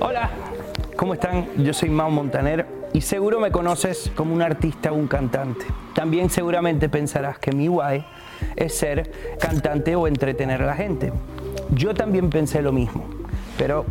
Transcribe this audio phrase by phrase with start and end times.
[0.00, 0.30] Hola,
[0.96, 1.46] ¿cómo están?
[1.56, 5.66] Yo soy Mau Montaner y seguro me conoces como un artista o un cantante.
[5.94, 8.04] También seguramente pensarás que mi guay
[8.56, 9.10] es ser
[9.40, 11.12] cantante o entretener a la gente.
[11.70, 13.04] Yo también pensé lo mismo,
[13.56, 13.84] pero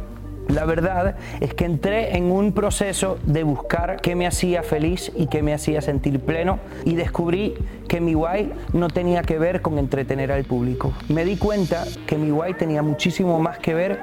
[0.48, 5.28] la verdad es que entré en un proceso de buscar qué me hacía feliz y
[5.28, 7.56] qué me hacía sentir pleno y descubrí
[7.88, 10.94] que mi guay no tenía que ver con entretener al público.
[11.10, 14.00] Me di cuenta que mi guay tenía muchísimo más que ver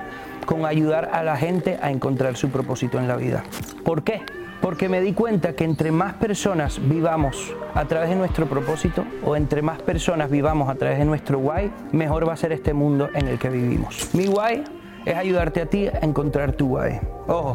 [0.46, 3.44] con ayudar a la gente a encontrar su propósito en la vida.
[3.84, 4.22] ¿Por qué?
[4.60, 9.36] Porque me di cuenta que entre más personas vivamos a través de nuestro propósito o
[9.36, 13.08] entre más personas vivamos a través de nuestro guay, mejor va a ser este mundo
[13.14, 14.10] en el que vivimos.
[14.14, 14.64] Mi guay
[15.06, 17.00] es ayudarte a ti a encontrar tu guay.
[17.26, 17.54] Ojo,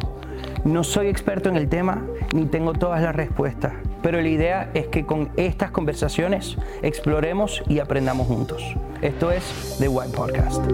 [0.64, 4.88] no soy experto en el tema ni tengo todas las respuestas, pero la idea es
[4.88, 8.62] que con estas conversaciones exploremos y aprendamos juntos.
[9.00, 10.64] Esto es The Why Podcast.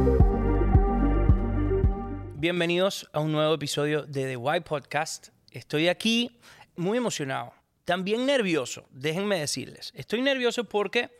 [2.37, 5.29] Bienvenidos a un nuevo episodio de The Why Podcast.
[5.51, 6.41] Estoy aquí
[6.75, 7.53] muy emocionado,
[7.85, 9.93] también nervioso, déjenme decirles.
[9.95, 11.11] Estoy nervioso porque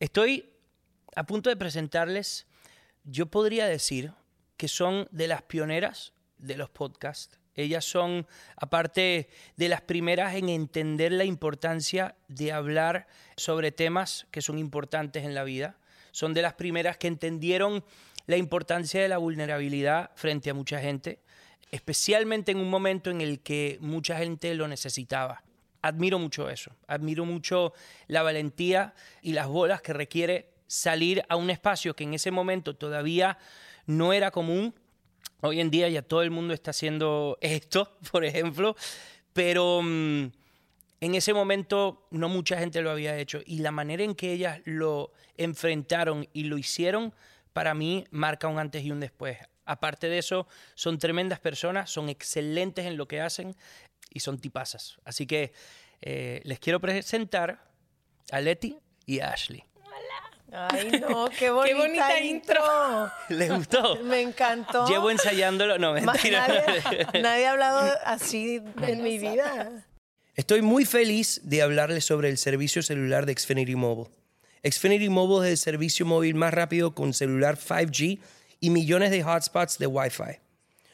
[0.00, 0.52] estoy
[1.14, 2.46] a punto de presentarles,
[3.04, 4.12] yo podría decir,
[4.60, 7.38] que son de las pioneras de los podcasts.
[7.54, 13.06] Ellas son, aparte de las primeras en entender la importancia de hablar
[13.38, 15.78] sobre temas que son importantes en la vida.
[16.12, 17.82] Son de las primeras que entendieron
[18.26, 21.20] la importancia de la vulnerabilidad frente a mucha gente,
[21.70, 25.42] especialmente en un momento en el que mucha gente lo necesitaba.
[25.80, 27.72] Admiro mucho eso, admiro mucho
[28.08, 32.76] la valentía y las bolas que requiere salir a un espacio que en ese momento
[32.76, 33.38] todavía
[33.90, 34.74] no era común.
[35.40, 38.76] Hoy en día ya todo el mundo está haciendo esto, por ejemplo,
[39.32, 40.30] pero mm,
[41.00, 44.60] en ese momento no mucha gente lo había hecho y la manera en que ellas
[44.64, 47.14] lo enfrentaron y lo hicieron,
[47.52, 49.38] para mí marca un antes y un después.
[49.64, 53.56] Aparte de eso, son tremendas personas, son excelentes en lo que hacen
[54.10, 54.98] y son tipazas.
[55.04, 55.52] Así que
[56.00, 57.70] eh, les quiero presentar
[58.30, 59.64] a Leti y a Ashley.
[60.52, 62.62] Ay, no, qué bonita, intro.
[63.28, 63.96] ¿Les gustó?
[64.02, 64.86] Me encantó.
[64.86, 65.78] Llevo ensayándolo.
[65.78, 66.48] No, mentira.
[66.48, 69.84] Nadie, nadie ha hablado así en mi vida.
[70.34, 74.10] Estoy muy feliz de hablarles sobre el servicio celular de Xfinity Mobile.
[74.62, 78.18] Xfinity Mobile es el servicio móvil más rápido con celular 5G
[78.60, 80.38] y millones de hotspots de Wi-Fi.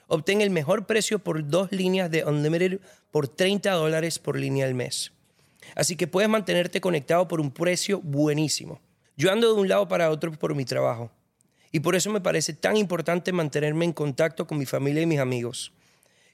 [0.09, 2.81] Obtén el mejor precio por dos líneas de Unlimited
[3.11, 5.13] por 30 dólares por línea al mes.
[5.75, 8.81] Así que puedes mantenerte conectado por un precio buenísimo.
[9.17, 11.11] Yo ando de un lado para otro por mi trabajo.
[11.73, 15.19] Y por eso me parece tan importante mantenerme en contacto con mi familia y mis
[15.19, 15.73] amigos.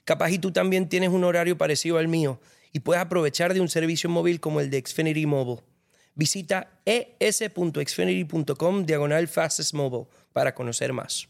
[0.05, 2.41] Capaz y tú también tienes un horario parecido al mío
[2.73, 5.63] y puedes aprovechar de un servicio móvil como el de Xfinity Mobile.
[6.15, 11.29] Visita es.xfinity.com diagonal fastest mobile para conocer más.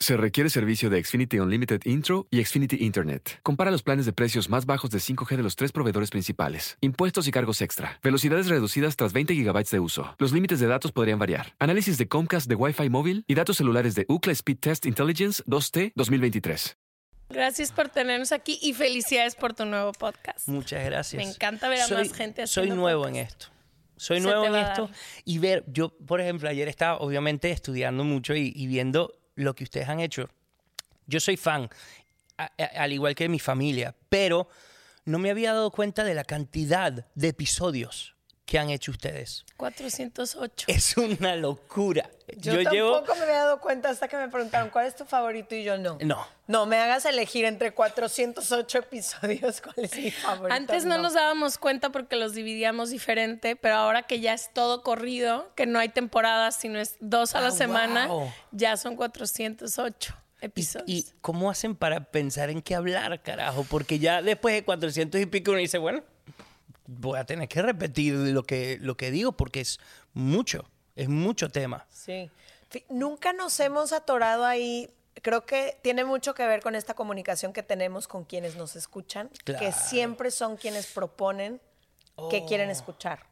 [0.00, 3.40] Se requiere servicio de Xfinity Unlimited Intro y Xfinity Internet.
[3.42, 6.78] Compara los planes de precios más bajos de 5G de los tres proveedores principales.
[6.80, 7.98] Impuestos y cargos extra.
[8.00, 10.14] Velocidades reducidas tras 20 GB de uso.
[10.18, 11.52] Los límites de datos podrían variar.
[11.58, 15.92] Análisis de Comcast de Wi-Fi móvil y datos celulares de UCLA Speed Test Intelligence 2T
[15.96, 16.76] 2023.
[17.30, 20.46] Gracias por tenernos aquí y felicidades por tu nuevo podcast.
[20.46, 21.22] Muchas gracias.
[21.22, 23.16] Me encanta ver a Soy- más gente Soy nuevo podcast.
[23.18, 23.46] en esto.
[23.96, 24.88] Soy Se nuevo en esto
[25.24, 29.64] y ver, yo por ejemplo ayer estaba obviamente estudiando mucho y, y viendo lo que
[29.64, 30.28] ustedes han hecho.
[31.06, 31.70] Yo soy fan,
[32.36, 34.48] al igual que mi familia, pero
[35.04, 38.17] no me había dado cuenta de la cantidad de episodios
[38.48, 39.44] que han hecho ustedes.
[39.58, 40.64] 408.
[40.68, 42.08] Es una locura.
[42.38, 45.64] Yo, tampoco me había dado cuenta hasta que me preguntaron cuál es tu favorito y
[45.64, 45.98] yo no.
[46.00, 46.26] No.
[46.46, 50.54] No, me hagas elegir entre 408 episodios cuál es mi favorito.
[50.54, 54.82] Antes no, nos dábamos cuenta porque los dividíamos diferente, pero ahora que ya es todo
[54.82, 58.32] corrido, que no hay temporadas, sino es dos a Ah, la semana, wow.
[58.52, 60.88] ya son 408 ¿Y, episodios.
[60.88, 63.66] y cómo hacen para pensar en qué hablar, carajo?
[63.68, 66.02] Porque ya después de 400 y pico uno dice, bueno,
[66.88, 69.78] voy a tener que repetir lo que, lo que digo porque es
[70.14, 71.86] mucho, es mucho tema.
[71.90, 72.30] Sí.
[72.88, 74.90] Nunca nos hemos atorado ahí.
[75.22, 79.28] Creo que tiene mucho que ver con esta comunicación que tenemos con quienes nos escuchan,
[79.44, 81.60] que siempre son quienes proponen
[82.30, 82.46] que Oh.
[82.46, 83.26] quieren escuchar.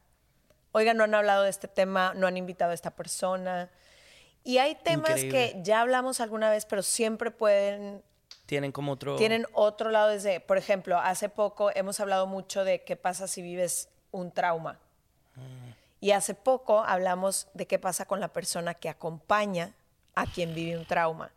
[0.71, 3.69] Oiga, no han hablado de este tema, no han invitado a esta persona.
[4.43, 5.53] Y hay temas Increíble.
[5.55, 8.01] que ya hablamos alguna vez, pero siempre pueden
[8.47, 9.17] Tienen como otro...
[9.17, 13.41] tienen otro lado desde, por ejemplo, hace poco hemos hablado mucho de qué pasa si
[13.43, 14.79] vives un trauma.
[15.99, 19.73] Y hace poco hablamos de qué pasa con la persona que acompaña
[20.15, 21.31] a quien vive un trauma.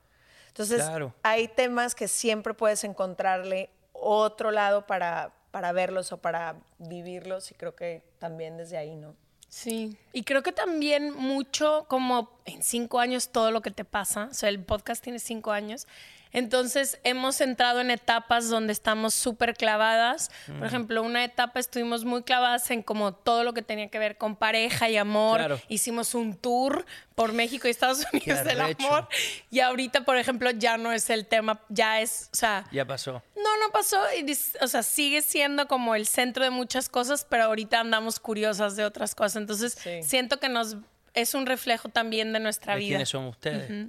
[0.49, 1.13] Entonces, Claro.
[1.23, 7.55] hay temas que siempre puedes encontrarle otro lado para, para verlos o para vivirlos y
[7.55, 9.15] creo que también desde ahí, ¿no?
[9.49, 14.29] Sí, y creo que también mucho como en cinco años todo lo que te pasa,
[14.31, 15.89] o sea, el podcast tiene cinco años,
[16.33, 20.31] entonces hemos entrado en etapas donde estamos súper clavadas.
[20.59, 24.17] Por ejemplo, una etapa estuvimos muy clavadas en como todo lo que tenía que ver
[24.17, 25.39] con pareja y amor.
[25.39, 25.61] Claro.
[25.69, 29.09] Hicimos un tour por México y Estados Unidos del amor.
[29.51, 33.23] Y ahorita, por ejemplo, ya no es el tema, ya es, o sea, Ya pasó.
[33.37, 33.99] no, no pasó.
[34.17, 34.25] y
[34.63, 38.85] O sea, sigue siendo como el centro de muchas cosas, pero ahorita andamos curiosas de
[38.85, 39.37] otras cosas.
[39.37, 40.03] Entonces, Sí.
[40.03, 40.77] siento que nos
[41.13, 42.89] es un reflejo también de nuestra de vida.
[42.91, 43.89] quiénes son ustedes.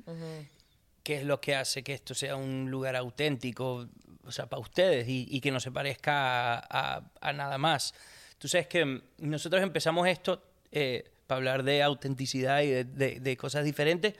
[1.03, 3.88] ¿Qué es lo que hace que esto sea un lugar auténtico,
[4.24, 7.94] o sea, para ustedes y, y que no se parezca a, a- a nada más?
[8.38, 13.38] Tú sabes que nosotros empezamos esto eh, para hablar de autenticidad y de, de- de
[13.38, 14.13] cosas diferentes.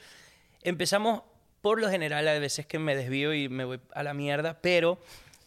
[0.64, 1.24] Empezamos,
[1.62, 5.00] por lo general, a veces que me desvío y me voy a la mierda, pero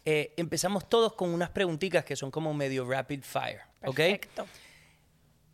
[0.05, 3.97] eh, empezamos todos con unas preguntitas que son como medio rapid fire, ¿ok?
[3.97, 4.47] Perfecto.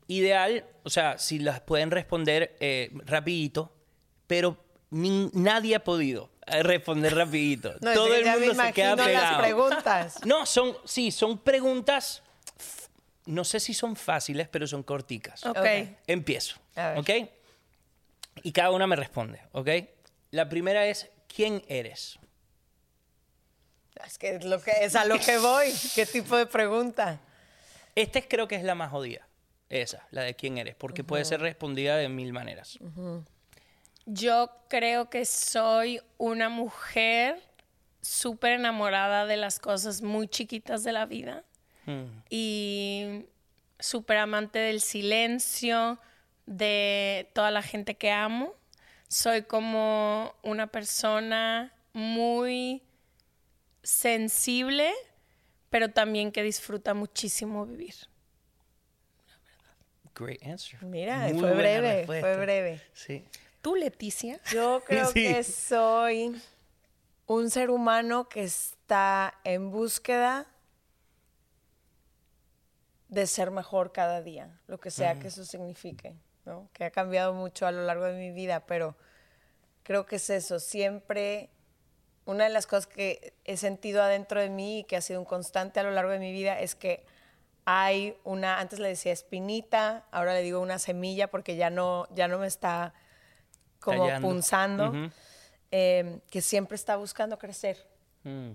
[0.09, 3.73] ideal, o sea, si las pueden responder eh, rapidito,
[4.27, 4.57] pero
[4.91, 7.75] nin- nadie ha podido eh, responder rapidito.
[7.81, 9.39] No, Todo el mundo se queda imagino las pegado.
[9.41, 10.15] preguntas.
[10.27, 12.23] No, son, sí, son preguntas,
[13.27, 15.45] no sé si son fáciles, pero son corticas.
[15.47, 15.65] Ok.
[16.07, 16.57] Empiezo.
[16.97, 17.11] ¿ok?
[18.43, 19.69] Y cada una me responde, ¿ok?
[20.31, 22.19] La primera es, ¿quién eres?
[24.07, 25.67] Es que es, lo que, es a lo que voy.
[25.95, 27.21] ¿Qué tipo de pregunta?
[27.95, 29.27] Esta es- creo que es la más jodida,
[29.69, 32.79] esa, la de quién eres, porque puede ser respondida de mil maneras.
[34.13, 37.41] Yo creo que soy una mujer
[38.01, 41.45] súper enamorada de las cosas muy chiquitas de la vida
[41.87, 42.05] Mm.
[42.29, 43.25] y
[43.79, 45.99] súper amante del silencio,
[46.47, 48.55] de toda la gente que amo.
[49.09, 52.83] Soy como una persona muy
[53.83, 54.93] sensible,
[55.71, 57.95] pero también que disfruta muchísimo vivir.
[60.15, 60.83] Great answer.
[60.85, 62.27] Mira, Muy fue breve, respuesta.
[62.27, 62.81] fue breve.
[62.93, 63.25] Sí.
[63.63, 64.41] ¿Tú, Leticia?
[64.53, 65.23] Yo creo Sí.
[65.25, 66.41] que soy
[67.27, 70.47] un ser humano que está en búsqueda
[73.09, 76.15] de ser mejor cada día, lo que sea que eso signifique,
[76.45, 76.69] ¿no?
[76.73, 78.97] Que ha cambiado mucho a lo largo de mi vida, pero
[79.83, 81.51] creo que es eso, siempre
[82.25, 85.27] una de las cosas que he sentido adentro de mí y que ha sido un
[85.27, 87.05] constante a lo largo de mi vida es que
[87.65, 92.29] hay una, antes le decía espinita, ahora le digo una semilla porque ya no, ya
[92.29, 92.95] no me está
[93.81, 95.11] como punzando,
[95.71, 97.87] eh, que siempre está buscando crecer,
[98.25, 98.51] Mm.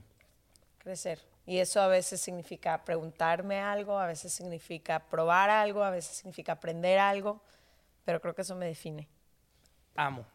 [0.77, 1.19] crecer.
[1.47, 6.53] Y eso a veces significa preguntarme algo, a veces significa probar algo, a veces significa
[6.53, 7.41] aprender algo,
[8.03, 9.07] pero creo que eso me define.
[9.95, 10.25] Amo.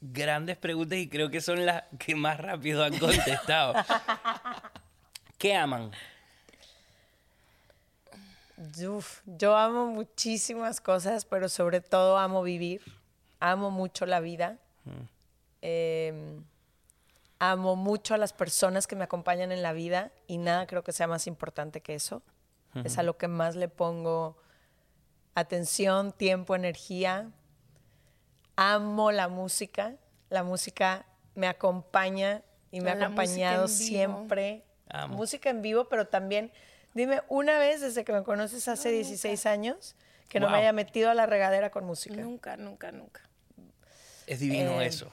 [0.00, 3.74] Grandes preguntas y creo que son las que más rápido han contestado.
[5.38, 5.90] ¿Qué aman?
[8.86, 12.82] Uf, yo amo muchísimas cosas, pero sobre todo amo vivir.
[13.44, 14.58] Amo mucho la vida.
[15.62, 16.40] Eh,
[17.40, 20.92] amo mucho a las personas que me acompañan en la vida y nada creo que
[20.92, 22.22] sea más importante que eso.
[22.84, 24.36] Es a lo que más le pongo
[25.34, 27.32] atención, tiempo, energía.
[28.54, 29.96] Amo la música.
[30.30, 31.04] La música
[31.34, 34.62] me acompaña y me ha acompañado siempre.
[34.88, 35.16] Amo.
[35.16, 36.52] Música en vivo, pero también,
[36.94, 39.96] dime, una vez desde que me conoces hace 16 años,
[40.28, 42.14] que no me haya metido a la regadera con música.
[42.14, 43.22] Nunca, nunca, nunca.
[44.32, 45.12] Es divino Eh, eso.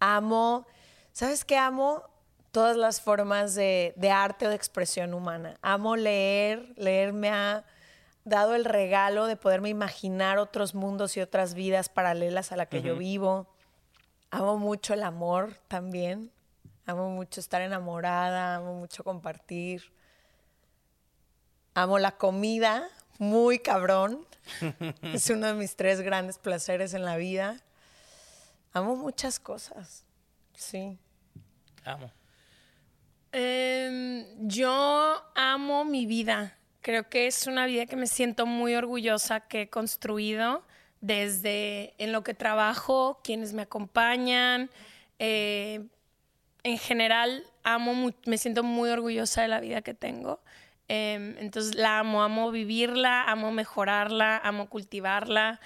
[0.00, 0.66] Amo,
[1.12, 2.02] ¿sabes qué amo?
[2.50, 5.56] Todas las formas de, de arte o de expresión humana.
[5.62, 7.64] Amo leer, leer me ha
[8.24, 12.82] dado el regalo de poderme imaginar otros mundos y otras vidas paralelas a la que
[12.82, 13.46] yo vivo.
[14.32, 16.32] Amo mucho el amor también.
[16.86, 19.92] Amo mucho estar enamorada, amo mucho compartir.
[21.74, 22.88] Amo la comida,
[23.20, 24.26] muy cabrón.
[25.02, 27.60] es uno de mis tres grandes placeres en la vida.
[28.72, 30.04] Amo muchas cosas.
[30.54, 30.98] Sí.
[31.84, 32.10] Amo.
[33.30, 36.56] Em, yo amo mi vida.
[36.80, 40.64] Creo que es una vida que me siento muy orgullosa que he construido
[41.02, 44.70] desde en lo que trabajo, quienes me acompañan.
[45.18, 45.86] eh,
[46.62, 50.40] en general, amo, me siento muy orgullosa de la vida que tengo.
[50.92, 55.60] Em, entonces la amo, amo vivirla, amo mejorarla, amo cultivarla.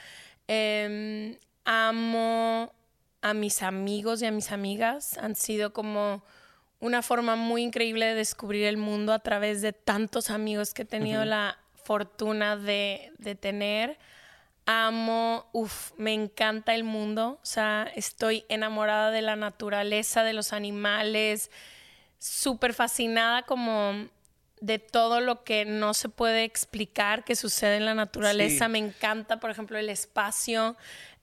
[0.48, 2.74] Em, amo
[3.22, 5.16] a mis amigos y a mis amigas.
[5.16, 6.22] Han sido como
[6.78, 10.84] una forma muy increíble de descubrir el mundo a través de tantos amigos que he
[10.84, 13.98] tenido la fortuna de, de tener.
[14.66, 17.38] Amo, uff, me encanta el mundo.
[17.42, 21.50] O sea, estoy enamorada de la naturaleza, de los animales,
[22.18, 24.12] súper fascinada como
[24.64, 28.64] de todo lo que no se puede explicar que sucede en la naturaleza.
[28.66, 28.70] Sí.
[28.72, 30.76] Me encanta, por ejemplo, el espacio.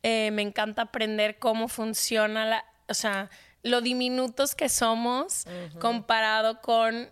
[0.03, 3.29] Eh, me encanta aprender cómo funciona la, o sea,
[3.63, 5.45] lo diminutos que somos
[5.79, 7.09] comparado con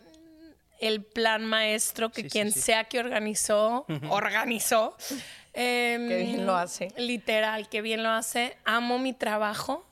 [0.79, 2.59] el plan maestro que Sí, quien sí.
[2.61, 4.95] sea que organizó, organizó.
[5.53, 6.89] Em, Qué bien lo hace.
[6.97, 8.55] Literal, que bien lo hace.
[8.65, 9.85] Amo mi trabajo.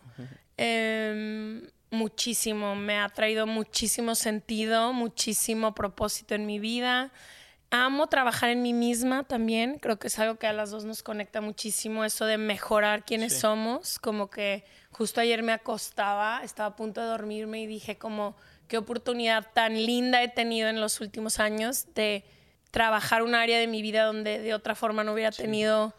[1.91, 2.75] Muchísimo.
[2.75, 7.11] Me ha traído muchísimo sentido, muchísimo propósito en mi vida.
[7.69, 9.77] Amo trabajar en mí misma también.
[9.79, 13.33] Creo que es algo que a las dos nos conecta muchísimo, eso de mejorar quienes
[13.33, 13.39] Sí.
[13.41, 13.99] somos.
[13.99, 18.37] Como que justo ayer me acostaba, estaba a punto de dormirme y dije como,
[18.69, 22.23] qué oportunidad tan linda he tenido en los últimos años de
[22.71, 25.93] trabajar un área de mi vida donde de otra forma no hubiera tenido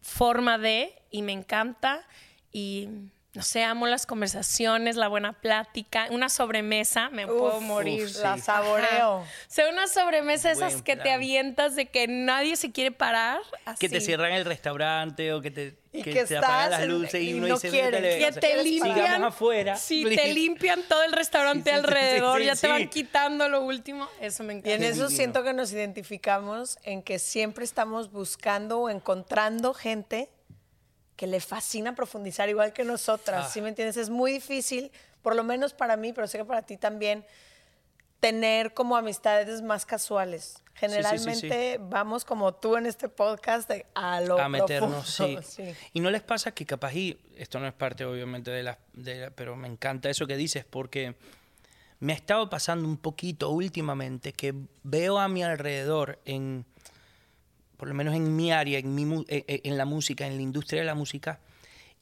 [0.00, 2.04] forma de, y me encanta.
[2.52, 2.88] Y
[3.34, 8.04] no sé, amo las conversaciones, la buena plática, una sobremesa, me puedo Uf, morir.
[8.04, 8.84] uf, La saboreo.
[8.84, 9.16] Ajá.
[9.16, 13.40] O sea, una sobremesa esas Buen que te avientas de que nadie se quiere parar.
[13.80, 16.88] Que te cierran el restaurante o que te, Y que que te apagan las en-
[16.90, 17.70] luces y y uno no dice.
[17.70, 18.94] "Métele", Que o sea, te limpian.
[18.96, 19.76] Sigamos afuera.
[19.76, 20.22] Sí, please.
[20.22, 23.62] te limpian todo el restaurante Sí, sí, sí, alrededor, sí, ya te van quitando lo
[23.64, 24.08] último.
[24.20, 24.74] Eso me Y encanta.
[24.74, 25.16] en Qué eso divino.
[25.16, 30.28] siento que nos identificamos en que siempre estamos buscando o encontrando gente
[31.16, 33.50] que le fascina profundizar igual que nosotras, Ah.
[33.52, 33.96] ¿sí me entiendes?
[33.96, 34.90] Es muy difícil,
[35.22, 37.24] por lo menos para mí, pero sé que para ti también,
[38.20, 40.54] tener como amistades más casuales.
[40.54, 45.16] sí, sí, Generalmente vamos como tú en este podcast de- a lo a meternos, sí.
[45.36, 45.74] profundo, sí.
[45.92, 49.16] Y no les pasa que capaz, y esto no es parte obviamente de la, de
[49.22, 51.14] la- pero me encanta eso que dices porque
[52.00, 56.64] me ha estado pasando un poquito últimamente que veo a mi alrededor en,
[57.82, 60.36] por lo menos en mi área, en, mi, mu- eh, eh, en la música, en
[60.36, 61.40] la industria de la música,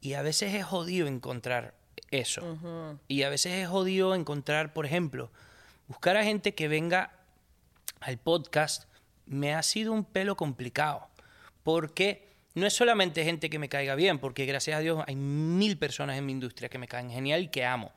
[0.03, 1.73] y a veces es jodido encontrar
[2.11, 2.43] eso.
[3.09, 5.31] Y a veces es jodido encontrar, por ejemplo,
[5.89, 7.13] buscar a gente que venga
[8.01, 8.91] al podcast
[9.25, 11.09] me ha sido un pelo complicado.
[11.63, 15.79] Porque no es solamente gente que me caiga bien, porque gracias a Dios hay mil
[15.79, 17.91] personas en mi industria que me caen genial y que amo.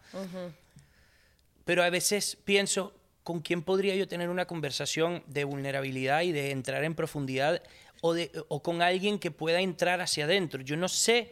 [1.66, 6.52] Pero a veces pienso, ¿con quién podría yo tener una conversación de vulnerabilidad y de
[6.52, 7.62] entrar en profundidad?
[8.02, 10.62] O, de, o con alguien que pueda entrar hacia adentro.
[10.62, 11.32] Yo no sé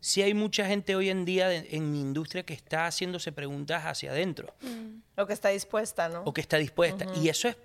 [0.00, 3.84] si hay mucha gente hoy en día de- en mi industria que está haciéndose preguntas
[3.84, 4.52] hacia adentro
[5.16, 6.22] Lo que está dispuesta, ¿no?
[6.24, 7.06] o que está dispuesta.
[7.22, 7.56] Y eso es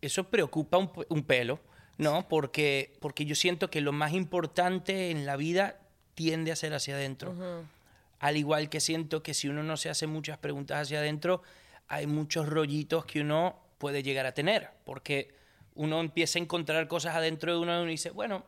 [0.00, 1.60] eso preocupa un pelo,
[1.98, 2.26] ¿no?
[2.26, 5.76] Porque, porque yo siento que lo más importante en la vida
[6.14, 7.34] tiende a ser hacia adentro.
[8.20, 11.42] Al igual que siento que si uno no se hace muchas preguntas hacia adentro,
[11.90, 14.70] hay muchos rollitos que uno puede llegar a tener.
[14.84, 15.34] Porque
[15.74, 18.44] uno empieza a encontrar cosas adentro de uno y dice, bueno,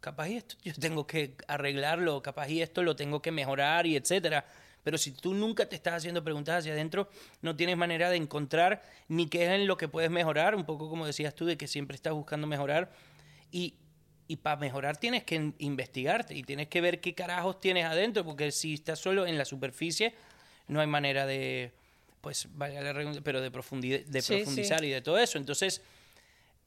[0.00, 3.96] capaz y esto yo tengo que arreglarlo, capaz y esto lo tengo que mejorar y
[3.96, 4.46] etcétera.
[4.82, 7.10] Pero si tú nunca te estás haciendo preguntas hacia adentro,
[7.42, 10.88] no tienes manera de encontrar ni qué es en lo que puedes mejorar, un poco
[10.88, 12.92] como decías tú, de que siempre estás buscando mejorar.
[13.50, 13.74] Y,
[14.26, 18.24] y para mejorar tienes que in- investigarte y tienes que ver qué carajos tienes adentro,
[18.24, 20.14] porque si estás solo en la superficie,
[20.68, 21.72] no hay manera de,
[22.26, 24.86] pues, valga la redundancia, pero de, profundi- de Sí, profundizar sí.
[24.86, 25.38] y de todo eso.
[25.38, 25.80] Entonces,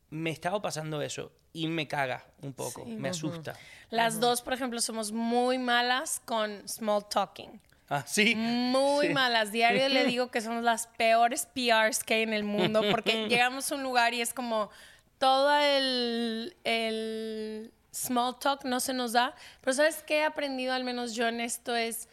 [0.10, 3.56] me estaba pasando eso y me caga un poco, me asusta.
[3.89, 7.60] Las dos, por ejemplo, somos muy malas con small talking.
[7.89, 8.36] Ah, sí.
[8.38, 9.13] Muy Sí.
[9.13, 9.51] malas.
[9.51, 13.70] Diario le digo que somos las peores PRs que hay en el mundo porque llegamos
[13.70, 14.70] a un lugar y es como
[15.18, 19.36] todo el, el small talk no se nos da.
[19.60, 21.75] Pero ¿sabes qué he aprendido, al menos yo en esto?
[21.75, 22.08] Es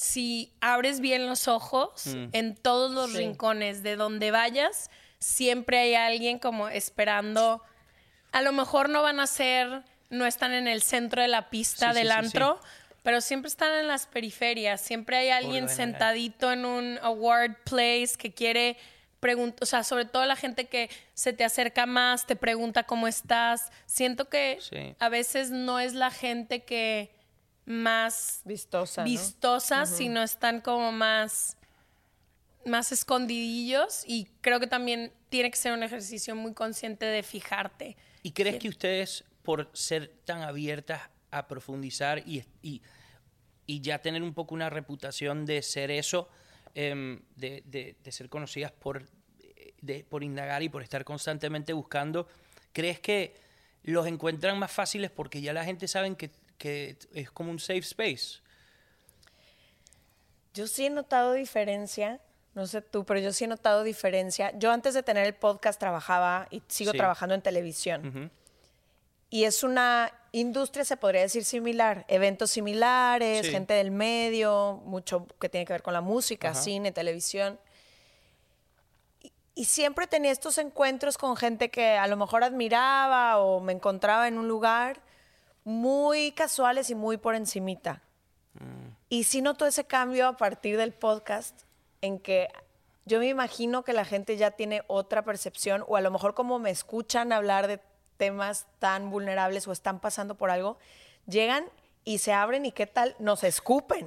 [0.00, 3.18] si abres bien los ojos en todos los Sí.
[3.18, 7.62] rincones de donde vayas, siempre hay alguien como esperando.
[8.32, 11.88] A lo mejor no van a ser, no están en el centro de la pista
[11.92, 12.18] Sí, sí, del sí, sí.
[12.18, 12.60] antro,
[13.02, 14.80] pero siempre están en las periferias.
[14.80, 18.78] Siempre hay alguien sentadito en un award place que quiere
[19.20, 23.06] preguntar, o sea, sobre todo la gente que se te acerca más, te pregunta cómo
[23.06, 23.70] estás.
[23.84, 24.94] Siento que Sí.
[24.98, 27.10] a veces no es la gente que
[27.66, 29.10] más Vistosa, ¿no?
[29.10, 31.56] vistosas, sino están como más,
[32.66, 37.96] más escondidillos y creo que también tiene que ser un ejercicio muy consciente de fijarte.
[38.22, 42.82] ¿Y crees que ustedes, por ser tan abiertas a profundizar y, y,
[43.66, 46.28] y ya tener un poco una reputación de ser eso,
[46.74, 49.06] em, de, de- de ser conocidas por,
[49.80, 52.26] de- por indagar y por estar constantemente buscando,
[52.72, 53.34] ¿crees que
[53.84, 57.78] los encuentran más fáciles porque ya la gente sabe que, que es como un safe
[57.78, 58.40] space?
[60.52, 62.20] Yo sí he notado diferencia,
[62.54, 64.52] no sé tú, pero yo sí he notado diferencia.
[64.58, 66.98] Yo antes de tener el podcast trabajaba y sigo Sí.
[66.98, 68.30] trabajando en televisión.
[69.30, 72.04] Y es una industria, se podría decir, similar.
[72.08, 73.52] Eventos similares, Sí.
[73.52, 76.60] gente del medio, mucho que tiene que ver con la música, Ajá.
[76.60, 77.58] cine, televisión.
[79.22, 83.72] Y, y siempre tenía estos encuentros con gente que a lo mejor admiraba o me
[83.72, 85.00] encontraba en un lugar
[85.70, 88.02] muy casuales y muy por encimita.
[89.08, 91.62] Y sí noto ese cambio a partir del podcast
[92.02, 92.48] en que
[93.06, 96.58] yo me imagino que la gente ya tiene otra percepción o a lo mejor como
[96.58, 97.80] me escuchan hablar de
[98.16, 100.78] temas tan vulnerables o están pasando por algo,
[101.26, 101.64] llegan
[102.04, 104.06] y se abren y qué tal, nos escupen.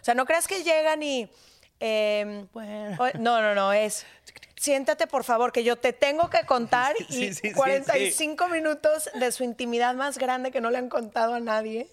[0.00, 1.30] O sea, no creas que llegan y...
[1.78, 2.96] em, Bueno.
[2.98, 4.04] o- no, no, no, es...
[4.62, 9.10] Siéntate, por favor, que yo te tengo que contar Sí, y sí, sí, 45 minutos
[9.14, 11.88] de su intimidad más grande que no le han contado a nadie.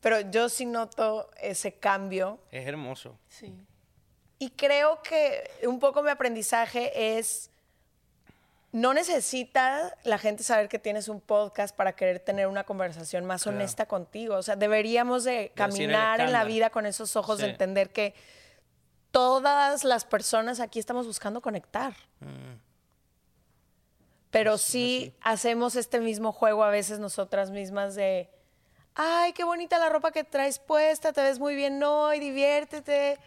[0.00, 3.18] Pero yo sí noto ese cambio Es hermoso.
[3.28, 3.52] Sí.
[4.38, 7.50] y creo que un poco mi aprendizaje es,
[8.72, 13.42] no necesita la gente saber que tienes un podcast para querer tener una conversación más
[13.42, 13.58] Claro.
[13.58, 14.36] honesta contigo.
[14.36, 18.14] O sea, deberíamos de caminar en la vida con esos ojos de entender que
[19.12, 21.94] todas las personas aquí estamos buscando conectar.
[22.20, 22.58] Mm.
[24.30, 28.30] Pero sí hacemos este mismo juego a veces nosotras mismas de,
[28.94, 33.18] ay, qué bonita la ropa que traes puesta, te ves muy bien hoy, diviértete.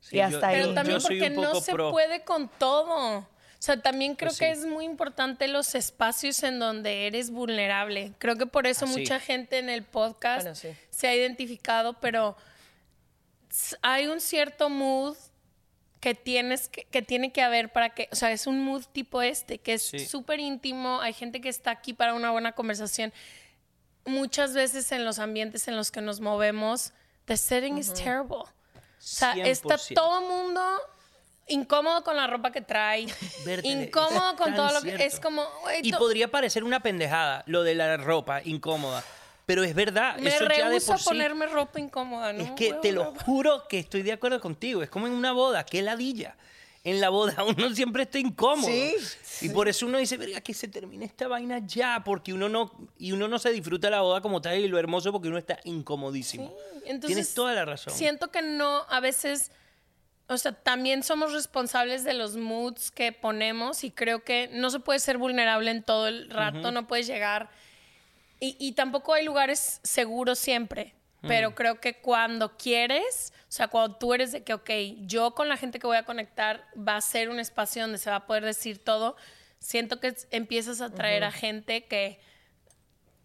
[0.00, 0.60] Sí, Y hasta ahí.
[0.60, 1.92] Pero también porque no se pro.
[1.92, 3.18] puede con todo.
[3.18, 3.26] O
[3.66, 8.12] sea, también creo Pues que es muy importante los espacios en donde eres vulnerable.
[8.18, 9.00] Creo que por eso Así.
[9.00, 10.68] mucha gente en el podcast Bueno, sí.
[10.90, 12.36] se ha identificado, pero
[13.82, 15.16] hay un cierto mood
[16.00, 19.22] que tienes que, que tiene que haber para que, o sea, es un mood tipo
[19.22, 19.98] este, que es Sí.
[20.06, 23.12] súper íntimo, hay gente que está aquí para una buena conversación.
[24.04, 26.92] Muchas veces en los ambientes en los que nos movemos,
[27.24, 28.36] the setting is terrible.
[28.36, 28.46] O
[28.98, 29.94] sea, está 100%.
[29.94, 30.62] todo mundo
[31.48, 33.06] incómodo con la ropa que trae,
[33.62, 35.04] incómodo con todo lo que cierto.
[35.04, 35.44] es como,
[35.82, 39.02] Y podría parecer una pendejada lo de la ropa incómoda.
[39.46, 40.18] Pero es verdad.
[40.18, 41.04] me eso ya de por a sí.
[41.04, 42.42] ponerme ropa incómoda, ¿no?
[42.42, 43.16] Es que Huevo, te lo huevo.
[43.24, 44.82] juro que estoy de acuerdo contigo.
[44.82, 46.36] Es como en una boda, qué ladilla.
[46.82, 48.68] En la boda uno siempre está incómodo.
[48.68, 48.96] Sí,
[49.42, 52.72] Y por eso uno dice, verga, que se termine esta vaina ya, porque uno no,
[52.98, 55.60] y uno no se disfruta la boda como tal y lo hermoso porque uno está
[55.64, 56.52] incomodísimo.
[56.84, 57.92] Entonces, Tienes toda la razón.
[57.92, 59.52] Siento que no, a veces,
[60.28, 64.80] o sea, también somos responsables de los moods que ponemos y creo que no se
[64.80, 67.48] puede ser vulnerable en todo el rato, no puedes llegar.
[68.40, 73.96] Y, y tampoco hay lugares seguros siempre, pero creo que cuando quieres, o sea, cuando
[73.96, 74.70] tú eres de que, ok,
[75.00, 78.10] yo con la gente que voy a conectar va a ser un espacio donde se
[78.10, 79.16] va a poder decir todo,
[79.58, 82.20] siento que empiezas a traer a gente que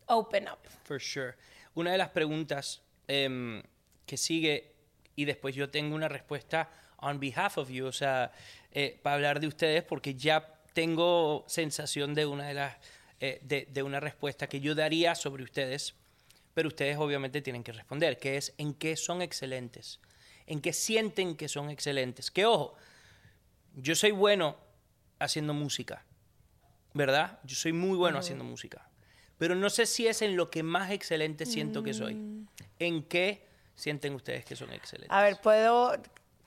[0.07, 0.59] open up.
[0.83, 1.35] For sure.
[1.73, 3.61] Una de las preguntas em,
[4.05, 4.73] que sigue,
[5.15, 8.31] y después yo tengo una respuesta on behalf of you, o sea,
[8.71, 12.77] eh, para hablar de ustedes, porque ya tengo sensación de una de las
[13.21, 15.95] eh, de, de una respuesta que yo daría sobre ustedes,
[16.53, 19.99] pero ustedes obviamente tienen que responder, que es en qué son excelentes,
[20.47, 22.29] en qué sienten que son excelentes.
[22.31, 22.75] Que ojo,
[23.75, 24.57] yo soy bueno
[25.19, 26.03] haciendo música,
[26.93, 27.39] ¿verdad?
[27.43, 28.87] Yo soy muy bueno haciendo música.
[29.37, 32.17] Pero no sé si es en lo que más excelente siento que soy.
[32.79, 35.09] ¿En qué sienten ustedes que son excelentes?
[35.11, 35.93] A ver, puedo,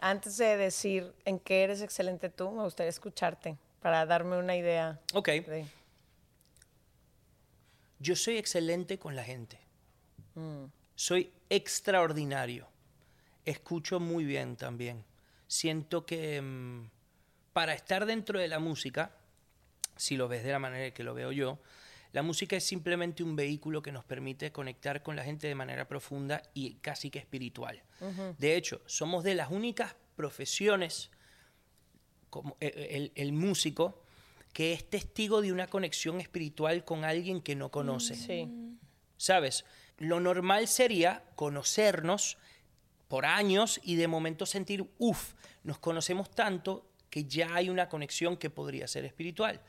[0.01, 5.01] antes de decir en qué eres excelente tú, me gustaría escucharte para darme una idea.
[5.13, 5.67] Ok, de-
[8.05, 9.59] yo soy excelente con la gente.
[10.95, 12.69] Soy extraordinario.
[13.45, 15.05] Escucho muy bien también.
[15.47, 16.91] Siento que mm,
[17.53, 19.17] para estar dentro de la música,
[19.97, 21.59] si lo ves de la manera que lo veo yo,
[22.13, 25.89] la música es simplemente un vehículo que nos permite conectar con la gente de manera
[25.89, 27.83] profunda y casi que espiritual.
[28.39, 31.11] De hecho, somos de las únicas profesiones,
[32.31, 34.04] como eh, el, el músico,
[34.55, 38.15] que es testigo de una conexión espiritual con alguien que no conoce.
[38.15, 38.49] Sí.
[39.19, 39.65] ¿Sabes?
[39.99, 42.39] Lo normal sería conocernos
[43.09, 48.37] por años y de momento sentir, uff, nos conocemos tanto que ya hay una conexión
[48.37, 49.61] que podría ser espiritual.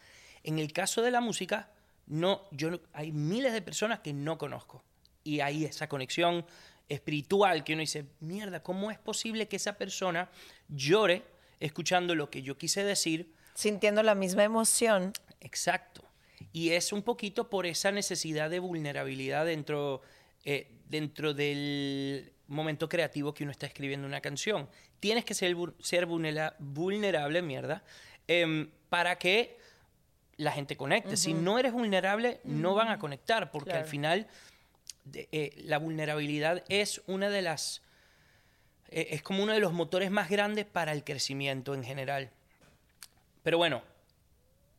[0.44, 1.72] En el caso de la música,
[2.06, 4.84] no, yo no- hay miles de personas que no conozco
[5.24, 6.46] y hay esa conexión
[6.90, 10.30] espiritual que uno dice, mierda, ¿cómo es posible que esa persona
[10.70, 11.24] llore
[11.60, 13.34] escuchando lo que yo quise decir?
[13.56, 15.14] Sintiendo la misma emoción.
[15.42, 16.04] Exacto.
[16.52, 20.02] Y es un poquito por esa necesidad de vulnerabilidad dentro,
[20.44, 24.70] eh, dentro del momento creativo que uno está escribiendo una canción.
[25.00, 27.84] Tienes que ser, ser vulnera- vulnerable, mierda,
[28.28, 29.58] em, para que
[30.38, 31.18] la gente conecte.
[31.18, 34.28] Si no eres vulnerable, no van a conectar, porque al final
[35.06, 37.82] de- eh, la vulnerabilidad es una de las...
[38.90, 42.32] eh, es como uno de los motores más grandes para el crecimiento en general.
[43.46, 43.84] Pero bueno,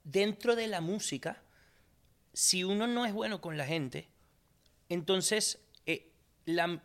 [0.02, 1.40] dentro de la música,
[2.32, 4.08] si uno no es bueno con la gente,
[4.88, 6.10] entonces eh,
[6.46, 6.82] la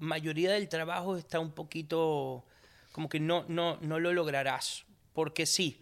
[0.00, 2.44] mayoría del trabajo está un poquito
[2.90, 4.84] como que no, no, no lo lograrás.
[5.12, 5.80] Porque sí,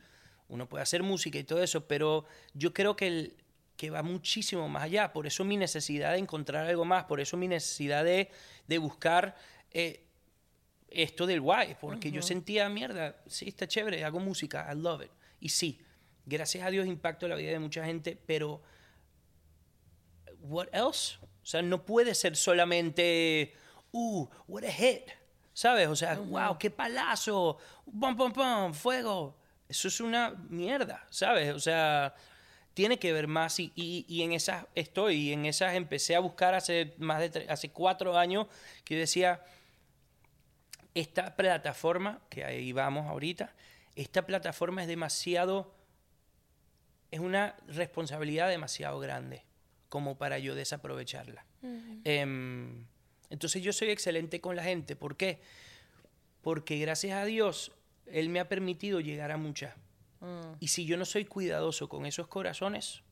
[0.49, 3.35] uno puede hacer música y todo eso, pero yo creo que, el,
[3.79, 5.11] que va muchísimo más allá.
[5.11, 8.31] Por eso mi necesidad de encontrar algo más, por eso mi necesidad de,
[8.67, 9.39] de buscar
[9.71, 10.05] eh,
[10.91, 15.11] esto del guay, porque yo sentía, mierda, sí, está chévere, hago música, I love it.
[15.41, 15.81] Y sí,
[16.27, 18.63] gracias a Dios impacto la vida de mucha gente, pero
[20.41, 21.19] what else?
[21.43, 23.55] O sea, no puede ser solamente,
[23.93, 25.11] uh, what a hit,
[25.53, 25.89] ¿sabes?
[25.89, 29.37] O sea, wow, qué palazo, pum, pum, pum, fuego.
[29.69, 31.55] Eso es una mierda, ¿sabes?
[31.55, 32.15] O sea,
[32.75, 36.21] tiene que ver más y, y, y en esas estoy, y en esas empecé a
[36.21, 38.47] buscar hace más de, hace cuatro años
[38.85, 39.43] que yo decía,
[40.95, 43.55] esta plataforma, que ahí vamos ahorita,
[43.97, 45.75] esta plataforma es demasiado,
[47.11, 49.45] es una responsabilidad demasiado grande
[49.89, 51.45] como para yo desaprovecharla.
[52.05, 52.87] Em,
[53.29, 54.97] entonces yo soy excelente con la gente.
[54.97, 55.41] ¿Por qué?
[56.43, 57.73] Porque gracias a Dios,
[58.07, 59.75] Él me ha permitido llegar a muchas.
[60.59, 63.03] Y si yo no soy cuidadoso con esos corazones,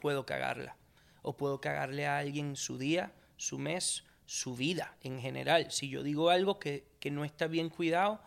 [0.00, 0.76] puedo cagarla.
[1.22, 5.70] O puedo cagarle a alguien su día, su mes, su vida en general.
[5.70, 8.20] Si yo digo algo que, que no está bien cuidado,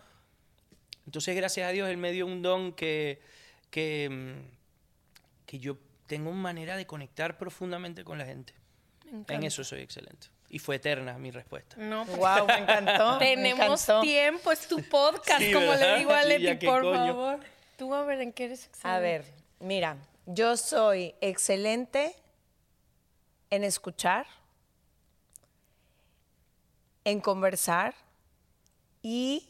[1.06, 3.22] entonces gracias a Dios Él me dio un don que,
[3.70, 8.54] que, mm, que yo tengo una manera de conectar profundamente con la gente.
[9.28, 10.28] En eso soy excelente.
[10.50, 11.76] Y fue eterna mi respuesta.
[11.78, 13.14] No, pues, Wow, me encantó.
[13.20, 14.02] me tenemos encantó.
[14.02, 15.94] tiempo, es tu podcast, Sí, como ¿verdad?
[15.94, 16.96] le digo a Leti, ya, ¿qué por coño?
[17.08, 17.40] favor.
[17.78, 18.90] Tú a ver en qué eres excelente.
[18.98, 19.26] A ver,
[19.60, 22.16] mira, yo soy excelente
[23.50, 24.28] en escuchar,
[27.04, 27.96] en conversar
[29.02, 29.48] y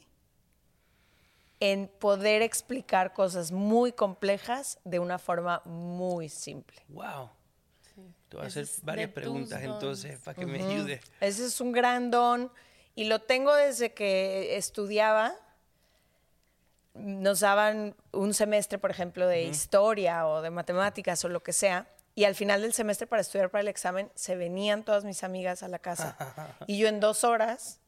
[1.62, 6.84] en poder explicar cosas muy complejas de una forma muy simple.
[6.90, 7.30] ¡Wow!
[8.28, 11.02] Te voy a hacer es varias preguntas entonces para que me ayudes.
[11.20, 12.52] Ese es un gran don
[12.96, 15.36] y lo tengo desde que estudiaba.
[16.96, 21.88] Nos daban un semestre, por ejemplo, de historia o de matemáticas o lo que sea.
[22.16, 25.62] Y al final del semestre, para estudiar para el examen, se venían todas mis amigas
[25.62, 26.18] a la casa.
[26.68, 27.81] y yo en dos horas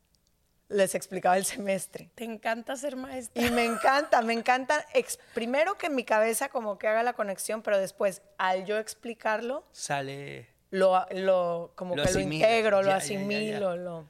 [0.70, 2.10] les explicaba el semestre.
[2.16, 3.42] Te encanta ser maestra.
[3.46, 4.86] Y me encanta, me encanta.
[4.94, 9.66] ex- primero que mi cabeza como que haga la conexión, pero después, al yo explicarlo,
[9.72, 10.48] Sale.
[10.72, 13.16] lo, lo como Lo que lo integro, lo Ya, ya, ya, ya.
[13.18, 14.10] asimilo, lo...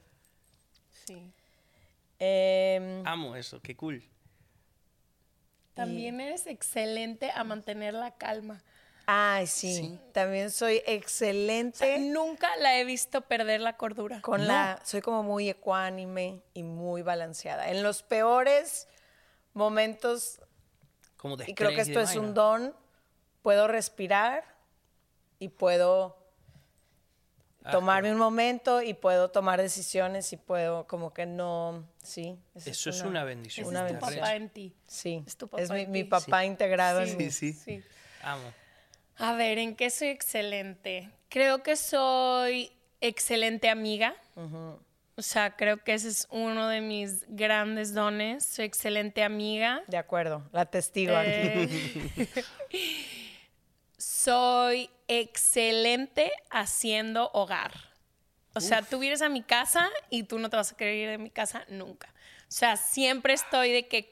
[1.06, 1.30] Sí.
[2.18, 4.02] Em, Amo eso, qué cool.
[5.74, 8.62] También eres excelente a mantener la calma.
[9.06, 9.74] Ay, sí.
[9.76, 10.00] Sí.
[10.12, 14.20] También soy excelente Nunca la he visto perder la cordura.
[14.20, 14.80] con la...
[14.84, 17.70] Soy como muy ecuánime y muy balanceada.
[17.70, 18.88] En los peores
[19.52, 20.40] momentos,
[21.16, 22.74] Como de y creo que esto es un don,
[23.42, 24.44] puedo respirar
[25.38, 26.22] y puedo
[27.66, 31.88] Ah, tomarme un momento y puedo tomar decisiones y puedo como que no...
[32.02, 32.38] Sí.
[32.54, 33.66] Eso es una bendición.
[33.66, 34.20] Una es tu bendición.
[34.20, 34.76] papá en ti.
[34.86, 35.24] Sí.
[35.26, 36.08] Es tu papá mi, en mi ti.
[36.10, 37.30] papá integrado en mí.
[37.30, 37.52] Sí, sí.
[37.54, 37.82] Sí.
[38.22, 38.42] Amo.
[39.16, 41.10] A ver, ¿en qué soy excelente?
[41.28, 44.14] Creo que soy excelente amiga.
[45.16, 48.44] O sea, creo que ese es uno de mis grandes dones.
[48.44, 49.82] Soy excelente amiga.
[49.86, 51.30] De acuerdo, la testigo aquí.
[51.30, 52.28] Eh,
[53.96, 57.72] soy excelente haciendo hogar.
[58.56, 61.08] O sea, tú vienes a mi casa y tú no te vas a querer ir
[61.10, 62.08] de mi casa nunca.
[62.42, 64.08] O sea, siempre estoy de que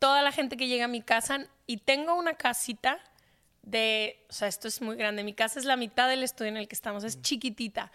[0.00, 2.98] toda la gente que llega a mi casa y tengo una casita
[3.64, 5.24] de, o sea, esto es muy grande.
[5.24, 7.90] Mi casa es la mitad del estudio en el que estamos, es chiquitita.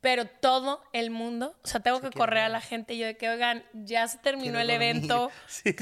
[0.00, 3.18] Pero todo el mundo, o sea, tengo que correr a la gente y yo de
[3.18, 4.88] que, oigan, ya se terminó Quiero el dormir.
[4.96, 5.30] evento.
[5.46, 5.74] Sí.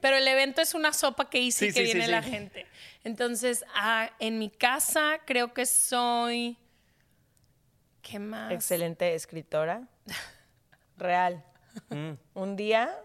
[0.00, 2.22] Pero el evento es una sopa que hice Sí, y que sí, sí, viene la
[2.22, 2.30] sí.
[2.30, 2.66] gente.
[3.04, 6.56] Entonces, ah, en mi casa creo que soy.
[8.00, 8.52] ¿Qué más?
[8.52, 9.86] Excelente escritora.
[10.96, 11.44] Real.
[11.90, 12.12] Mm.
[12.34, 12.98] Un día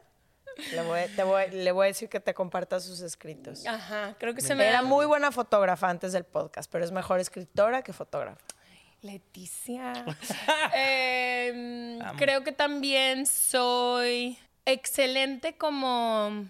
[0.72, 3.66] le voy, te voy- le voy a decir que te comparta sus escritos.
[3.66, 6.92] Ajá, creo que se me Era da- muy buena fotógrafa antes del podcast, pero es
[6.92, 8.42] mejor escritora que fotógrafa.
[9.02, 9.94] Leticia.
[10.74, 16.48] Em, creo que también soy excelente como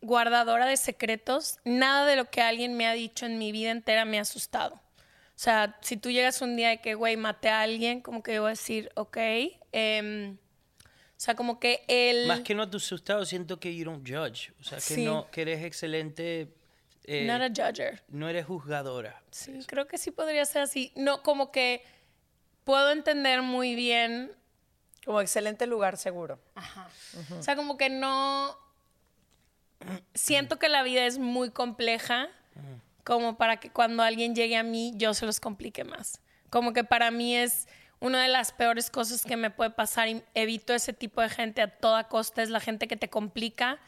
[0.00, 1.58] guardadora de secretos.
[1.64, 4.74] Nada de lo que alguien me ha dicho en mi vida entera me ha asustado.
[4.74, 8.34] O sea, si tú llegas un día de que, güey, maté a alguien, como que
[8.34, 9.16] yo voy a decir, ok.
[9.72, 10.36] em,
[11.18, 12.28] o sea, como que él...
[12.28, 14.52] Más que no te asustado, siento que you don't judge.
[14.60, 15.04] O sea, que, Sí.
[15.04, 16.54] no, que eres excelente.
[17.04, 18.04] eh, Not a judger.
[18.08, 19.20] no eres juzgadora.
[19.32, 20.92] Sí, creo que sí podría ser así.
[20.94, 21.82] No, como que
[22.64, 24.30] puedo entender muy bien
[25.04, 26.38] Como excelente lugar seguro.
[27.36, 28.56] O sea, como que no.
[30.14, 32.28] Siento que la vida es muy compleja,
[33.04, 36.20] como para que cuando alguien llegue a mí, yo se los complique más.
[36.50, 37.68] Como que para mí es
[38.00, 41.62] una de las peores cosas que me puede pasar y evito ese tipo de gente
[41.62, 43.78] a toda costa, es la gente que te complica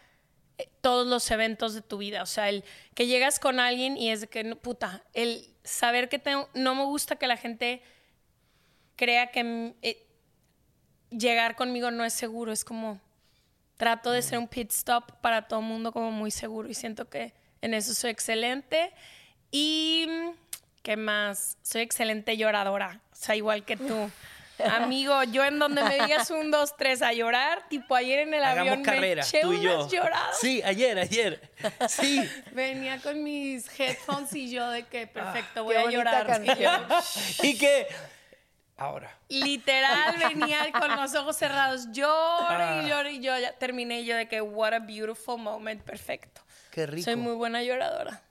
[0.58, 2.22] eh, todos los eventos de tu vida.
[2.22, 6.18] O sea, el que llegas con alguien y es de que, puta, el saber que
[6.18, 7.82] tengo, no me gusta que la gente
[8.96, 10.06] crea que mm, eh,
[11.10, 12.52] llegar conmigo no es seguro.
[12.52, 13.00] Es como,
[13.76, 17.08] trato de ser un pit stop para todo el mundo como muy seguro y siento
[17.08, 18.92] que en eso soy excelente.
[19.50, 20.06] Y,
[20.82, 21.56] ¿qué más?
[21.62, 24.10] Soy excelente lloradora, o sea, igual que tú.
[24.72, 28.44] Amigo, yo en donde me digas un, dos, tres a llorar, tipo ayer en el
[28.44, 29.80] Hagamos avión carrera, me eché tú y yo.
[29.80, 30.38] unas lloradas.
[30.38, 31.50] Sí, ayer, ayer.
[31.88, 32.28] Sí.
[32.52, 36.26] Venía con mis headphones y yo de que perfecto, Ah, voy a llorar.
[36.26, 36.82] canción.
[37.42, 37.86] Y que.
[38.76, 39.14] Ahora.
[39.28, 42.08] Literal venía con los ojos cerrados, lloro
[42.48, 42.80] Ah.
[42.84, 46.40] y lloro y yo ya terminé yo de que what a beautiful moment, perfecto.
[46.70, 47.04] Qué rico.
[47.04, 48.22] Soy muy buena lloradora.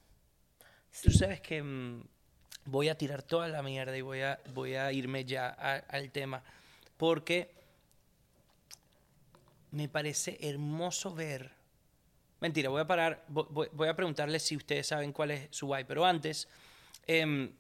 [1.04, 2.04] Tú sabes que mm,
[2.70, 6.12] voy a tirar toda la mierda y voy a, voy a irme ya a- al
[6.12, 6.44] tema.
[6.98, 7.52] Porque
[9.72, 11.52] me parece hermoso ver.
[12.40, 13.26] Mentira, voy a parar.
[13.30, 15.84] vo- Voy, voy a preguntarles si ustedes saben cuál es su guay.
[15.84, 16.48] Pero antes,
[17.08, 17.52] em,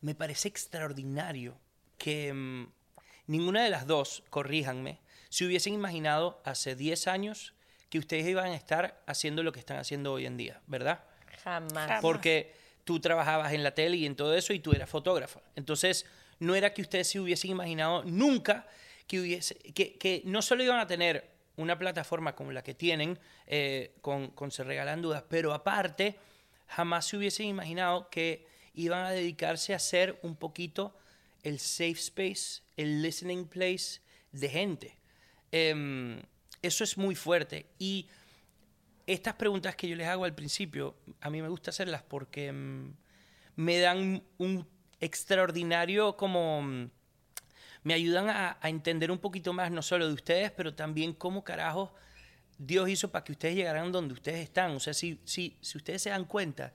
[0.00, 1.56] me parece extraordinario
[1.98, 2.68] que em,
[3.26, 7.54] ninguna de las dos, corríjanme, se hubiesen imaginado hace 10 años
[7.88, 11.02] que ustedes iban a estar haciendo lo que están haciendo hoy en día, ¿verdad?
[11.42, 11.72] Jamás.
[11.72, 12.02] Jamás.
[12.02, 15.40] porque tú trabajabas en la tele y en todo eso y tú eras fotógrafa.
[15.56, 16.06] Entonces,
[16.38, 18.66] no era que ustedes se hubiesen imaginado nunca
[19.06, 23.18] que, hubiese, que, que no solo iban a tener una plataforma como la que tienen,
[23.46, 26.16] eh, con, con Se Regalan Dudas, pero aparte,
[26.66, 30.96] jamás se hubiesen imaginado que iban a dedicarse a ser un poquito
[31.42, 34.00] el safe space, el listening place
[34.32, 34.96] de gente.
[35.52, 36.22] Em,
[36.62, 37.66] eso es muy fuerte.
[37.78, 38.08] Y
[39.06, 42.92] estas preguntas que yo les hago al principio, a mí me gusta hacerlas porque mm,
[43.56, 44.66] me dan un
[45.00, 46.62] extraordinario como...
[46.62, 46.90] mm,
[47.82, 51.42] me ayudan a, a entender un poquito más no solo de ustedes, pero también cómo
[51.44, 51.94] carajo
[52.58, 54.72] Dios hizo para que ustedes llegaran donde ustedes están.
[54.72, 56.74] O sea, si, si, si ustedes se dan cuenta,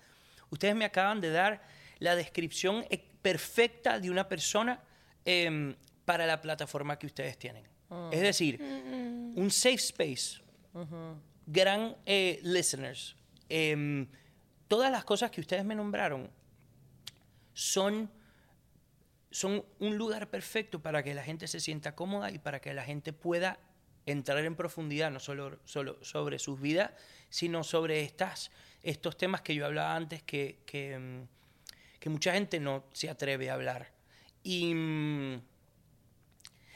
[0.49, 1.61] ustedes me acaban de dar
[1.99, 4.81] la descripción e- perfecta de una persona
[5.25, 7.67] em, para la plataforma que ustedes tienen.
[8.11, 8.59] Es decir,
[9.35, 10.41] un safe space
[11.45, 13.15] gran eh, listeners,
[13.49, 14.07] em,
[14.67, 16.29] todas las cosas que ustedes me nombraron
[17.53, 18.09] son,
[19.31, 22.83] son un lugar perfecto para que la gente se sienta cómoda y para que la
[22.83, 23.59] gente pueda
[24.05, 26.91] entrar en profundidad, no solo, solo sobre sus vidas,
[27.29, 28.51] sino sobre estas,
[28.83, 31.27] estos temas que yo hablaba antes que, que, em,
[31.99, 33.91] que mucha gente no se atreve a hablar.
[34.43, 35.41] Y mm,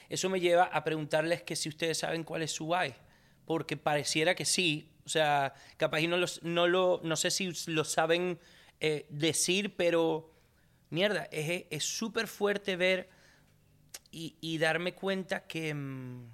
[0.09, 2.93] eso me lleva a preguntarles que si ustedes saben cuál es su why,
[3.49, 7.51] porque pareciera que sí, o sea, capaz y no, los, no, lo, no sé si
[7.65, 8.37] lo saben
[8.79, 10.31] eh, decir, pero
[10.91, 13.09] mierda, es súper fuerte ver
[14.11, 16.29] y, y darme cuenta que, mm,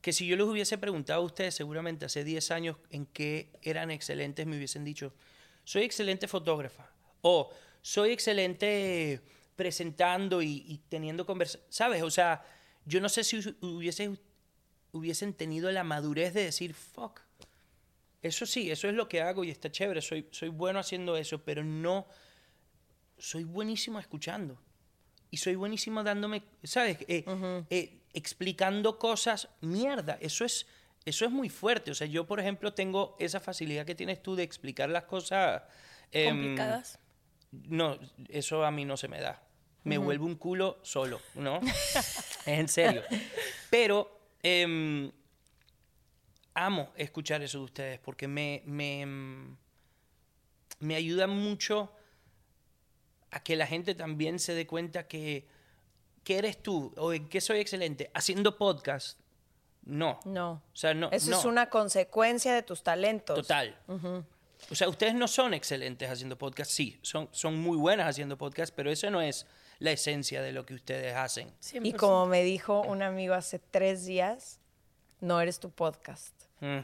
[0.00, 3.90] que si yo les hubiese preguntado a ustedes seguramente hace 10 años en qué eran
[3.90, 5.14] excelentes, me hubiesen dicho,
[5.64, 6.92] soy excelente fotógrafa
[7.22, 7.50] o
[7.82, 9.20] soy excelente
[9.56, 12.04] presentando y, y teniendo conversaciones, ¿sabes?
[12.04, 12.44] O sea,
[12.84, 14.16] yo no sé si hubiese,
[14.94, 17.20] hubiesen tenido la madurez de decir, fuck,
[18.22, 21.42] eso sí, eso es lo que hago y está chévere, soy, soy bueno haciendo eso,
[21.42, 22.06] pero no,
[23.18, 24.58] soy buenísimo escuchando.
[25.30, 26.98] Y soy buenísimo dándome, ¿sabes?
[27.08, 27.24] Eh,
[27.70, 30.66] eh, explicando cosas, mierda, eso es,
[31.04, 31.90] eso es muy fuerte.
[31.90, 35.62] O sea, yo, por ejemplo, tengo esa facilidad que tienes tú de explicar las cosas...
[36.12, 37.00] em, Complicadas.
[37.50, 39.42] no, eso a mí no se me da.
[39.82, 41.60] Me vuelvo un culo solo, ¿no?
[42.46, 43.02] en serio.
[43.68, 44.13] Pero
[44.44, 45.10] em,
[46.54, 49.56] amo escuchar eso de ustedes porque me, me, em,
[50.78, 51.90] me ayuda mucho
[53.32, 55.48] a que la gente también se dé cuenta que,
[56.22, 58.10] que eres tú o en qué soy excelente.
[58.14, 59.18] Haciendo podcast,
[59.84, 60.20] no.
[60.24, 60.62] No.
[60.72, 61.10] O sea, no.
[61.10, 61.38] Eso no.
[61.38, 63.36] es una consecuencia de tus talentos.
[63.36, 63.76] Total.
[64.70, 68.72] O sea, ustedes no son excelentes haciendo podcast, sí, son, son muy buenas haciendo podcast,
[68.74, 69.46] pero eso no es
[69.78, 71.48] la esencia de lo que ustedes hacen.
[71.72, 71.96] Y 100%.
[71.96, 74.60] como me dijo un amigo hace tres días,
[75.20, 76.34] no eres tu podcast.
[76.60, 76.80] Mm.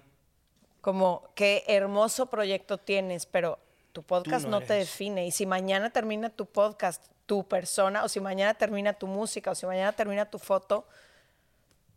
[0.81, 3.59] Como qué hermoso proyecto tienes, pero
[3.93, 5.27] tu podcast no no, te define.
[5.27, 9.55] Y si mañana termina tu podcast, tu persona, o si mañana termina tu música, o
[9.55, 10.87] si mañana termina tu foto,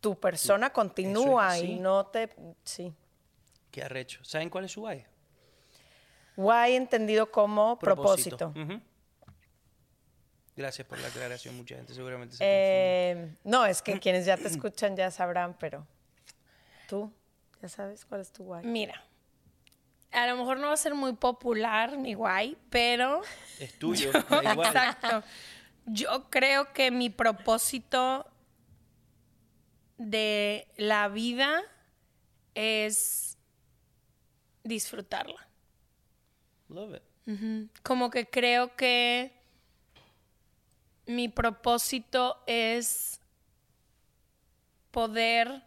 [0.02, 2.30] tu persona continúa y no te...
[2.64, 2.94] Sí.
[3.72, 4.24] Qué arrecho.
[4.24, 5.06] ¿Saben cuál es su guay?
[6.36, 8.54] Guay entendido como propósito.
[10.56, 11.56] Gracias por la aclaración.
[11.58, 13.32] Mucha gente seguramente se confunde.
[13.34, 15.88] Eh, no, es que quienes ya te escuchan ya sabrán, pero
[16.88, 17.12] tú
[17.62, 18.64] ya sabes cuál es tu guay.
[18.66, 19.04] Mira,
[20.12, 23.22] a lo mejor no va a ser muy popular mi guay, pero
[23.60, 24.12] Es tuyo.
[24.30, 24.68] igual.
[24.68, 25.24] Exacto.
[25.86, 28.30] Yo creo que mi propósito
[29.98, 31.62] de la vida
[32.54, 33.38] es
[34.64, 35.48] disfrutarla.
[36.70, 37.72] Love it.
[37.84, 39.32] Como que creo que
[41.06, 43.20] mi propósito es
[44.92, 45.64] poder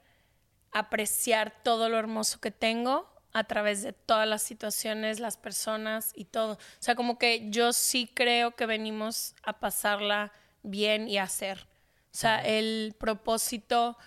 [0.72, 6.24] apreciar todo lo hermoso que tengo a través de todas las situaciones, las personas y
[6.26, 6.54] todo.
[6.54, 11.66] O sea, como que yo sí creo que venimos a pasarla bien y a hacer.
[12.14, 13.98] O sea, el propósito,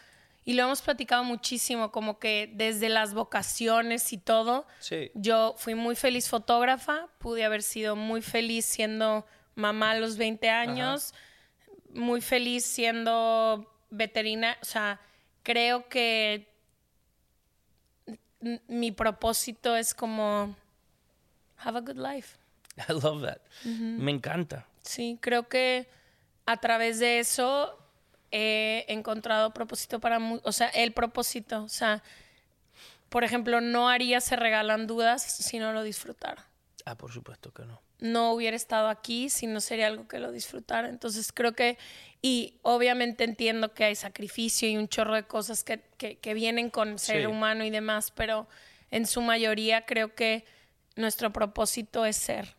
[0.46, 5.12] y lo hemos platicado muchísimo, como que desde las vocaciones y todo, Sí.
[5.14, 9.28] yo fui muy feliz fotógrafa, pude haber sido muy feliz siendo
[9.60, 11.14] mamá a los 20 años,
[11.94, 15.00] muy feliz siendo veterinaria, o sea,
[15.44, 16.48] creo que
[18.68, 20.56] mi propósito es como
[21.58, 22.38] have a good life.
[22.88, 23.42] I love that.
[23.66, 24.66] Me encanta.
[24.82, 25.88] Sí, creo que
[26.46, 27.78] a través de eso
[28.32, 32.02] he encontrado propósito para, o sea, el propósito, o sea,
[33.10, 36.49] por ejemplo, no haría se regalan dudas si no lo disfrutara.
[36.90, 37.82] Ah, por supuesto que no.
[38.00, 40.90] no hubiera estado aquí si no sería algo que lo disfrutara.
[40.90, 41.78] Entonces creo que,
[42.22, 46.70] y obviamente entiendo que hay sacrificio y un chorro de cosas que, que- que vienen
[46.70, 47.26] con ser Sí.
[47.28, 48.48] humano y demás, pero
[48.90, 50.46] en su mayoría creo que
[50.96, 52.56] nuestro propósito es ser.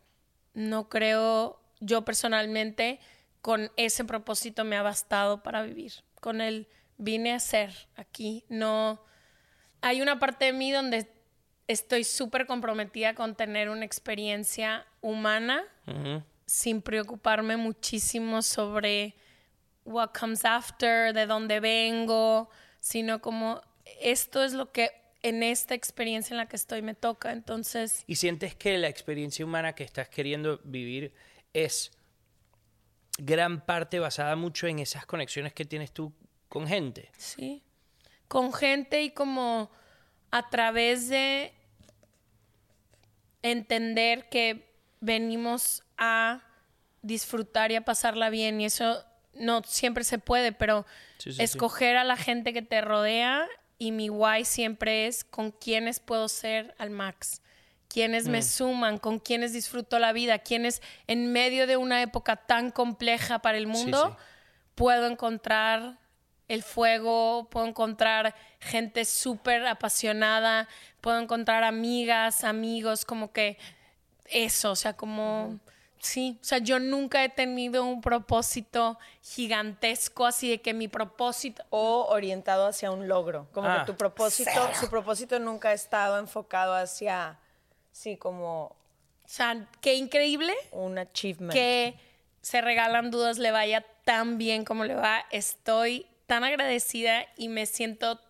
[0.53, 2.99] No creo, yo personalmente,
[3.41, 5.93] con ese propósito me ha bastado para vivir.
[6.21, 6.67] Con el
[6.97, 8.43] vine a ser aquí.
[8.47, 9.03] No,
[9.81, 11.11] hay una parte de mí donde
[11.71, 15.63] estoy súper comprometida con tener una experiencia humana
[16.45, 19.15] sin preocuparme muchísimo sobre
[19.85, 23.61] what comes after, de dónde vengo, sino como
[24.01, 24.91] esto es lo que
[25.23, 27.31] en esta experiencia en la que estoy me toca.
[27.31, 31.13] Entonces, ¿Y sientes que la experiencia humana que estás queriendo vivir
[31.53, 31.91] es
[33.17, 36.13] gran parte basada mucho en esas conexiones que tienes tú
[36.49, 37.11] con gente?
[37.17, 37.63] sí,
[38.27, 39.69] con gente y como
[40.31, 41.53] a través de
[43.43, 46.41] entender que venimos a
[47.01, 50.85] disfrutar y a pasarla bien y eso no siempre se puede, pero
[51.17, 51.43] Sí, sí, sí.
[51.43, 56.27] escoger a la gente que te rodea y mi why siempre es con quienes puedo
[56.29, 57.41] ser al max,
[57.87, 58.31] quienes Mm.
[58.31, 63.39] me suman, con quienes disfruto la vida, quienes en medio de una época tan compleja
[63.39, 64.23] para el mundo sí.
[64.75, 65.97] puedo encontrar
[66.53, 70.67] el fuego, puedo encontrar gente súper apasionada,
[70.99, 73.57] puedo encontrar amigas, amigos, como que
[74.25, 75.59] eso, o sea, como...
[75.99, 81.63] Sí, o sea, yo nunca he tenido un propósito gigantesco así de que mi propósito...
[81.69, 83.47] O orientado hacia un logro.
[83.53, 87.37] Como Ah, que tu propósito, su propósito nunca ha estado enfocado hacia,
[87.91, 88.63] sí, como
[89.23, 91.53] O sea, qué increíble un achievement.
[91.53, 91.99] que
[92.41, 95.23] se regalan dudas le vaya tan bien como le va.
[95.29, 98.21] Estoy tan agradecida y me siento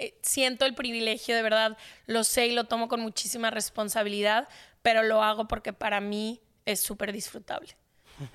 [0.00, 1.76] eh, siento el privilegio de verdad,
[2.06, 4.46] lo sé y lo tomo con muchísima responsabilidad,
[4.82, 7.76] pero lo hago porque para mí es súper disfrutable.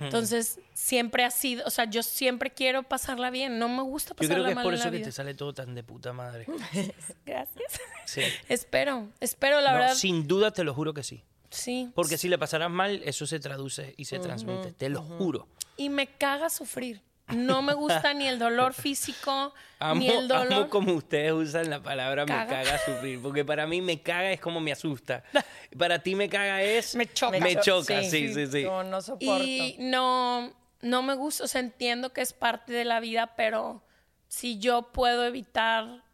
[0.00, 4.16] Entonces, siempre ha sido, o sea, yo siempre quiero pasarla bien, no me gusta Yo
[4.16, 5.04] pasarla creo que es mal por eso que vida.
[5.06, 6.44] te sale todo tan de puta madre.
[7.24, 7.80] Gracias.
[8.04, 8.20] Sí.
[8.50, 9.94] espero, espero la No, verdad.
[9.94, 11.22] sin duda te lo juro que sí.
[11.48, 11.90] Sí.
[11.94, 14.72] Porque si le pasaras mal, eso se traduce y se transmite.
[14.72, 15.48] Te lo juro.
[15.78, 17.00] Y me caga sufrir.
[17.28, 20.52] No me gusta ni el dolor físico, Amo, ni el dolor.
[20.52, 22.44] amo como ustedes usan la palabra Caga.
[22.44, 23.20] me caga sufrir.
[23.22, 25.24] Porque para mí me caga es como me asusta.
[25.78, 26.94] Para ti me caga es...
[26.94, 27.38] Me choca.
[27.40, 28.64] Me cho- choca, sí, sí, sí.
[28.64, 29.42] No, no soporto.
[29.44, 33.82] Y no, no me gusta, o sea, entiendo que es parte de la vida, pero
[34.28, 36.04] si yo puedo evitar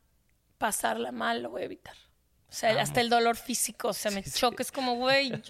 [0.58, 1.96] pasarla mal, lo voy a evitar.
[2.48, 5.32] O sea, hasta el dolor físico, o sea, me choca, es como, güey.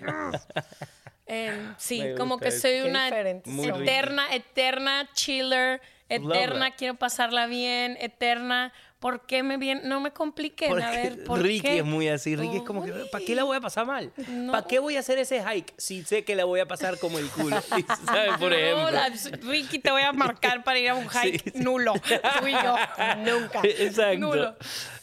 [1.32, 2.60] Em, sí, Me como gusta que eso.
[2.62, 3.10] soy Qué una
[3.44, 8.72] Muy eterna, eterna chiller, eterna, quiero pasarla bien, eterna.
[8.98, 9.80] ¿Por qué me bien?
[9.84, 11.78] No me compliquen, Porque a ver, ¿por Ricky qué?
[11.78, 12.36] es muy así.
[12.36, 12.92] Ricky es como que.
[13.10, 14.12] ¿para qué la voy a pasar mal?
[14.28, 14.52] No.
[14.52, 17.18] ¿Para qué voy a hacer ese hike si sé que la voy a pasar como
[17.18, 17.56] el culo?
[18.06, 18.32] ¿Sabes?
[18.38, 18.82] Por ejemplo.
[18.84, 19.08] No, la-
[19.42, 21.60] Ricky, te voy a marcar para ir a un hike Sí, sí.
[21.60, 21.94] nulo.
[22.40, 22.76] Tú y yo.
[23.18, 23.60] Nunca.
[23.62, 24.18] Exacto.
[24.18, 24.54] Nulo.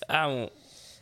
[0.08, 0.52] Amo.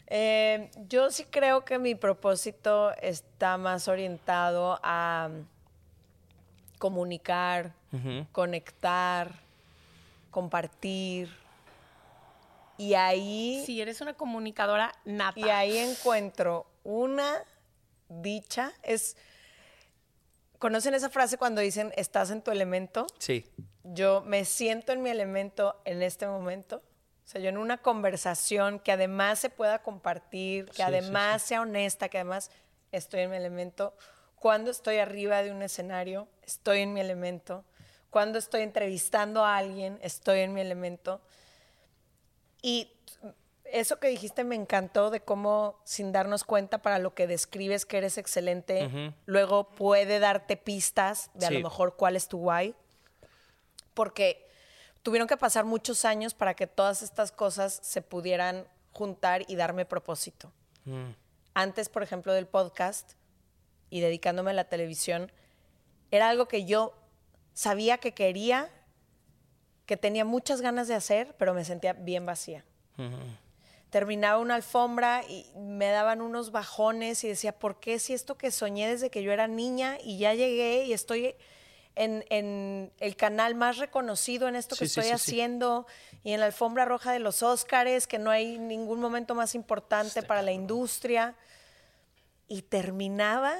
[0.08, 7.74] Eh, yo sí creo que mi propósito está más orientado a mm, comunicar,
[8.32, 9.32] conectar,
[10.32, 11.30] compartir.
[12.78, 15.40] Y ahí, Si eres una comunicadora nata.
[15.40, 17.42] y ahí encuentro una
[18.10, 18.74] dicha.
[18.84, 19.16] Es,
[20.60, 23.08] ¿Conocen esa frase cuando dicen estás en tu elemento?
[23.18, 23.46] Sí.
[23.84, 26.82] yo me siento en mi elemento en este momento.
[27.26, 31.42] O sea, yo en una conversación que además se pueda compartir, que Sí, sí, además
[31.42, 32.52] sea honesta, que además
[32.92, 33.96] estoy en mi elemento.
[34.36, 37.66] Cuando estoy arriba de un escenario, estoy en mi elemento.
[38.12, 41.20] Cuando estoy entrevistando a alguien, estoy en mi elemento.
[42.62, 42.92] Y
[43.64, 47.98] eso que dijiste me encantó de cómo sin darnos cuenta para lo que describes que
[47.98, 52.76] eres excelente, luego puede darte pistas de a lo mejor cuál es tu guay.
[53.96, 54.45] Porque
[55.06, 59.86] tuvieron que pasar muchos años para que todas estas cosas se pudieran juntar y darme
[59.86, 60.52] propósito.
[61.54, 63.12] Antes, por ejemplo, del podcast
[63.92, 65.32] y dedicándome a la televisión,
[66.10, 66.96] era algo que yo
[67.54, 68.72] sabía que quería,
[69.86, 72.66] que tenía muchas ganas de hacer, pero me sentía bien vacía.
[73.92, 78.50] Terminaba una alfombra y me daban unos bajones y decía, ¿por qué si esto que
[78.50, 81.36] soñé desde que yo era niña y ya llegué y estoy
[81.96, 85.14] en, en el canal más reconocido en esto que Sí, estoy sí, sí.
[85.16, 85.88] haciendo
[86.24, 90.22] y en la alfombra roja de los Óscares, que no hay ningún momento más importante
[90.24, 91.36] para la industria?
[92.48, 93.56] Y terminaba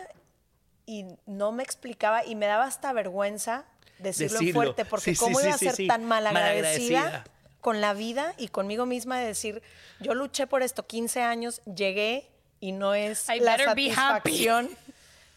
[0.86, 3.66] y no me explicaba y me daba hasta vergüenza
[4.00, 4.54] decirlo, Decirlo.
[4.62, 5.88] fuerte, porque cómo sí, iba a ser sí.
[5.88, 7.24] tan malagradecida, Malagradecida.
[7.62, 9.64] con la vida y conmigo misma de decir,
[10.00, 12.30] yo luché por esto 15 años, llegué
[12.60, 13.92] y no es I la better be happy.
[13.94, 14.70] satisfacción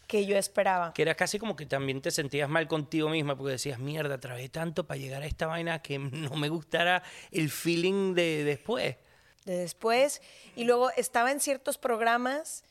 [0.08, 0.92] que yo esperaba.
[0.94, 4.48] Que era casi como que también te sentías mal contigo misma porque decías, mierda, trabajé
[4.48, 8.96] tanto para llegar a esta vaina que no me gustara el feeling de después.
[9.44, 10.20] de después.
[10.56, 12.64] Y luego estaba en ciertos programas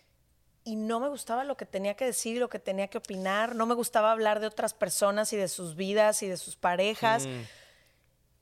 [0.66, 3.56] y no me gustaba lo que tenía que decir lo que tenía que opinar.
[3.56, 7.28] No me gustaba hablar de otras personas y de sus vidas y de sus parejas.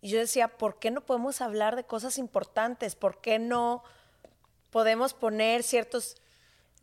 [0.01, 2.95] Y yo decía, ¿por qué no podemos hablar de cosas importantes?
[2.95, 3.83] ¿Por qué no
[4.71, 6.15] podemos poner ciertos...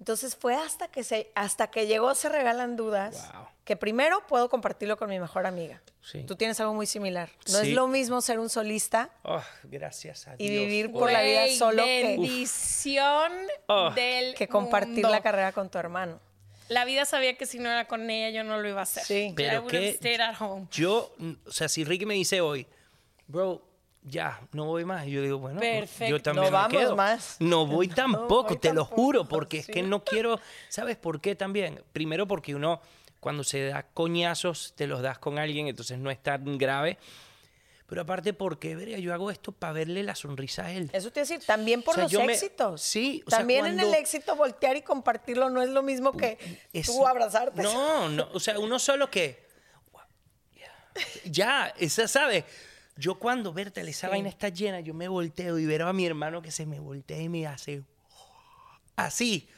[0.03, 3.47] Entonces fue hasta que, se, hasta que llegó Se Regalan Dudas, Wow.
[3.65, 5.81] que primero puedo compartirlo con mi mejor amiga.
[6.01, 6.25] Sí.
[6.25, 7.31] Tú tienes algo muy similar.
[7.53, 7.69] No Sí.
[7.69, 10.65] es lo mismo ser un solista Oh, gracias a Y Dios.
[10.65, 13.31] vivir por- por la vida solo que- bendición
[13.69, 13.91] Oh.
[13.95, 15.11] del que compartir mundo.
[15.11, 16.19] la carrera con tu hermano.
[16.69, 19.05] La vida sabía que si no era con ella yo no lo iba a hacer.
[19.05, 19.29] Sí.
[19.29, 20.67] I Pero que at home.
[20.73, 21.15] yo,
[21.47, 22.67] o sea, si Ricky me dice hoy,
[23.29, 23.63] bro,
[24.05, 26.07] ya, no voy más, yo digo, bueno, Perfecto.
[26.17, 26.97] yo también No me vamos quedo.
[26.97, 27.37] más.
[27.39, 31.35] No voy tampoco, voy te lo juro, porque es que no quiero, ¿sabes por qué
[31.37, 31.83] también?
[31.93, 32.81] Primero porque uno,
[33.21, 36.99] cuando se da coñazos, te los das con alguien, entonces no es tan grave.
[37.87, 40.89] Pero aparte porque, verga, yo hago esto para verle la sonrisa a él.
[40.95, 42.81] Eso te decir, también por O sea, los me- éxitos.
[42.81, 46.39] sí, o sea, También en el éxito voltear y compartirlo no es lo mismo que
[46.87, 47.63] tú abrazarte.
[47.63, 49.47] No, no, o sea, uno solo que.
[51.25, 52.45] Ya, esa, ¿sabes?
[52.97, 56.43] Yo cuando, Bertel, esa vaina está llena, yo me volteo y veo a mi hermano
[56.43, 57.83] que se me voltea y me hace.
[58.97, 59.49] Así.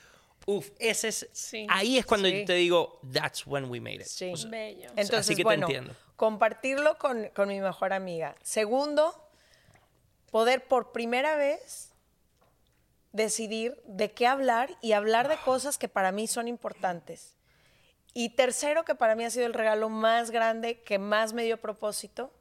[0.46, 1.28] Uf, ese es.
[1.32, 1.66] Sí.
[1.70, 2.40] Ahí es cuando Sí.
[2.40, 4.02] yo te digo, that's when we made it.
[4.06, 4.30] Sí.
[4.32, 4.88] O sea, Bello.
[4.90, 5.94] Entonces, así que te bueno, entiendo.
[6.16, 8.36] compartirlo con, con mi mejor amiga.
[8.42, 9.28] Segundo,
[10.30, 11.92] poder por primera vez
[13.12, 17.36] decidir de qué hablar y hablar de cosas que para mí son importantes.
[18.12, 21.60] Y tercero, que para mí ha sido el regalo más grande, que más me dio
[21.60, 22.32] propósito,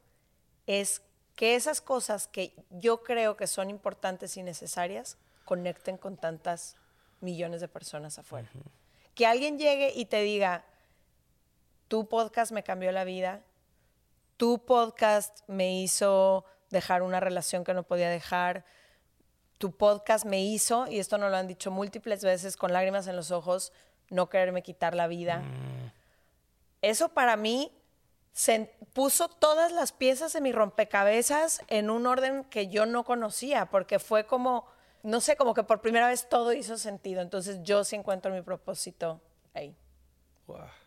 [0.66, 1.02] es
[1.36, 6.76] que esas cosas que yo creo que son importantes y necesarias conecten con tantas
[7.20, 8.48] millones de personas afuera.
[9.14, 10.64] Que alguien llegue y te diga,
[11.88, 13.42] tu podcast me cambió la vida,
[14.36, 18.64] tu podcast me hizo dejar una relación que no podía dejar,
[19.58, 23.16] tu podcast me hizo, y esto nos lo han dicho múltiples veces con lágrimas en
[23.16, 23.72] los ojos,
[24.10, 25.42] no quererme quitar la vida.
[26.82, 27.72] Eso para mí
[28.34, 33.66] se puso todas las piezas de mi rompecabezas en un orden que yo no conocía,
[33.66, 34.66] porque fue como,
[35.04, 37.22] no sé, como que por primera vez todo hizo sentido.
[37.22, 39.20] Entonces yo sí encuentro mi propósito
[39.54, 39.76] ahí.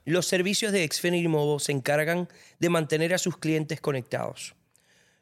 [0.04, 2.28] Los servicios de Xfinity Mobile se encargan
[2.60, 4.54] de mantener a sus clientes conectados.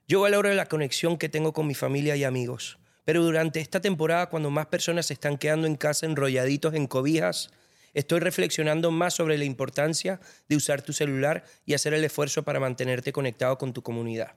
[0.08, 4.30] Yo valoro la conexión que tengo con mi familia y amigos, pero durante esta temporada,
[4.30, 7.52] cuando más personas se están quedando en casa enrolladitos en cobijas,
[7.96, 12.60] estoy reflexionando más sobre la importancia de usar tu celular y hacer el esfuerzo para
[12.60, 14.36] mantenerte conectado con tu comunidad.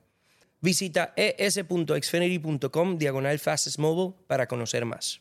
[0.61, 5.21] Visita es.xfinity.com diagonal fastest mobile para conocer más.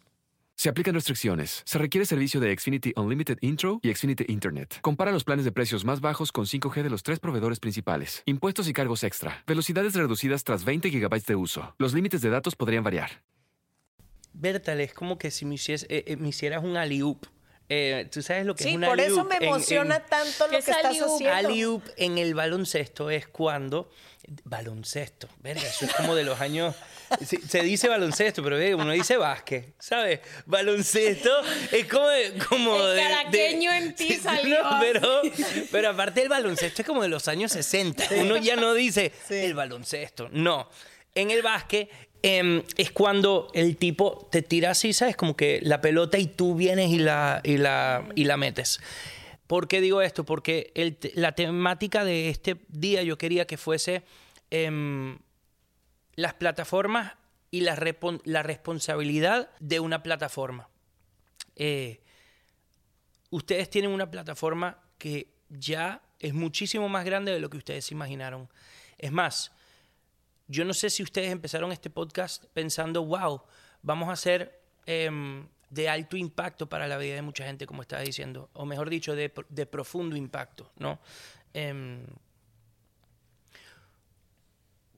[0.56, 1.62] Se aplican restricciones.
[1.66, 4.80] Se requiere servicio de Xfinity Unlimited Intro y Xfinity Internet.
[4.82, 8.24] Compara los planes de precios más bajos con 5G de los tres proveedores principales.
[8.26, 9.44] Impuestos y cargos extra.
[9.46, 11.76] Velocidades reducidas tras 20 GB de uso.
[11.78, 13.22] Los límites de datos podrían variar.
[14.34, 17.26] Bertal, es como que si me, hicies- eh, eh, me hicieras un alley-oop.
[17.70, 20.64] Eh, ¿Tú sabes lo que es Sí, por eso me emociona en- tanto lo ¿Qué
[20.64, 21.34] que es estás haciendo.
[21.34, 23.90] Alley-oop en el baloncesto es cuando.
[24.44, 26.76] Baloncesto, verga, eso es como de los años.
[27.48, 30.20] se dice baloncesto, pero eh, uno dice básquet, ¿sabes?
[30.46, 31.30] Baloncesto
[31.72, 32.08] es como.
[32.10, 35.22] de- como El de- de- caraqueño en ti Sí, salió no, pero,
[35.72, 38.06] pero aparte el baloncesto es como de los años 60.
[38.22, 40.70] Uno ya no dice el baloncesto, no.
[41.16, 41.90] En el básquet
[42.22, 45.16] em, es cuando el tipo te tira así, ¿sabes?
[45.16, 48.80] Como que la pelota y tú vienes y la, y la, y la metes.
[49.48, 50.26] ¿Por qué digo esto?
[50.26, 50.74] Porque
[51.16, 54.04] la temática de este día yo quería que fuese
[54.52, 55.20] em,
[56.16, 57.14] las plataformas
[57.50, 57.78] y la,
[58.26, 60.70] la responsabilidad de una plataforma.
[61.56, 62.02] Eh,
[63.30, 68.50] ustedes tienen una plataforma que ya es muchísimo más grande de lo que ustedes imaginaron.
[68.98, 69.52] Es más,
[70.48, 73.42] yo no sé si ustedes empezaron este podcast pensando, wow,
[73.82, 78.02] vamos a hacer em, de alto impacto para la vida de mucha gente, como estaba
[78.02, 81.00] diciendo, o mejor dicho, de, pro- de profundo impacto, ¿no?
[81.54, 82.06] Em,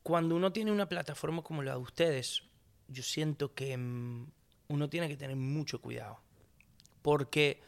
[0.04, 2.44] cuando uno tiene una plataforma como la de ustedes,
[2.88, 4.28] yo siento que mm,
[4.70, 6.20] uno tiene que tener mucho cuidado.
[7.02, 7.62] Porque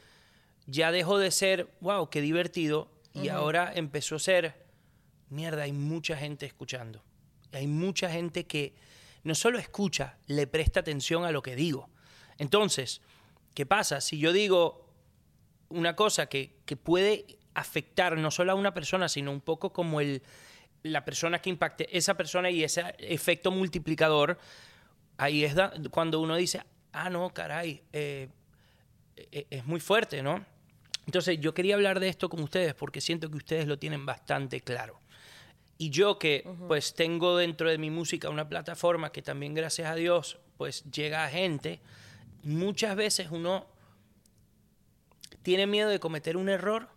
[0.66, 4.56] ya dejó de ser, wow, qué divertido, y ahora empezó a ser,
[5.30, 7.04] mierda, hay mucha gente escuchando.
[7.54, 8.74] Hay mucha gente que
[9.24, 11.90] no solo escucha, le presta atención a lo que digo.
[12.38, 13.02] Entonces,
[13.54, 14.02] ¿qué pasa?
[14.02, 14.88] Si yo digo
[15.70, 20.02] una cosa que, que puede afectar no solo a una persona, sino un poco como
[20.02, 20.24] el,
[20.84, 24.38] la persona que impacte esa persona y ese efecto multiplicador,
[25.18, 25.56] ahí es
[25.92, 26.62] cuando uno dice,
[26.94, 28.30] ah, no, caray, eh,
[29.16, 30.46] eh, es muy fuerte, ¿no?
[31.06, 34.62] Entonces yo quería hablar de esto con ustedes porque siento que ustedes lo tienen bastante
[34.62, 35.01] claro.
[35.82, 39.96] Y yo que pues tengo dentro de mi música una plataforma que también gracias a
[39.96, 41.80] Dios pues llega a gente,
[42.44, 43.66] muchas veces uno
[45.42, 46.88] tiene miedo de cometer un error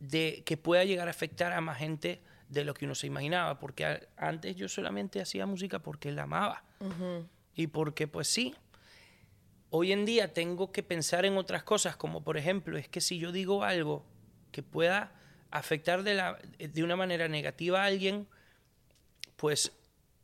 [0.00, 3.60] de que pueda llegar a afectar a más gente de lo que uno se imaginaba,
[3.60, 6.64] porque a- antes yo solamente hacía música porque la amaba
[7.54, 8.52] y porque pues sí.
[9.70, 13.18] Hoy en día tengo que pensar en otras cosas, como por ejemplo, es que si
[13.18, 14.04] yo digo algo
[14.50, 15.12] que pueda
[15.58, 18.26] afectar de, la, de una manera negativa a alguien,
[19.36, 19.72] pues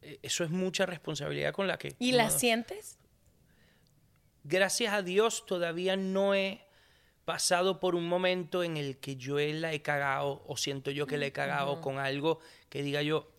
[0.02, 1.94] eh, eso es mucha responsabilidad con la que...
[1.98, 2.96] ¿Y la sientes?
[4.42, 6.62] gracias a Dios todavía no he
[7.26, 11.18] pasado por un momento en el que yo la he cagado o siento yo que
[11.18, 13.30] la he cagado con algo que diga yo,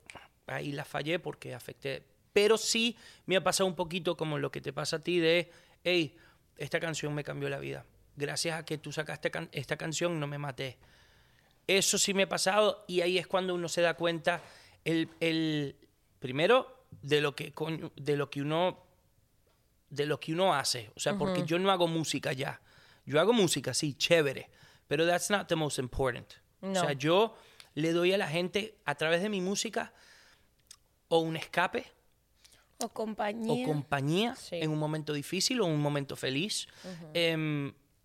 [0.47, 2.03] ahí la fallé porque afecté.
[2.33, 5.51] Pero sí me ha pasado un poquito como lo que te pasa a ti de,
[5.83, 6.15] hey,
[6.55, 7.83] esta canción me cambió la vida.
[8.15, 10.77] Gracias a que tú sacaste can- esta canción no me maté.
[11.77, 14.41] Eso sí me ha pasado y ahí es cuando uno se da cuenta,
[14.83, 15.75] el, el-
[16.19, 17.53] primero, de lo que,
[17.95, 18.83] de lo que uno
[19.89, 20.89] de lo que uno hace.
[20.95, 22.61] O sea, porque yo no hago música ya.
[23.05, 24.49] Yo hago música, sí, chévere.
[24.87, 26.31] Pero that's not the most important.
[26.61, 26.91] O sea, No.
[26.93, 27.35] yo
[27.75, 29.93] le doy a la gente a través de mi música
[31.09, 31.91] o un escape
[32.79, 33.65] ¿O compañía?
[33.65, 34.55] o compañía Sí.
[34.61, 36.67] en un momento difícil o un momento feliz.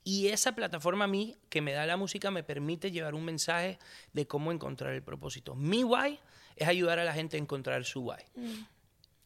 [0.06, 3.80] Y esa plataforma a mí, que me da la música, me permite llevar un mensaje
[4.12, 5.56] de cómo encontrar el propósito.
[5.56, 6.20] Mi why
[6.54, 8.22] es ayudar a la gente a encontrar su why.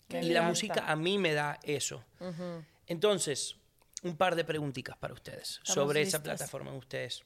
[0.08, 2.02] Y la música a mí me da eso.
[2.86, 3.56] Entonces,
[4.04, 6.72] un par de preguntitas para ustedes Estamos sobre esa plataforma.
[6.72, 7.24] Ustedes,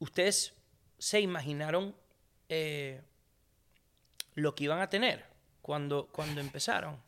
[0.00, 0.52] ¿ustedes
[0.98, 1.94] se imaginaron
[2.48, 3.00] eh,
[4.34, 5.24] lo que iban a tener
[5.62, 7.00] cuando, cuando empezaron?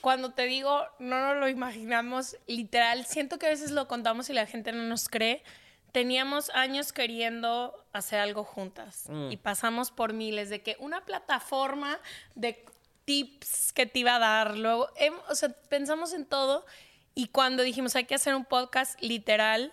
[0.00, 4.32] Cuando te digo, no nos lo imaginamos, literal, siento que a veces lo contamos y
[4.32, 5.42] la gente no nos cree.
[5.92, 9.32] Teníamos años queriendo hacer algo juntas Mm.
[9.32, 11.98] y pasamos por miles de que una plataforma
[12.34, 12.64] de
[13.04, 16.64] tips que te iba a dar, luego, em, o sea, pensamos en todo
[17.14, 19.72] y cuando dijimos hay que hacer un podcast, literal,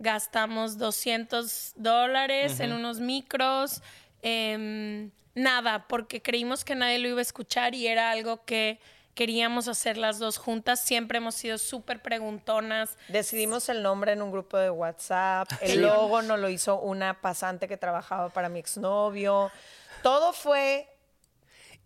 [0.00, 3.80] gastamos 200 dólares en unos micros,
[4.22, 8.80] em, nada, porque creímos que nadie lo iba a escuchar y era algo que
[9.14, 10.80] queríamos hacer las dos juntas.
[10.80, 12.96] Siempre hemos sido súper preguntonas.
[13.08, 15.48] Decidimos el nombre en un grupo de WhatsApp.
[15.60, 15.76] El Sí.
[15.78, 19.50] logo nos lo hizo una pasante que trabajaba para mi exnovio.
[20.02, 20.88] Todo fue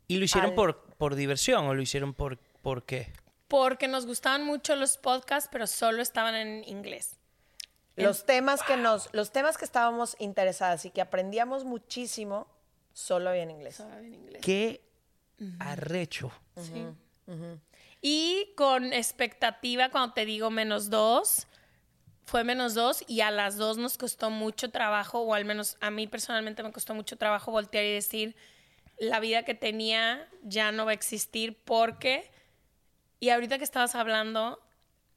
[0.07, 3.13] ¿Y lo hicieron Al- por, por diversión o lo hicieron por, por qué?
[3.47, 7.15] Porque nos gustaban mucho los podcasts, pero solo estaban en inglés.
[7.97, 12.47] los temas que nos, los temas que estábamos interesadas y que aprendíamos muchísimo
[12.93, 13.75] solo había en inglés.
[13.77, 14.41] Solo en inglés.
[14.41, 14.83] Qué
[15.59, 16.31] arrecho.
[16.57, 16.87] Sí.
[18.01, 21.47] Y con expectativa, cuando te digo menos dos,
[22.25, 25.91] fue menos dos y a las dos nos costó mucho trabajo, o al menos a
[25.91, 28.37] mí personalmente me costó mucho trabajo voltear y decir,
[28.99, 32.31] la vida que tenía ya no va a existir porque,
[33.19, 34.61] y ahorita que estabas hablando,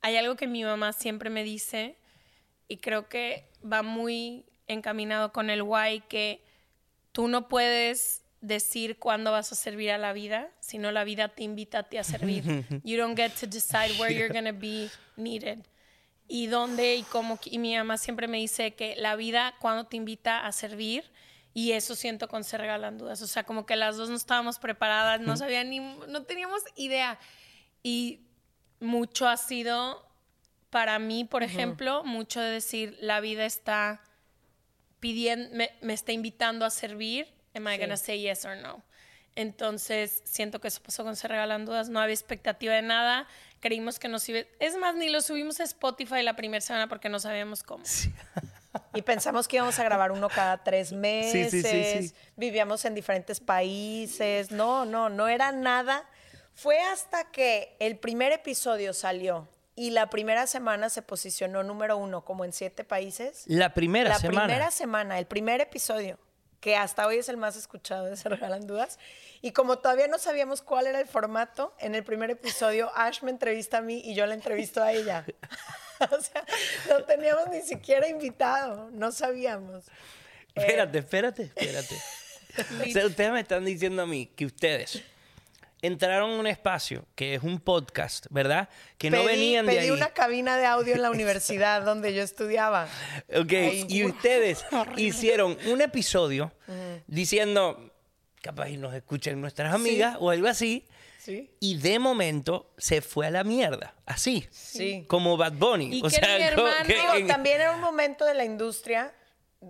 [0.02, 1.98] hay algo que mi mamá siempre me dice
[2.68, 6.44] y creo que va muy encaminado con el why, que
[7.12, 11.44] tú no puedes decir cuándo vas a servir a la vida, sino la vida te
[11.44, 12.44] invita a ti a servir.
[12.84, 15.60] You don't get to decide where you're going to be needed.
[16.28, 17.40] Y dónde y cómo.
[17.46, 21.04] Y mi mamá siempre me dice que la vida cuando te invita a servir,
[21.54, 23.22] y eso siento con Se Regalan Dudas.
[23.22, 27.20] O sea, como que las dos no estábamos preparadas, no sabían ni, no teníamos idea.
[27.84, 28.22] Y
[28.80, 30.08] mucho ha sido,
[30.70, 34.02] para mí, por ejemplo, mucho de decir, la vida está
[35.00, 37.82] pidiendo, me, me está invitando a servir, am I Sí.
[37.82, 38.84] gonna say yes or no?
[39.36, 41.90] Entonces, siento que eso pasó con Se Regalan Dudas.
[41.90, 43.28] No había expectativa de nada.
[43.62, 44.40] Creímos que nos iba...
[44.60, 47.84] Es más, ni lo subimos a Spotify la primera semana porque no sabíamos cómo.
[48.94, 51.52] Y pensamos que íbamos a grabar uno cada tres meses.
[51.52, 52.16] sí, sí, sí.
[52.38, 54.50] Vivíamos en diferentes países.
[54.52, 56.06] No, no, no era nada.
[56.54, 62.24] Fue hasta que el primer episodio salió y la primera semana se posicionó número uno,
[62.24, 63.44] como en siete países.
[63.46, 64.46] La primera la semana.
[64.48, 66.18] primera semana, el primer episodio,
[66.62, 69.00] que hasta hoy es el más escuchado de Se Regalan Dudas.
[69.42, 73.32] Y como todavía no sabíamos cuál era el formato, en el primer episodio Ash me
[73.32, 75.26] entrevista a mí y yo la entrevisto a ella.
[76.00, 76.46] o sea,
[76.88, 79.86] no teníamos ni siquiera invitado, no sabíamos.
[80.54, 81.96] Espérate, espérate, espérate.
[82.90, 85.02] o sea, ustedes me están diciendo a mí que ustedes
[85.82, 88.70] entraron a un espacio que es un podcast, ¿verdad?
[88.98, 89.92] Que no Pedí- venían de pedí ahí.
[89.92, 92.88] una cabina de audio en la universidad donde yo estudiaba.
[93.36, 93.86] Ok, Ahí.
[93.90, 94.64] y ustedes
[94.98, 96.52] hicieron un episodio
[97.08, 97.92] diciendo,
[98.42, 100.88] capaz y nos escuchen nuestras amigas o algo así,
[101.20, 101.52] Sí.
[101.60, 104.48] y de momento se fue a la mierda, así.
[104.50, 105.06] Sí.
[105.08, 105.98] Como Bad Bunny.
[105.98, 109.14] Y o que sea, mi hermano que también era un momento de la industria,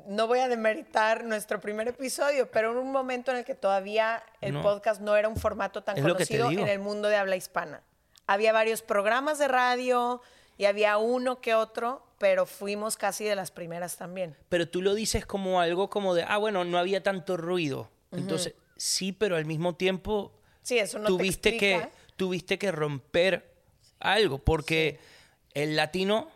[0.07, 4.23] no voy a demeritar nuestro primer episodio, pero era un momento en el que todavía
[4.39, 4.61] el No.
[4.61, 7.81] podcast no era un formato tan Es conocido en el mundo de habla hispana.
[8.27, 10.21] Había varios programas de radio
[10.57, 14.37] y había uno que otro, pero fuimos casi de las primeras también.
[14.47, 17.89] Pero tú lo dices como algo como de, ah, bueno, no había tanto ruido.
[18.11, 20.31] Entonces, sí, pero al mismo tiempo
[20.63, 23.51] Sí, eso no te tuviste que tuviste que romper
[23.99, 24.99] algo porque
[25.53, 26.29] el latino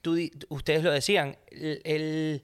[0.00, 0.16] tú
[0.48, 2.42] ustedes lo decían el, el-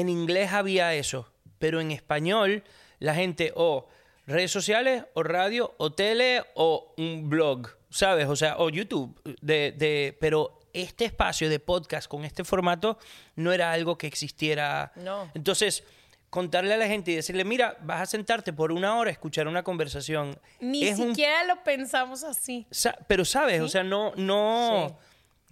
[0.00, 2.64] en inglés había eso pero en español
[2.98, 3.86] la gente o
[4.26, 9.72] redes sociales o radio o tele o un blog sabes o sea o YouTube de,
[9.76, 12.96] de- pero este espacio de podcast con este formato
[13.36, 15.30] no era algo que existiera No.
[15.34, 15.82] entonces
[16.30, 19.48] contarle a la gente y decirle mira vas a sentarte por una hora a escuchar
[19.48, 22.66] una conversación Ni es un siquiera lo pensamos así.
[22.70, 24.94] Sa- pero sabes, o sea, no, no, Sí.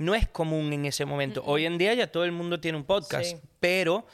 [0.05, 1.43] no es común en ese momento.
[1.45, 3.37] Hoy en día ya todo el mundo tiene un podcast, Sí.
[3.59, 4.07] pero,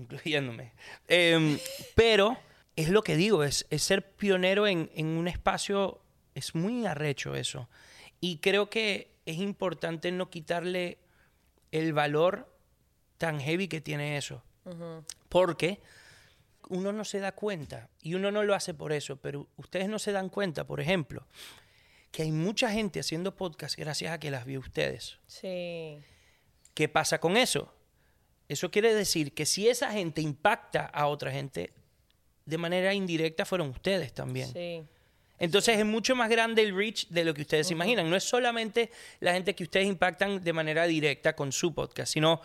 [0.00, 0.72] incluyéndome,
[1.08, 1.58] em,
[1.94, 2.38] pero
[2.76, 6.02] es lo que digo, es, es ser pionero en, en un espacio,
[6.34, 7.68] es muy arrecho eso.
[8.20, 10.98] Y creo que es importante no quitarle
[11.72, 12.52] el valor
[13.18, 14.42] tan heavy que tiene eso.
[15.28, 15.80] Porque
[16.68, 19.98] uno no se da cuenta y uno no lo hace por eso, pero ustedes no
[19.98, 21.26] se dan cuenta, por ejemplo,
[22.12, 25.18] que hay mucha gente haciendo podcast gracias a que las vio ustedes.
[25.26, 25.98] Sí.
[26.74, 27.74] ¿Qué pasa con eso?
[28.50, 31.72] Eso quiere decir que si esa gente impacta a otra gente,
[32.44, 34.52] de manera indirecta fueron ustedes también.
[34.52, 34.82] Sí.
[35.38, 38.10] Entonces es mucho más grande el reach de lo que ustedes se imaginan.
[38.10, 38.90] No es solamente
[39.20, 42.40] la gente que ustedes impactan de manera directa con su podcast, sino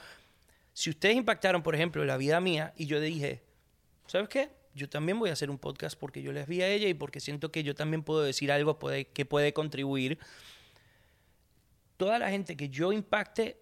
[0.73, 3.41] si ustedes impactaron, por ejemplo, la vida mía y yo dije,
[4.05, 4.49] ¿sabes qué?
[4.75, 7.19] Yo también voy a hacer un podcast porque yo les vi a ella y porque
[7.19, 10.19] siento que yo también puedo decir algo puede- que puede contribuir.
[11.97, 13.57] Toda la gente que yo impacte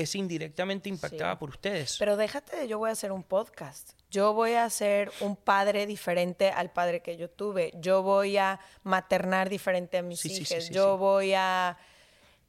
[0.00, 1.38] es indirectamente impactada Sí.
[1.38, 1.96] por ustedes.
[1.98, 3.90] Pero déjate de yo voy a hacer un podcast.
[4.10, 7.72] Yo voy a ser un padre diferente al padre que yo tuve.
[7.76, 10.64] Yo voy a maternar diferente a mis Sí, hijos.
[10.64, 11.76] sí, yo voy a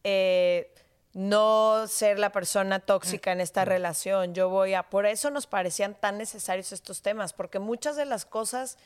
[0.03, 0.73] eh,
[1.13, 3.41] no ser la persona tóxica en Mm.
[3.41, 4.33] esta relación.
[4.35, 4.83] Yo voy a...
[4.83, 8.77] Por eso nos parecían tan necesarios estos temas, porque muchas de las cosas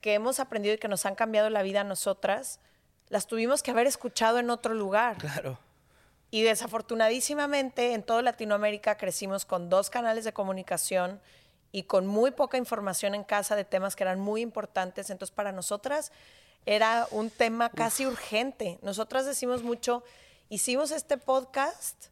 [0.00, 2.60] que hemos aprendido y que nos han cambiado la vida a nosotras,
[3.08, 5.16] las tuvimos que haber escuchado en otro lugar.
[5.16, 5.58] claro.
[6.34, 11.20] Y desafortunadísimamente en toda Latinoamérica crecimos con dos canales de comunicación
[11.70, 15.10] y con muy poca información en casa de temas que eran muy importantes.
[15.10, 16.10] Entonces para nosotras
[16.66, 18.80] era un tema casi urgente.
[18.82, 20.02] Nosotras decimos mucho,
[20.48, 22.06] hicimos este podcast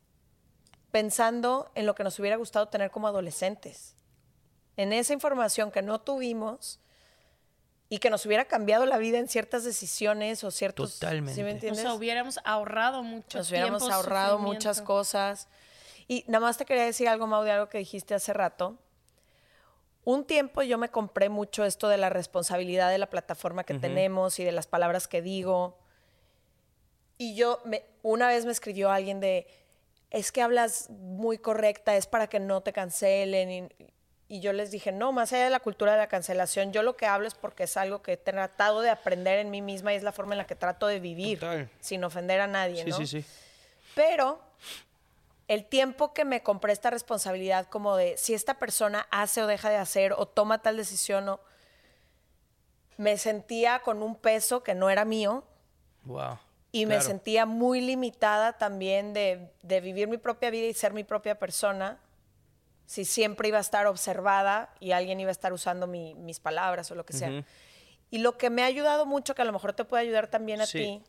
[0.92, 3.96] pensando en lo que nos hubiera gustado tener como adolescentes.
[4.76, 6.78] En esa información que no tuvimos
[7.92, 10.94] y que nos hubiera cambiado la vida en ciertas decisiones o ciertos...
[10.94, 11.34] Totalmente.
[11.34, 11.82] ¿sí me O O entiendes?
[11.82, 15.46] sea, hubiéramos ahorrado mucho Nos hubiéramos tiempo, ahorrado muchas cosas.
[16.08, 18.78] Y nada más te quería decir algo, Mau, de algo que dijiste hace rato.
[20.04, 24.38] Un tiempo yo me compré mucho esto de la responsabilidad de la plataforma que tenemos
[24.38, 25.76] y de las palabras que digo.
[27.18, 29.46] Y yo, me, una vez me escribió alguien de,
[30.08, 33.50] es que hablas muy correcta, es para que no te cancelen.
[33.50, 33.68] Y,
[34.32, 36.96] y yo les dije, no, más allá de la cultura de la cancelación, yo lo
[36.96, 39.96] que hablo es porque es algo que he tratado de aprender en mí misma y
[39.96, 41.68] es la forma en la que trato de vivir, Total.
[41.80, 42.82] sin ofender a nadie.
[42.82, 42.96] Sí, ¿no?
[42.96, 43.24] sí, sí.
[43.94, 44.40] Pero
[45.48, 49.68] el tiempo que me compré esta responsabilidad como de si esta persona hace o deja
[49.68, 51.38] de hacer o toma tal decisión o
[52.96, 55.44] me sentía con un peso que no era mío
[56.04, 56.38] Wow.
[56.72, 61.04] y me sentía muy limitada también de, de vivir mi propia vida y ser mi
[61.04, 61.98] propia persona
[62.86, 66.90] si siempre iba a estar observada y alguien iba a estar usando mi- mis palabras
[66.90, 67.44] o lo que sea.
[68.10, 70.60] Y lo que me ha ayudado mucho, que a lo mejor te puede ayudar también
[70.60, 70.78] a Sí.
[70.78, 71.02] ti,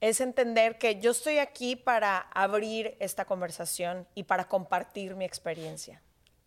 [0.00, 6.02] es entender que yo estoy aquí para abrir esta conversación y para compartir mi experiencia.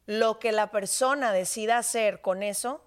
[0.05, 2.83] Lo que la persona decida hacer con eso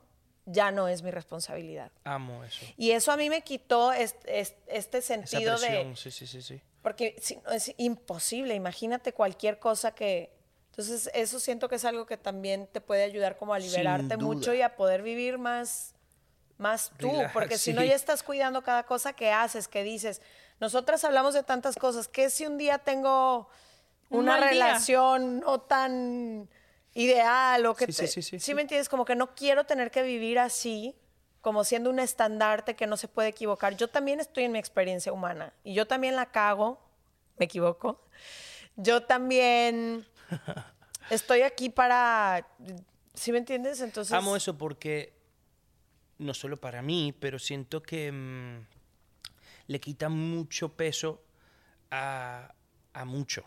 [0.46, 1.90] ya no es mi responsabilidad.
[2.04, 2.64] Amo eso.
[2.76, 5.66] Y eso a mí me quitó este, este Esa sentido de...
[5.66, 6.60] presión, sí, sí, sí, sí.
[6.82, 10.32] Porque si no, es imposible, imagínate cualquier cosa que...
[10.80, 14.54] Entonces eso siento que es algo que también te puede ayudar como a liberarte mucho
[14.54, 15.92] y a poder vivir más,
[16.56, 17.88] más tú, porque si no sí.
[17.88, 20.22] ya estás cuidando cada cosa que haces, que dices.
[20.58, 23.50] Nosotras hablamos de tantas cosas, que si un día tengo
[24.08, 24.48] Un una día.
[24.48, 26.48] relación no tan
[26.94, 28.54] ideal o que Sí, sí, te- sí, sí, ¿sí sí.
[28.54, 28.88] me entiendes?
[28.88, 30.96] Como que no quiero tener que vivir así,
[31.42, 33.76] como siendo un estandarte que no se puede equivocar.
[33.76, 36.80] Yo también estoy en mi experiencia humana y yo también la cago,
[37.36, 38.00] me equivoco.
[38.76, 40.06] Yo también
[41.10, 42.46] estoy aquí para,
[43.14, 43.80] ¿sí me entiendes?
[43.80, 45.12] Entonces, Amo eso porque,
[46.18, 48.66] no solo para mí, pero siento que mm,
[49.68, 51.22] le quita mucho peso
[51.90, 52.52] a,
[52.92, 53.44] a mucho.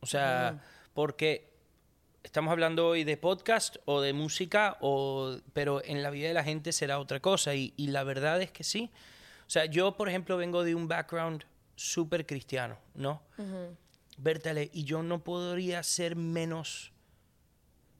[0.00, 0.62] O sea,
[0.94, 1.50] porque
[2.22, 6.44] estamos hablando hoy de podcast o de música, o, pero en la vida de la
[6.44, 7.54] gente será otra cosa.
[7.54, 8.90] Y, y la verdad es que sí.
[9.46, 13.22] O sea, yo, por ejemplo, vengo de un background súper cristiano, ¿no?
[14.22, 16.92] Bertale, y yo no podría ser menos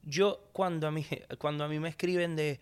[0.02, 1.06] yo cuando a mí
[1.38, 2.60] cuando a mí me escriben de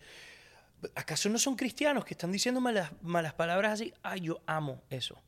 [0.95, 3.93] ¿acaso no son cristianos que están diciendo malas, malas palabras así?
[4.01, 5.21] Ay, yo amo eso.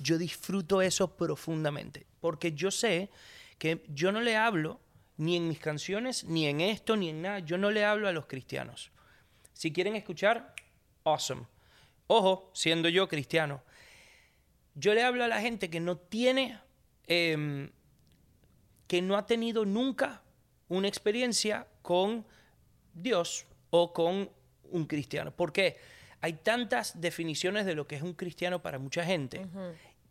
[0.00, 3.10] Yo disfruto eso profundamente, porque yo sé
[3.58, 4.80] que yo no le hablo
[5.16, 8.12] ni en mis canciones, ni en esto, ni en nada, yo no le hablo a
[8.12, 8.92] los cristianos.
[9.52, 10.54] Si quieren escuchar,
[11.02, 11.46] awesome.
[12.06, 13.62] Ojo, siendo yo cristiano,
[14.76, 16.60] yo le hablo a la gente que no tiene
[17.08, 17.70] em,
[18.86, 20.22] que no ha tenido nunca
[20.68, 22.24] una experiencia con
[22.94, 24.30] Dios o con
[24.70, 25.34] un cristiano.
[25.34, 25.76] Porque
[26.20, 29.46] hay tantas definiciones de lo que es un cristiano para mucha gente.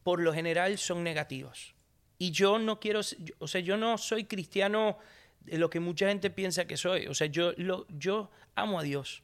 [0.03, 1.75] Por lo general son negativos.
[2.17, 3.01] Y yo no quiero,
[3.39, 4.97] o sea, yo no soy cristiano
[5.41, 7.07] de lo que mucha gente piensa que soy.
[7.07, 9.23] O sea, yo, lo, yo amo a Dios.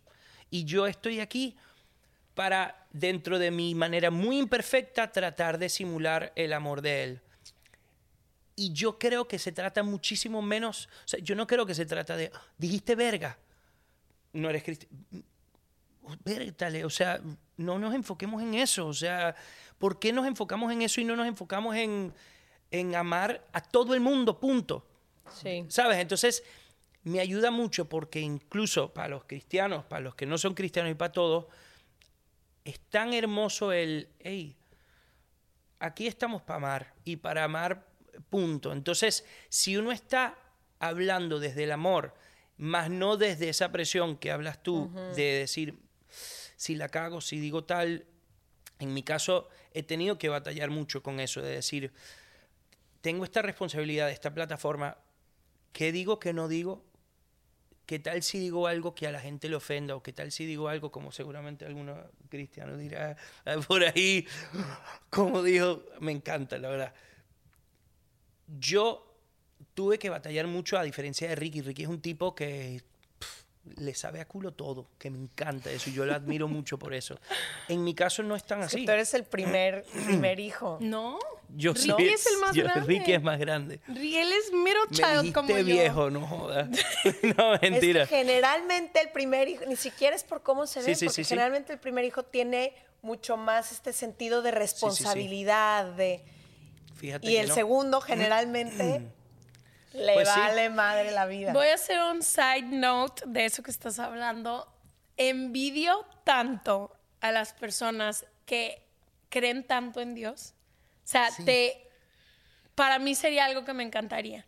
[0.50, 1.56] Y yo estoy aquí
[2.36, 7.22] para, dentro de mi manera muy imperfecta, tratar de simular el amor de Él.
[8.56, 11.86] Y yo creo que se trata muchísimo menos, o sea, yo no creo que se
[11.86, 13.38] trata de, "Ah, dijiste verga,
[14.34, 14.96] no eres cristiano.
[16.24, 17.22] Vértale, o sea,
[17.58, 19.36] no nos enfoquemos en eso, o sea,
[19.78, 22.14] ¿por qué nos enfocamos en eso y no nos enfocamos en,
[22.72, 24.86] en amar a todo el mundo, punto?
[25.42, 25.66] sí.
[25.70, 26.00] ¿Sabes?
[26.00, 26.44] Entonces,
[27.04, 30.96] me ayuda mucho porque incluso para los cristianos, para los que no son cristianos y
[30.96, 31.46] para todos,
[32.66, 34.56] es tan hermoso el, hey,
[35.80, 37.86] aquí estamos para amar y para amar,
[38.30, 38.72] punto.
[38.72, 40.38] Entonces, si uno está
[40.80, 42.14] hablando desde el amor,
[42.58, 45.80] más no desde esa presión que hablas tú de decir,
[46.56, 48.06] si la cago, si digo tal,
[48.80, 51.92] en mi caso he tenido que batallar mucho con eso, de decir,
[53.02, 54.98] tengo esta responsabilidad de esta plataforma,
[55.72, 56.86] ¿qué digo, qué no digo?
[57.86, 59.96] ¿Qué tal si digo algo que a la gente le ofenda?
[59.96, 61.98] ¿O qué tal si digo algo como seguramente alguno
[62.30, 63.18] cristiano dirá
[63.68, 64.26] por ahí?
[65.10, 66.94] Como dijo, me encanta, la verdad.
[68.48, 69.06] Yo
[69.74, 71.62] tuve que batallar mucho a diferencia de Ricky.
[71.62, 72.82] Ricky es un tipo que
[73.20, 76.78] pff, le sabe a culo todo, que me encanta eso y yo lo admiro mucho
[76.78, 77.18] por eso.
[77.70, 78.86] En mi caso no es tan Es que así.
[78.86, 80.78] tú eres el primer, primer hijo.
[80.82, 81.18] No.
[81.56, 82.88] Yo Ricky soy- es el más yo- grande.
[82.88, 83.80] Ricky es más grande.
[83.88, 85.64] Él es middle Me child dijiste como yo.
[85.64, 86.70] viejo, no jodas.
[87.38, 88.04] no, mentira.
[88.04, 91.16] Es que generalmente el primer hijo, ni siquiera es por cómo se ve, sí, porque
[91.16, 91.30] sí, sí.
[91.30, 96.24] generalmente el primer hijo tiene mucho más este sentido de responsabilidad, de
[97.04, 97.54] Fíjate y que el no.
[97.54, 99.02] segundo generalmente
[99.94, 100.40] le Pues sí.
[100.40, 101.52] vale madre la vida.
[101.52, 104.74] Voy a hacer un side note de eso que estás hablando.
[105.18, 108.88] Envidio tanto a las personas que
[109.28, 110.54] creen tanto en Dios.
[111.04, 111.90] O sea, te,
[112.74, 114.46] para mí sería algo que me encantaría.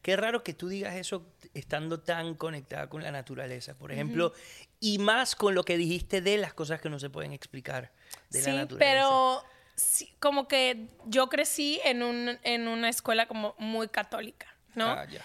[0.00, 4.32] Qué raro que tú digas eso estando tan conectada con la naturaleza, por ejemplo,
[4.80, 7.92] y más con lo que dijiste de las cosas que no se pueden explicar
[8.30, 8.78] de sí, la naturaleza.
[8.78, 9.44] pero
[9.78, 14.90] sí, como que yo crecí en, un, en una escuela como muy católica, ¿no?
[14.90, 15.24] Ah, ya.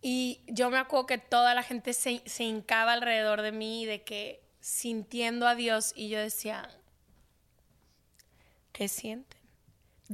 [0.00, 4.02] Y yo me acuerdo que toda la gente se, se hincaba alrededor de mí de
[4.04, 6.70] que sintiendo a Dios y yo decía,
[8.72, 9.38] ¿qué sienten?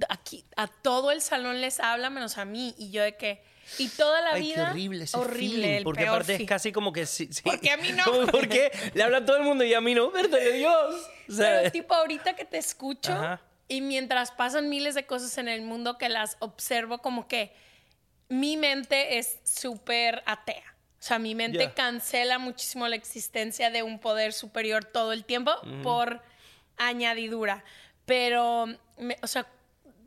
[0.09, 3.45] Aquí, a todo el salón les habla menos a mí y yo de que...
[3.78, 4.55] Y toda la Ay, vida...
[4.55, 7.41] qué horrible ese horrible, feeling, el porque peor aparte es casi como que sí, sí.
[7.43, 8.05] Porque a mí no.
[8.05, 8.70] Como, ¿Por qué?
[8.93, 11.09] Le habla a todo el mundo y a mí no, verte de Dios.
[11.28, 13.41] O sea, Pero tipo ahorita que te escucho Ajá.
[13.69, 17.53] Y mientras pasan miles de cosas en el mundo que las observo como que
[18.29, 20.75] mi mente es súper atea.
[20.99, 25.53] O sea, mi mente cancela muchísimo la existencia de un poder superior todo el tiempo
[25.83, 26.23] por
[26.79, 27.65] añadidura.
[28.07, 28.67] Pero,
[28.99, 29.47] me- o sea,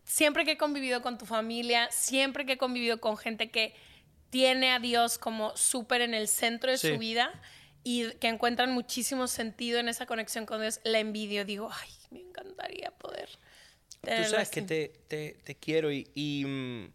[0.04, 3.76] siempre que he convivido con tu familia, siempre que he convivido con gente que
[4.30, 6.90] tiene a Dios como súper en el centro de Sí.
[6.94, 7.32] su vida
[7.84, 11.46] y que encuentran muchísimo sentido en esa conexión con Dios, la envidio.
[11.46, 13.30] Digo, ay, me encantaría poder.
[14.02, 14.68] Tú sabes que así".
[14.68, 16.92] te, te- te quiero y, y, mm,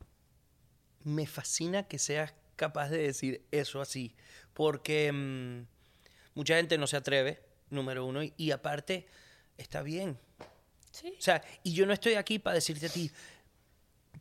[1.05, 4.15] me fascina que seas capaz de decir eso así,
[4.55, 5.67] porque mm,
[6.35, 9.07] mucha gente no se atreve, número uno, y, y aparte
[9.59, 10.19] está bien.
[10.91, 11.15] Sí.
[11.19, 13.11] O sea, y yo no estoy aquí para decirte a ti,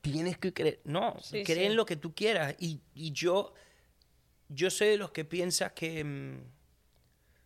[0.01, 1.63] tienes que creer, no, Sí, cree sí.
[1.65, 2.55] en lo que tú quieras.
[2.59, 3.53] Y, y yo,
[4.49, 6.39] yo soy de los que piensa que mm,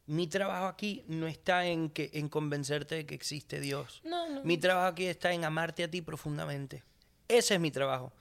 [0.08, 4.02] mi trabajo aquí no está en, que, en convencerte de que existe Dios.
[4.04, 4.44] No, no.
[4.44, 6.84] Mi trabajo aquí está en amarte a ti profundamente.
[7.28, 8.12] Ese es mi trabajo.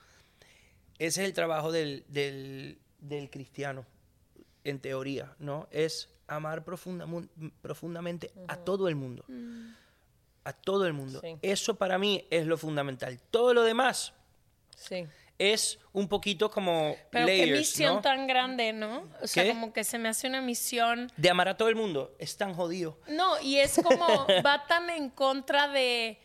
[0.97, 3.85] Ese es el trabajo del, del- del cristiano,
[4.63, 5.67] en teoría, ¿no?
[5.69, 7.05] Es amar profunda-
[7.61, 9.23] profundamente a todo el mundo.
[10.43, 11.19] A todo el mundo.
[11.21, 11.37] Sí.
[11.41, 13.19] Eso para mí es lo fundamental.
[13.29, 14.13] Todo lo demás
[14.75, 15.05] Sí.
[15.37, 18.01] Es un poquito como Pero layers, qué misión ¿no?
[18.01, 19.03] tan grande, ¿no?
[19.21, 21.11] O sea, como que se me hace una misión.
[21.17, 22.15] De amar a todo el mundo.
[22.19, 22.97] Es tan jodido.
[23.07, 26.19] No, y es como, va tan en contra de,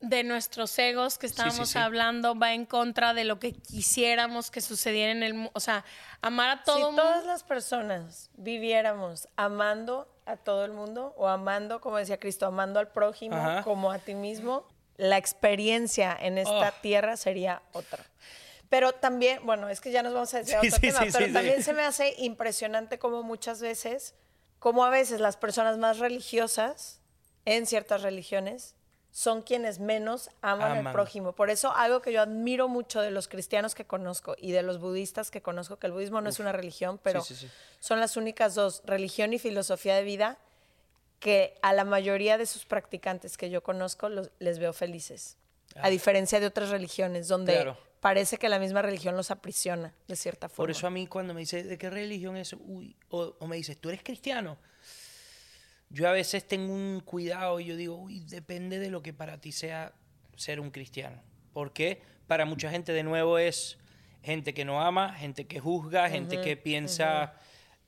[0.00, 1.78] de nuestros egos que estábamos sí.
[1.78, 5.52] hablando, va en contra de lo que quisiéramos que sucediera en el mundo.
[5.54, 5.84] O sea,
[6.20, 7.02] amar a todo si mundo.
[7.02, 12.80] todas las personas viviéramos amando a todo el mundo o amando, como decía Cristo, amando
[12.80, 13.62] al prójimo Ajá.
[13.62, 14.66] como a ti mismo,
[14.96, 16.80] la experiencia en esta Oh.
[16.82, 18.04] tierra sería otra.
[18.68, 21.08] Pero también, bueno, es que ya nos vamos a decir Sí, otro sí, tema, sí,
[21.12, 24.14] pero también se me hace impresionante como muchas veces,
[24.58, 27.00] como a veces las personas más religiosas
[27.44, 28.74] en ciertas religiones
[29.10, 30.92] son quienes menos aman, al Aman.
[30.92, 31.34] prójimo.
[31.34, 34.80] Por eso algo que yo admiro mucho de los cristianos que conozco y de los
[34.80, 37.48] budistas que conozco, que el budismo no es una religión, pero sí, sí.
[37.78, 40.38] son las únicas dos, religión y filosofía de vida,
[41.24, 45.38] que a la mayoría de sus practicantes que yo conozco los- les veo felices.
[45.76, 47.62] A diferencia de otras religiones, donde Ah.
[47.62, 47.78] Claro.
[48.00, 50.56] parece que la misma religión los aprisiona, de cierta forma.
[50.64, 52.52] Por eso a mí cuando me dice, ¿de qué religión es?
[52.52, 54.58] Uy, o, o me dices, ¿tú eres cristiano?
[55.88, 59.40] Yo a veces tengo un cuidado y yo digo, uy, depende de lo que para
[59.40, 59.94] ti sea
[60.36, 61.22] ser un cristiano.
[61.54, 63.78] Porque para mucha gente de nuevo es
[64.22, 67.34] gente que no ama, gente que juzga, gente que piensa,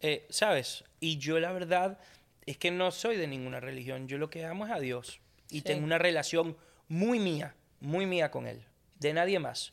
[0.01, 0.85] eh, ¿sabes?
[1.01, 1.99] Y yo la verdad
[2.47, 4.09] es que no soy de ninguna religión.
[4.09, 5.21] Yo lo que amo es a Dios.
[5.51, 5.63] Y Sí.
[5.63, 6.57] tengo una relación
[6.89, 8.65] muy mía, muy mía con Él.
[8.99, 9.73] De nadie más.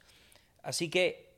[0.63, 1.31] Así que...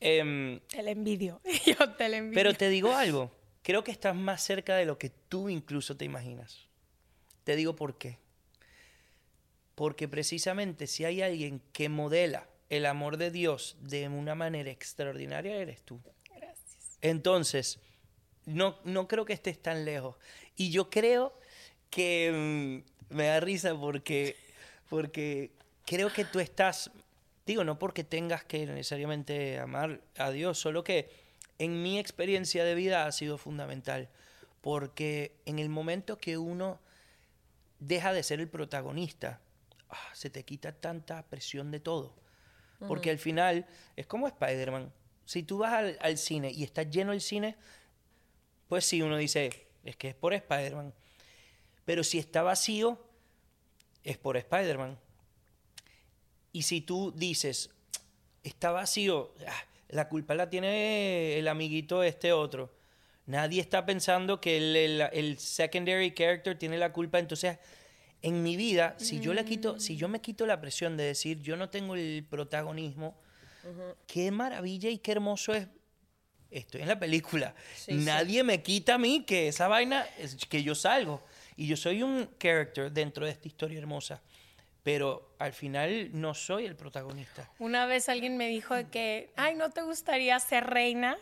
[0.00, 1.40] em, Te la envidio.
[1.66, 2.34] Yo te la envidio.
[2.34, 3.30] pero te digo algo,
[3.62, 6.66] creo que estás más cerca de lo que tú incluso te imaginas.
[7.44, 8.18] Te digo por qué.
[9.74, 15.56] Porque precisamente si hay alguien que modela el amor de Dios de una manera extraordinaria,
[15.56, 16.00] eres tú.
[16.34, 16.98] Gracias.
[17.00, 17.80] Entonces,
[18.46, 20.16] no, no creo que estés tan lejos.
[20.62, 21.32] Y yo creo
[21.90, 22.30] que
[23.10, 24.36] mm, me da risa porque,
[24.88, 25.50] porque
[25.84, 26.92] creo que tú estás,
[27.44, 31.10] digo, no porque tengas que necesariamente amar a Dios, solo que
[31.58, 34.08] en mi experiencia de vida ha sido fundamental.
[34.60, 36.78] Porque en el momento que uno
[37.80, 39.40] deja de ser el protagonista,
[39.90, 42.14] ah, se te quita tanta presión de todo.
[42.86, 44.92] Porque al final es como Spider-Man.
[45.24, 47.56] Si tú vas al, al cine y está lleno el cine,
[48.68, 50.92] pues sí, uno dice, es que es por Spider-Man.
[51.84, 52.98] Pero si está vacío,
[54.04, 54.98] es por Spider-Man.
[56.52, 57.70] Y si tú dices,
[58.42, 62.70] está vacío, ah, la culpa la tiene el amiguito este otro.
[63.26, 67.18] Nadie está pensando que el, el- el secondary character tiene la culpa.
[67.18, 67.58] Entonces,
[68.20, 71.40] en mi vida, si yo le quito, si yo me quito la presión de decir
[71.40, 73.16] yo no tengo el protagonismo,
[74.06, 75.68] qué maravilla y qué hermoso es.
[76.52, 77.54] Estoy en la película.
[77.74, 78.04] Sí, sí.
[78.04, 81.22] Nadie me quita a mí que esa vaina, es que yo salgo.
[81.56, 84.20] Y yo soy un character dentro de esta historia hermosa.
[84.82, 87.48] Pero al final no soy el protagonista.
[87.58, 91.16] Una vez alguien me dijo de que, ay, ¿no te gustaría ser reina?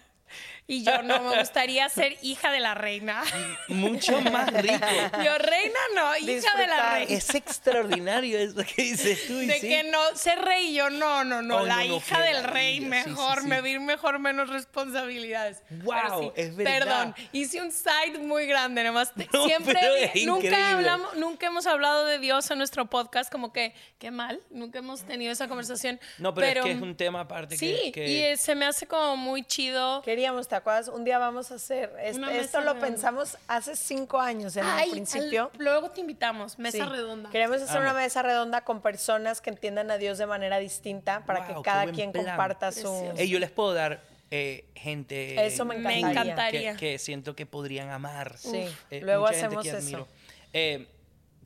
[0.66, 3.24] Y yo no, me gustaría ser hija de la reina.
[3.68, 4.86] Mucho más rico.
[5.24, 7.12] Yo, reina no, hija de la reina.
[7.14, 9.34] Es extraordinario eso que dices tú.
[9.40, 9.68] y De sí.
[9.68, 12.44] que no, ser rey, yo no, no, no, Oh, la no, no, hija qué del
[12.44, 13.46] rey, maravilla, sí, sí, mejor, sí.
[13.48, 15.62] medir mejor, menos responsabilidades.
[15.82, 16.72] Wow, es verdad.
[16.78, 22.18] Perdón, hice un side muy grande, nomás No, siempre, nunca hablamos, nunca hemos hablado de
[22.18, 26.00] Dios en nuestro podcast, como que, qué mal, nunca hemos tenido esa conversación.
[26.18, 27.92] No, pero, es que es un tema aparte Sí, que...
[27.92, 30.02] que- y eh, se me hace como muy chido.
[30.20, 30.88] Queríamos, ¿te acuerdas?
[30.88, 32.86] Un día vamos a hacer, este- Una esto lo redonda.
[32.88, 35.50] pensamos hace cinco años en Ay, el principio.
[35.54, 36.90] al- luego te invitamos, mesa Sí.
[36.90, 37.30] redonda.
[37.30, 38.00] Queremos hacer una Amo.
[38.00, 41.86] mesa redonda con personas que entiendan a Dios de manera distinta para Wow, que cada
[41.90, 42.26] quien plan.
[42.26, 42.82] comparta su...
[42.82, 43.14] Precioso.
[43.16, 46.72] Ey, yo les puedo dar eh, gente Eso me Me encantaría.
[46.74, 48.36] que, que siento que podrían amar.
[48.36, 50.08] Sí, Eh, luego mucha gente hacemos que eso.
[50.52, 50.86] Eh,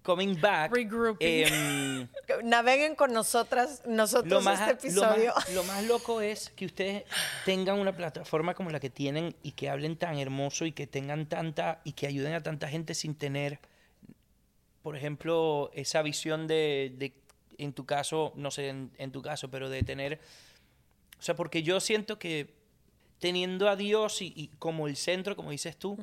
[0.05, 0.70] coming back.
[0.72, 1.26] Regrouping.
[1.46, 2.09] em,
[2.44, 5.34] Naveguen con nosotras, nosotros lo más, este lo más- episodio.
[5.55, 7.05] lo más loco es que ustedes
[7.44, 11.26] tengan una plataforma como la que tienen y que hablen tan hermoso y que tengan
[11.26, 13.59] tanta y que ayuden a tanta gente sin tener,
[14.82, 17.20] por ejemplo, esa visión de, de-
[17.59, 20.20] en tu caso, no sé, en, en tu caso, pero de tener,
[21.18, 22.52] o sea, porque yo siento que
[23.20, 25.96] teniendo a Dios y, y como el centro, como dices tú,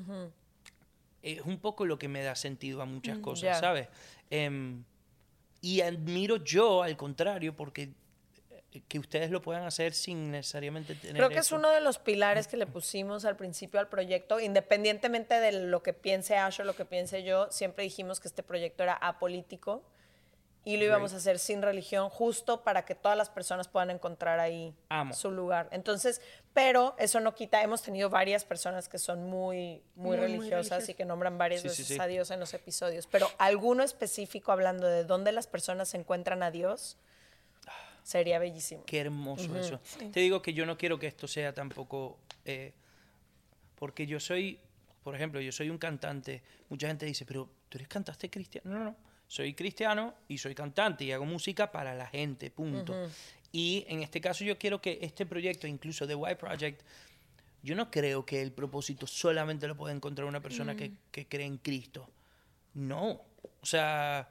[1.21, 3.55] es un poco lo que me da sentido a muchas cosas, ya.
[3.55, 3.87] ¿sabes?
[4.29, 4.83] Em,
[5.61, 7.89] y admiro yo, al contrario, porque
[8.71, 11.99] eh, que ustedes lo puedan hacer sin necesariamente tener Creo que es uno de los
[11.99, 16.63] pilares que le pusimos al principio al proyecto, independientemente de lo que piense Ash o
[16.63, 19.83] lo que piense yo, siempre dijimos que este proyecto era apolítico
[20.63, 24.39] y lo íbamos a hacer sin religión, justo para que todas las personas puedan encontrar
[24.39, 25.13] ahí Amo.
[25.13, 25.67] su lugar.
[25.71, 26.21] Entonces,
[26.53, 30.87] pero eso no quita, hemos tenido varias personas que son muy, muy, Muy, muy religiosas
[30.89, 31.97] y que nombran varias Sí, veces sí.
[31.99, 36.43] a Dios en los episodios, pero alguno específico hablando de dónde las personas se encuentran
[36.43, 36.97] a Dios,
[38.03, 38.83] sería bellísimo.
[38.85, 39.79] Qué hermoso eso.
[40.11, 42.19] Te digo que yo no quiero que esto sea tampoco...
[42.45, 42.73] eh,
[43.75, 44.59] porque yo soy,
[45.03, 46.43] por ejemplo, yo soy un cantante.
[46.69, 48.69] Mucha gente dice, pero tú eres cantante cristiano.
[48.69, 49.10] No, no, no.
[49.31, 52.93] Soy cristiano y soy cantante y hago música para la gente, punto.
[53.53, 56.81] Y en este caso yo quiero que este proyecto, incluso The White Project,
[57.63, 61.45] yo no creo que el propósito solamente lo pueda encontrar una persona que, que cree
[61.45, 62.09] en Cristo.
[62.73, 63.21] No.
[63.61, 64.27] O sea,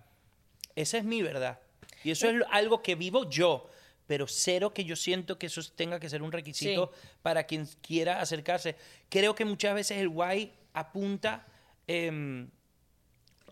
[0.76, 1.58] esa es mi verdad.
[2.04, 3.70] Y eso es lo- algo que vivo yo.
[4.06, 6.92] Pero cero que yo siento que eso tenga que ser un requisito
[7.22, 8.76] para quien quiera acercarse.
[9.08, 11.46] Creo que muchas veces el guay apunta.
[11.86, 12.50] em,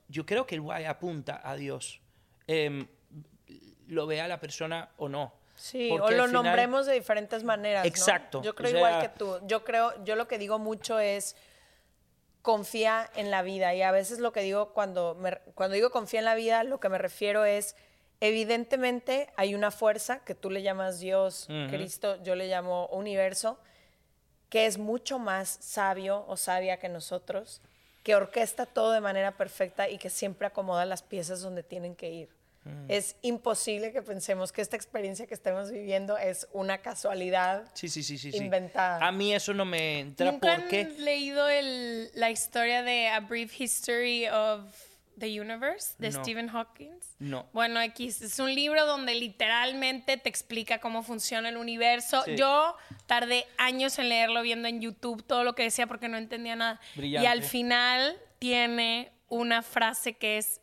[0.08, 2.00] yo creo que el guay apunta a Dios.
[2.46, 2.86] Em,
[3.88, 5.32] lo vea la persona o no.
[5.54, 7.82] Sí, Porque o lo final- nombremos de diferentes maneras.
[7.84, 7.88] ¿no?
[7.88, 9.38] Exacto, Yo creo o igual que tú.
[9.46, 11.36] Yo creo, yo lo que digo mucho es
[12.42, 13.74] confía en la vida.
[13.74, 16.80] Y a veces lo que digo cuando, me- cuando digo confía en la vida, lo
[16.80, 17.76] que me refiero es,
[18.20, 21.46] evidentemente hay una fuerza que tú le llamas Dios.
[21.70, 23.58] Cristo, yo le llamo universo,
[24.48, 27.60] que es mucho más sabio o sabia que nosotros,
[28.08, 32.10] que orquesta todo de manera perfecta y que siempre acomoda las piezas donde tienen que
[32.10, 32.28] ir.
[32.88, 37.64] Es imposible que pensemos que esta experiencia que estamos viviendo es una casualidad.
[37.74, 38.32] Sí, sí, sí, sí.
[38.32, 38.38] sí.
[38.38, 39.06] Inventada.
[39.06, 40.80] A mí eso no me entra ¿Nunca porque...
[40.84, 44.64] han leído el- la historia de A Brief History of
[45.18, 46.22] the Universe de No.
[46.22, 46.92] Stephen Hawking?
[47.18, 47.48] No.
[47.52, 52.22] Bueno, aquí es un libro donde literalmente te explica cómo funciona el universo.
[52.24, 52.36] Sí.
[52.36, 56.56] Yo tardé años en leerlo viendo en YouTube todo lo que decía porque no entendía
[56.56, 56.80] nada.
[56.94, 57.24] Brillante.
[57.24, 60.60] Y al final tiene una frase que es,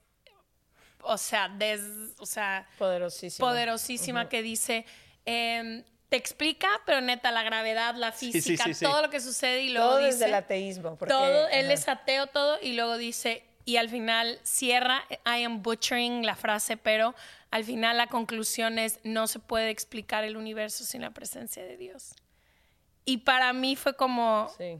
[1.02, 1.82] o sea, des,
[2.18, 3.48] o sea, Poderosísimo.
[3.48, 4.86] poderosísima que dice,
[5.26, 8.86] em, te explica, pero neta, la gravedad, la física, sí, sí.
[8.86, 10.12] todo lo que sucede y luego Todo dice...
[10.14, 10.96] desde el ateísmo.
[10.98, 15.64] porque- todo, él es ateo, todo, y luego dice, y al final cierra, I am
[15.64, 17.16] butchering la frase, pero
[17.52, 21.76] al final la conclusión es, no se puede explicar el universo sin la presencia de
[21.76, 22.14] Dios.
[23.06, 24.80] Y para mí fue como, Sí.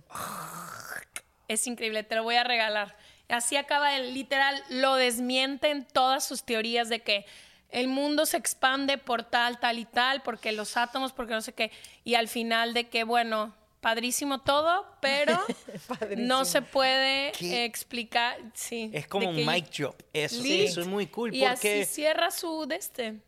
[1.48, 2.96] es increíble, te lo voy a regalar.
[3.28, 7.26] Así acaba el literal, lo desmienten todas sus teorías de que
[7.70, 11.54] el mundo se expande por tal, tal y tal, porque los átomos, porque no sé
[11.54, 11.72] qué.
[12.04, 13.54] Y al final de que, bueno,
[13.86, 15.40] padrísimo todo, pero
[15.88, 16.28] Padrísimo.
[16.28, 17.66] no se puede ¿Qué?
[17.66, 18.40] explicar.
[18.56, 20.02] Sí, Es como de un mic drop.
[20.12, 20.64] Eso, Sí.
[20.64, 21.36] eso es muy cool.
[21.36, 23.20] Y porque así cierra su de este.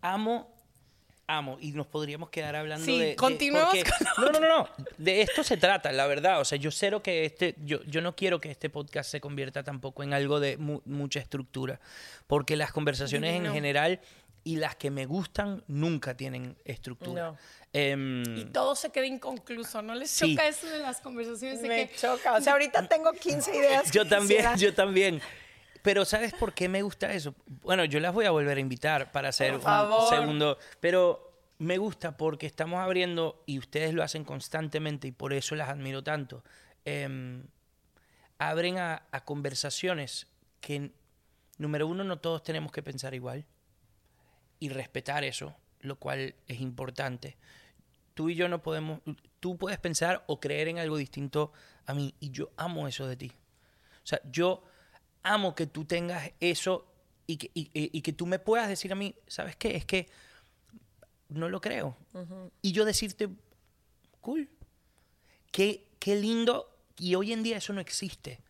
[0.00, 0.54] amo,
[1.26, 1.56] amo.
[1.60, 3.06] Y nos podríamos quedar hablando Sí, de.
[3.06, 4.68] de- continuemos porque- No, no, no, no.
[4.98, 6.40] De esto se trata, la verdad.
[6.40, 7.56] O sea, yo cero que este.
[7.64, 11.18] Yo, yo no quiero que este podcast se convierta tampoco en algo de mu- mucha
[11.18, 11.80] estructura.
[12.28, 14.00] Porque las conversaciones en general
[14.44, 17.30] y las que me gustan nunca tienen estructura.
[17.32, 17.38] No.
[17.72, 19.80] Em, Y todo se queda inconcluso.
[19.82, 20.32] ¿No les Sí.
[20.34, 21.62] choca eso de las conversaciones?
[21.62, 22.34] De Me que, choca.
[22.34, 23.90] O sea, ahorita tengo 15 ideas.
[23.90, 24.56] Yo también, quisiera.
[24.56, 25.20] yo también.
[25.82, 27.34] Pero ¿sabes por qué me gusta eso?
[27.62, 30.58] Bueno, yo las voy a volver a invitar para hacer un segundo.
[30.80, 35.68] Pero me gusta porque estamos abriendo, y ustedes lo hacen constantemente, y por eso las
[35.68, 36.42] admiro tanto.
[36.86, 37.42] em,
[38.38, 40.26] abren a, a conversaciones
[40.60, 40.90] que,
[41.56, 43.46] número uno, no todos tenemos que pensar igual.
[44.64, 47.36] Y respetar eso, lo cual es importante.
[48.14, 49.00] Tú y yo no podemos,
[49.40, 51.52] tú puedes pensar o creer en algo distinto
[51.84, 53.30] a mí, y yo amo eso de ti.
[54.02, 54.64] O sea, yo
[55.22, 56.86] amo que tú tengas eso
[57.26, 59.76] y que, y- y- y que tú me puedas decir a mí, ¿sabes qué?
[59.76, 60.08] Es que
[61.28, 61.94] no lo creo.
[62.62, 63.28] Y yo decirte,
[64.22, 64.48] cool.
[65.52, 66.70] Qué, qué lindo.
[66.96, 68.40] Y hoy en día eso no existe.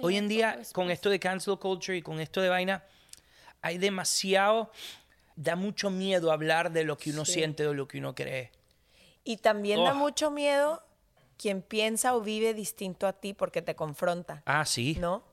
[0.00, 2.82] hoy en día, con esto de cancel culture y con esto de vaina,
[3.60, 4.72] hay demasiado,
[5.42, 7.32] da mucho miedo hablar de lo que uno Sí.
[7.34, 8.50] siente o lo que uno cree.
[9.24, 9.96] Y también da Oh.
[9.96, 10.82] mucho miedo
[11.36, 14.96] quien piensa o vive distinto a ti porque te confronta, Ah, sí.
[15.00, 15.24] ¿no?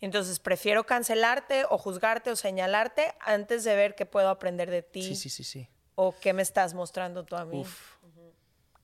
[0.00, 5.02] Entonces prefiero cancelarte o juzgarte o señalarte antes de ver qué puedo aprender de ti
[5.02, 5.68] Sí, sí, sí, sí.
[5.96, 7.58] o qué me estás mostrando tú a mí.
[7.60, 7.96] Uf.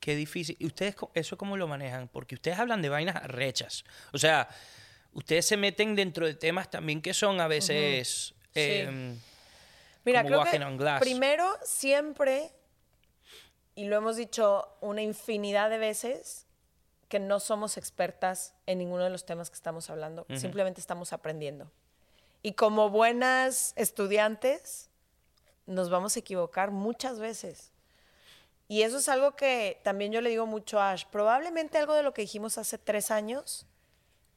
[0.01, 0.57] Qué difícil.
[0.59, 2.09] ¿Y ustedes eso cómo lo manejan?
[2.09, 3.85] Porque ustedes hablan de vainas rechas.
[4.13, 4.49] O sea,
[5.13, 8.35] ustedes se meten dentro de temas también que son a veces...
[10.05, 11.01] Mira, como creo Walking que on Glass.
[11.01, 12.53] primero siempre,
[13.75, 16.47] y lo hemos dicho una infinidad de veces,
[17.09, 21.71] que no somos expertas en ninguno de los temas que estamos hablando, simplemente estamos aprendiendo.
[22.43, 24.91] Y como buenas estudiantes,
[25.67, 27.71] nos vamos a equivocar muchas veces.
[28.69, 31.05] Y eso es algo que también yo le digo mucho a Ash.
[31.11, 33.67] Probablemente algo de lo que dijimos hace tres años,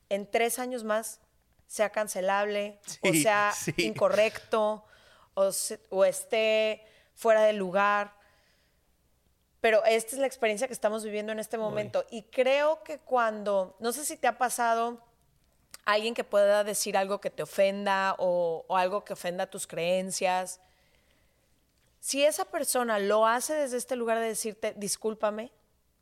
[0.09, 1.19] en tres años más,
[1.65, 3.73] sea cancelable o Sí, sea sí.
[3.77, 4.85] incorrecto
[5.37, 6.83] o, se- o esté
[7.13, 8.15] fuera de lugar.
[9.61, 12.05] Pero esta es la experiencia que estamos viviendo en este momento.
[12.09, 14.99] Y creo que cuando, no sé si te ha pasado
[15.85, 20.59] alguien que pueda decir algo que te ofenda o, o algo que ofenda tus creencias,
[21.99, 25.51] si esa persona lo hace desde este lugar de decirte, discúlpame,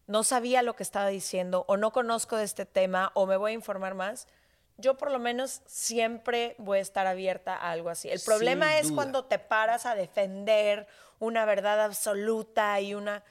[0.07, 3.51] no sabía lo que estaba diciendo o no conozco de este tema o me voy
[3.51, 4.27] a informar más,
[4.77, 8.09] yo por lo menos siempre voy a estar abierta a algo así.
[8.09, 10.87] El problema es cuando te paras a defender
[11.19, 13.23] una verdad absoluta y una...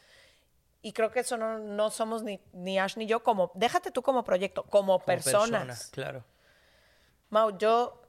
[0.82, 4.03] Y creo que eso no, no somos ni, ni Ash ni yo como, déjate tú
[4.03, 5.51] como proyecto, como, como personas.
[5.51, 6.24] personas, claro.
[7.30, 8.03] Mau, yo,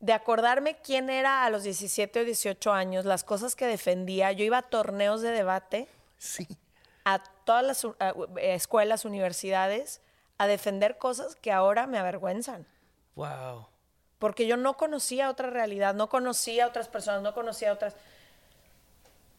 [0.00, 4.44] de acordarme quién era a los 17 o 18 años, las cosas que defendía, yo
[4.44, 6.46] iba a torneos de debate Sí.
[7.04, 10.00] a todas las a- escuelas, universidades,
[10.38, 12.66] a defender cosas que ahora me avergüenzan.
[13.16, 13.66] Wow.
[14.18, 17.96] Porque yo no conocía otra realidad, no conocía a otras personas, no conocía a otras.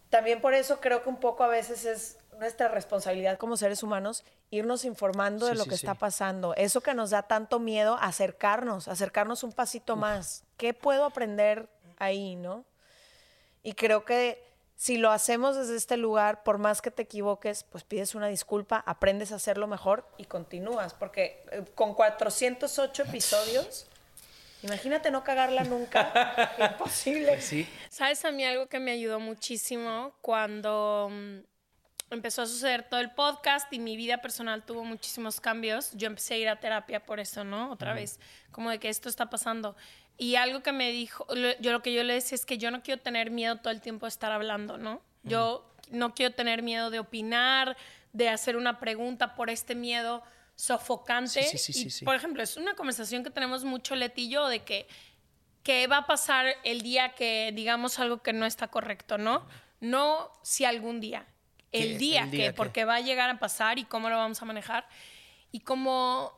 [0.10, 4.24] También por eso creo que un poco a veces es nuestra responsabilidad como seres humanos
[4.52, 5.86] irnos informando de lo sí, que sí.
[5.86, 6.54] está pasando.
[6.56, 10.44] Eso que nos da tanto miedo, acercarnos, acercarnos un pasito más.
[10.58, 11.68] ¿Qué puedo aprender
[11.98, 12.64] ahí, no?
[13.64, 14.44] Y creo que
[14.78, 18.84] si lo hacemos desde este lugar, por más que te equivoques, pues pides una disculpa,
[18.86, 20.94] aprendes a hacerlo mejor y continúas.
[20.94, 23.88] Porque eh, con 408 episodios,
[24.62, 26.54] imagínate no cagarla nunca.
[26.74, 27.42] Imposible.
[27.42, 27.68] Sí.
[27.90, 31.38] ¿Sabes a mí algo que me ayudó muchísimo cuando mm,
[32.10, 35.92] empezó a suceder todo el podcast y mi vida personal tuvo muchísimos cambios?
[35.94, 37.72] Yo empecé a ir a terapia por eso, ¿no?
[37.72, 38.20] Otra vez,
[38.52, 39.76] como de que esto está pasando.
[40.18, 42.72] Y algo que me dijo, lo- yo lo que yo le decía es que yo
[42.72, 45.02] no quiero tener miedo todo el tiempo de estar hablando, ¿no?
[45.24, 47.78] Yo no quiero tener miedo de opinar,
[48.14, 50.24] de hacer una pregunta por este miedo
[50.56, 51.44] sofocante.
[51.44, 52.06] Sí, sí, sí, Y.
[52.06, 54.88] Por ejemplo, es una conversación que tenemos mucho Leti y yo de que
[55.64, 59.46] qué va a pasar el día que digamos algo que no está correcto, ¿no?
[59.82, 61.28] No si algún día,
[61.72, 62.54] el día, ¿El día que, qué?
[62.54, 64.88] porque va a llegar a pasar y cómo lo vamos a manejar.
[65.52, 66.32] Y como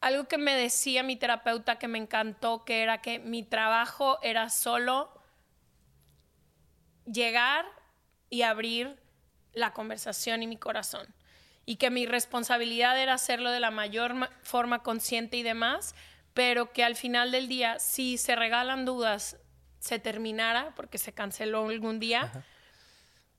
[0.00, 4.50] algo que me decía mi terapeuta que me encantó, que era que mi trabajo era
[4.50, 5.10] solo
[7.06, 7.64] llegar
[8.30, 8.96] y abrir
[9.52, 11.06] la conversación y mi corazón.
[11.66, 15.94] Y que mi responsabilidad era hacerlo de la mayor ma- forma consciente y demás,
[16.34, 19.38] pero que al final del día, si se regalan dudas,
[19.78, 22.44] se terminara, porque se canceló algún día,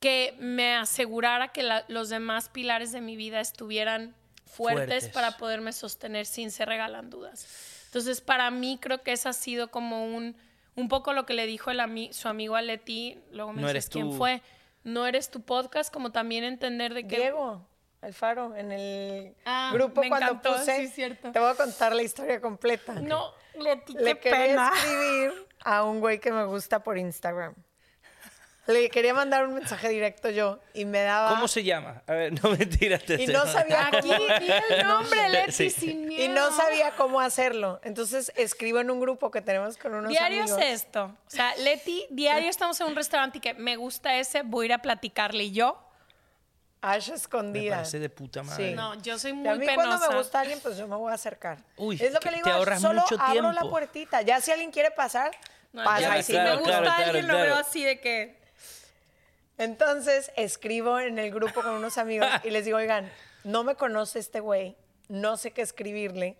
[0.06, 4.14] que me asegurara que la- los demás pilares de mi vida estuvieran
[4.46, 5.10] fuertes, Fuertes.
[5.10, 7.48] para poderme sostener sin se regalan dudas.
[7.88, 10.38] Entonces, para mí creo que esa ha sido como un,
[10.76, 13.68] un poco lo que le dijo el ami- su amigo a Leti, luego me No
[13.68, 14.18] dices eres quién tú.
[14.18, 14.44] fue.
[14.84, 17.16] No eres tu podcast, como también entender de que...
[17.18, 17.68] Diego
[18.02, 21.32] Alfaro, en el Ah, grupo me cuando encantó, puse, sí, cierto.
[21.32, 22.94] te voy a contar la historia completa.
[22.94, 24.72] No, Leti, qué Le quería pena.
[24.76, 27.56] escribir a un güey que me gusta por Instagram.
[28.68, 31.30] Le quería mandar un mensaje directo yo y me daba...
[31.30, 32.02] ¿Cómo se llama?
[32.08, 33.22] A ver, no me tiraste.
[33.22, 35.70] Y no sabía Aquí, el nombre, Leti, Sí.
[35.70, 36.24] sin miedo.
[36.24, 37.80] Y no sabía cómo hacerlo.
[37.84, 40.60] Entonces escribo en un grupo que tenemos con unos Diario amigos.
[40.62, 41.06] es esto.
[41.06, 44.66] O sea, Leti, diario estamos en un restaurante y que me gusta ese, voy a
[44.66, 45.80] ir a platicarle y yo.
[46.82, 47.76] Ash Me escondida.
[47.78, 48.70] parece de puta madre.
[48.70, 48.76] Sí.
[48.76, 49.88] No, yo soy Y muy a mí penosa.
[49.90, 51.60] cuando me gusta alguien, pues yo me voy a acercar.
[51.78, 53.70] Uy, es lo que que le te digo, ahorras solo mucho abro la tiempo.
[53.70, 54.22] puertita.
[54.22, 55.32] Ya si alguien quiere pasar,
[55.72, 56.02] No, pasa.
[56.02, 58.45] yo, y si si claro, me gusta claro, alguien, claro, lo veo así de que...
[59.58, 63.12] Entonces escribo en el grupo con unos amigos y les digo, oigan,
[63.44, 64.76] no me conoce este güey,
[65.08, 66.38] no sé qué escribirle.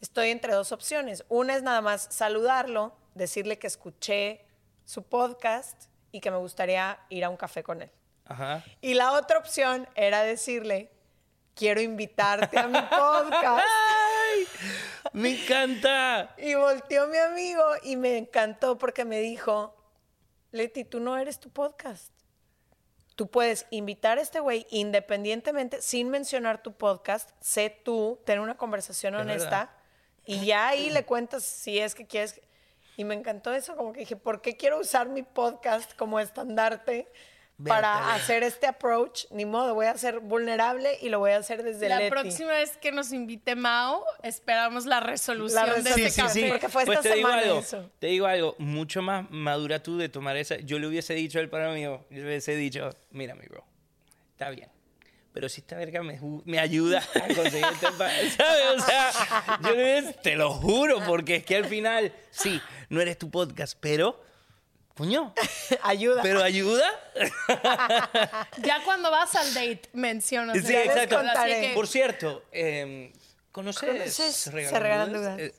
[0.00, 1.24] Estoy entre dos opciones.
[1.28, 4.46] Una es nada más saludarlo, decirle que escuché
[4.84, 7.90] su podcast y que me gustaría ir a un café con él.
[8.24, 8.64] Ajá.
[8.80, 10.90] Y la otra opción era decirle,
[11.54, 13.66] quiero invitarte a mi podcast.
[15.12, 16.34] ¡Me encanta!
[16.38, 19.76] Y volteó mi amigo y me encantó porque me dijo,
[20.52, 22.12] Leti, tú no eres tu podcast.
[23.20, 28.56] Tú puedes invitar a este güey independientemente, sin mencionar tu podcast, sé tú, tener una
[28.56, 29.70] conversación Es honesta
[30.24, 32.40] y ya ahí le cuentas si es que quieres.
[32.96, 37.12] Y me encantó eso, como que dije, ¿por qué quiero usar mi podcast como estandarte
[37.68, 39.24] para hacer este approach?
[39.30, 42.10] Ni modo, voy a ser vulnerable y lo voy a hacer desde La Leti.
[42.10, 46.26] próxima vez que nos invite Mao, esperamos la resolución La de resolución.
[46.26, 47.90] este Sí, sí, porque fue pues esta te digo semana algo, eso.
[47.98, 50.56] te digo algo, mucho más madura tú de tomar esa.
[50.56, 53.64] Yo le hubiese dicho al para mí, yo le hubiese dicho, mira, mi bro,
[54.32, 54.68] está bien.
[55.32, 58.66] Pero si esta verga me, me ayuda a conseguir este ¿sabes?
[58.76, 59.10] O sea,
[59.62, 64.20] yo te lo juro, porque es que al final, sí, no eres tu podcast, pero,
[65.00, 65.32] coño,
[65.82, 66.20] Ayuda.
[66.22, 66.84] pero ayuda.
[68.58, 70.58] Ya cuando vas al date, mencionas.
[70.62, 71.20] Sí, exacto.
[71.44, 73.12] Que- Por cierto, eh,
[73.50, 73.88] ¿conoces?
[73.88, 74.36] ¿Conoces?
[74.36, 75.38] Se Se regalan dudas.
[75.38, 75.54] Eh,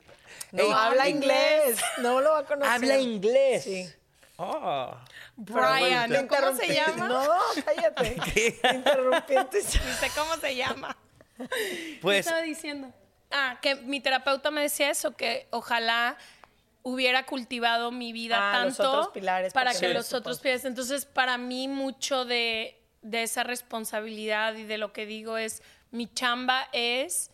[0.52, 1.78] no ey, habla ey, inglés.
[1.98, 2.72] No lo va a conocer.
[2.72, 3.64] Habla inglés.
[3.64, 3.88] Sí.
[4.38, 5.04] Ah.
[5.36, 7.08] Brian, ¿cómo se llama?
[7.08, 7.28] No,
[7.64, 8.10] cállate.
[8.62, 9.72] Te interrumpí antes.
[9.72, 10.96] Dice, ¿cómo se llama?
[11.36, 12.92] ¿Qué Pues, estaba diciendo?
[13.30, 16.16] Ah, que mi terapeuta me decía eso, que ojalá
[16.82, 20.64] hubiera cultivado mi vida Ah, los tanto otros pilares para que los otros pilares.
[20.64, 26.12] Entonces, para mí mucho de, de esa responsabilidad y de lo que digo es, mi
[26.12, 27.30] chamba es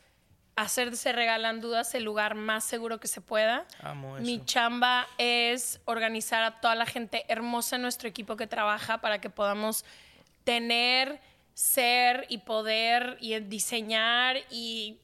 [0.57, 3.65] hacer de Se Regalan Dudas el lugar más seguro que se pueda.
[3.81, 4.45] Amo Mi eso.
[4.45, 9.31] chamba es organizar a toda la gente hermosa en nuestro equipo que trabaja para que
[9.31, 9.85] podamos
[10.43, 11.21] tener,
[11.55, 14.99] ser y poder y diseñar y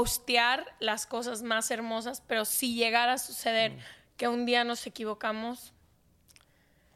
[0.00, 3.78] postear las cosas más hermosas, pero si llegara a suceder Mm.
[4.16, 5.72] que un día nos equivocamos,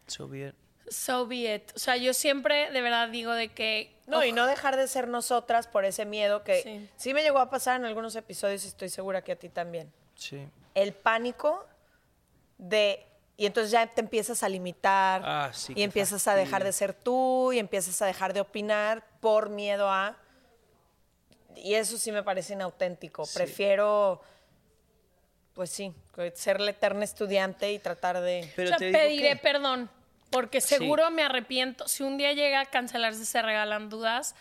[0.06, 0.54] so be it.
[0.88, 1.72] so be it.
[1.74, 3.94] O sea, yo siempre de verdad digo de que...
[4.06, 6.88] No, y no dejar de ser nosotras por ese miedo que Sí.
[6.96, 7.12] sí.
[7.14, 9.92] me llegó a pasar en algunos episodios y estoy segura que a ti también.
[10.14, 10.46] Sí.
[10.74, 11.66] El pánico
[12.58, 13.04] de...
[13.38, 16.66] Y entonces ya te empiezas a limitar Ah, sí, y empiezas a dejar fastidio.
[16.66, 20.16] de ser tú y empiezas a dejar de opinar por miedo a...
[21.56, 23.24] Y eso sí me parece inauténtico.
[23.24, 23.34] Sí.
[23.34, 24.20] Prefiero,
[25.54, 25.92] pues sí,
[26.34, 28.50] ser la eterna estudiante y tratar de...
[28.56, 29.90] Pero o sea, te digo pediré que- perdón,
[30.30, 31.88] porque seguro me arrepiento.
[31.88, 34.34] Si un día llega a cancelarse Se Regalan Dudas,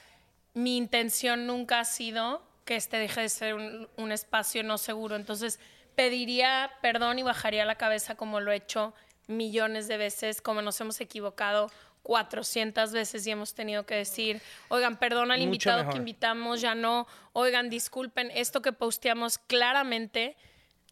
[0.54, 5.16] mi intención nunca ha sido que este deje de ser un, un espacio no seguro.
[5.16, 5.60] Entonces,
[5.96, 8.94] pediría perdón y bajaría la cabeza como lo he hecho
[9.28, 11.72] millones de veces, como nos hemos equivocado
[12.06, 15.94] 400 veces y hemos tenido que decir, oigan, perdón al Mucho invitado mejor.
[15.94, 20.38] que invitamos, ya no, oigan, disculpen, esto que posteamos claramente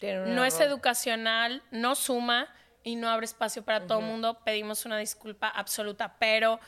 [0.02, 2.50] no es educacional, no suma
[2.84, 4.40] y no abre espacio para todo el mundo.
[4.44, 6.60] Pedimos una disculpa absoluta, pero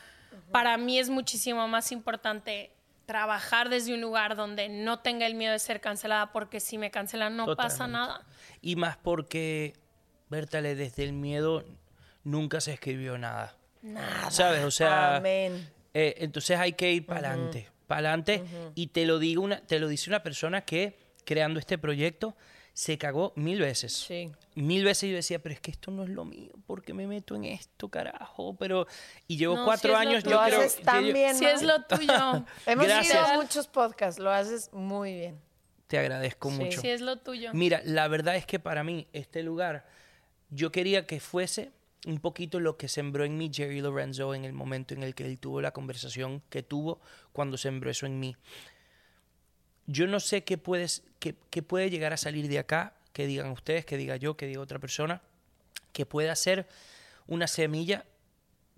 [0.52, 2.72] para mí es muchísimo más importante
[3.04, 6.92] trabajar desde un lugar donde no tenga el miedo de ser cancelada, porque si me
[6.92, 8.24] cancelan no pasa nada.
[8.62, 9.74] Y más porque,
[10.28, 11.64] Bertale, desde el miedo
[12.22, 13.55] nunca se escribió nada.
[13.94, 14.30] Nada.
[14.30, 14.64] ¿Sabes?
[14.64, 15.68] O sea, Amén.
[15.94, 18.42] eh, entonces hay que ir para adelante, para adelante.
[18.74, 22.36] Y te lo digo una, te lo dice una persona que creando este proyecto
[22.72, 23.92] se cagó mil veces.
[23.94, 24.30] Sí.
[24.54, 27.06] Mil veces yo decía, pero es que esto no es lo mío, ¿por qué me
[27.06, 28.54] meto en esto, carajo?
[28.58, 28.86] Pero
[29.26, 30.36] y llevo No, cuatro años, tuyo.
[30.36, 32.44] yo Lo creo haces tan que yo- bien, Si es lo tuyo.
[32.66, 33.14] Hemos Gracias.
[33.14, 35.40] ido a muchos podcasts, lo haces muy bien.
[35.86, 36.56] te agradezco Sí.
[36.56, 36.80] mucho.
[36.80, 37.50] si es lo tuyo.
[37.54, 39.86] Mira, la verdad es que para mí este lugar,
[40.50, 41.70] yo quería que fuese
[42.06, 45.26] un poquito lo que sembró en mí Jerry Lorenzo en el momento en el que
[45.26, 47.00] él tuvo la conversación que tuvo
[47.32, 48.36] cuando sembró eso en mí.
[49.86, 53.50] Yo no sé qué, puedes, qué, qué puede llegar a salir de acá, que digan
[53.50, 55.20] ustedes, que diga yo, que diga otra persona,
[55.92, 56.66] que pueda ser
[57.26, 58.06] una semilla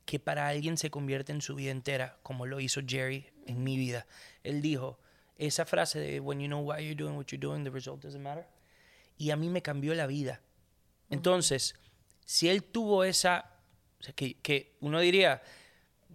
[0.07, 3.77] que para alguien se convierte en su vida entera, como lo hizo Jerry en mi
[3.77, 4.07] vida.
[4.43, 4.99] Él dijo
[5.37, 8.23] esa frase de when you know why you're doing what you're doing, the result doesn't
[8.23, 8.47] matter.
[9.19, 10.41] Y a mí me cambió la vida.
[11.11, 11.75] Entonces,
[12.29, 13.47] si él tuvo esa,
[13.99, 15.41] o sea, que, que uno diría,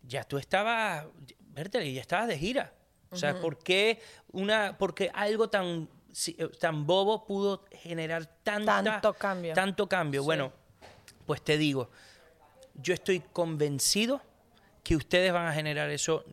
[0.03, 1.07] ya tú estabas,
[1.39, 2.71] vértele, ya estabas de gira.
[3.09, 3.99] O sea, ¿por qué
[4.31, 5.89] una, porque algo tan,
[6.27, 9.53] eh, tan bobo pudo generar tanta, Tanto cambio.
[9.55, 10.23] Tanto cambio.
[10.23, 10.53] Bueno,
[11.25, 11.89] pues te digo,
[12.75, 14.21] yo estoy convencido
[14.83, 16.25] que ustedes van a generar eso,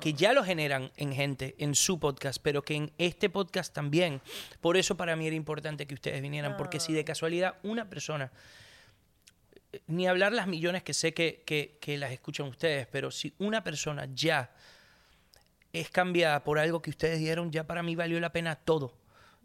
[0.00, 4.22] que ya lo generan en gente, en su podcast, pero que en este podcast también.
[4.62, 8.32] Por eso para mí era importante que ustedes vinieran, porque si de casualidad una persona,
[9.86, 13.62] ni hablar las millones que sé que, que- que las escuchan ustedes, pero si una
[13.64, 14.50] persona ya
[15.72, 18.94] es cambiada por algo que ustedes dieron, ya para mí valió la pena todo.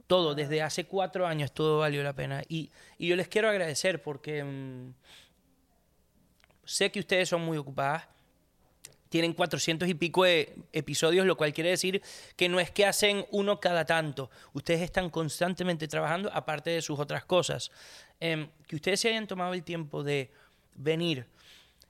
[0.08, 2.44] Todo, desde hace cuatro años todo valió la pena.
[2.49, 4.94] Y, y yo les quiero agradecer porque mm,
[6.66, 8.08] sé que ustedes son muy ocupadas.
[9.10, 12.02] Tienen 400 y pico de episodios, lo cual quiere decir
[12.38, 14.30] que no es que hacen uno cada tanto.
[14.53, 17.72] Ustedes están constantemente trabajando, aparte de sus otras cosas.
[18.22, 20.30] Em, que ustedes se hayan tomado el tiempo de
[20.76, 21.26] venir,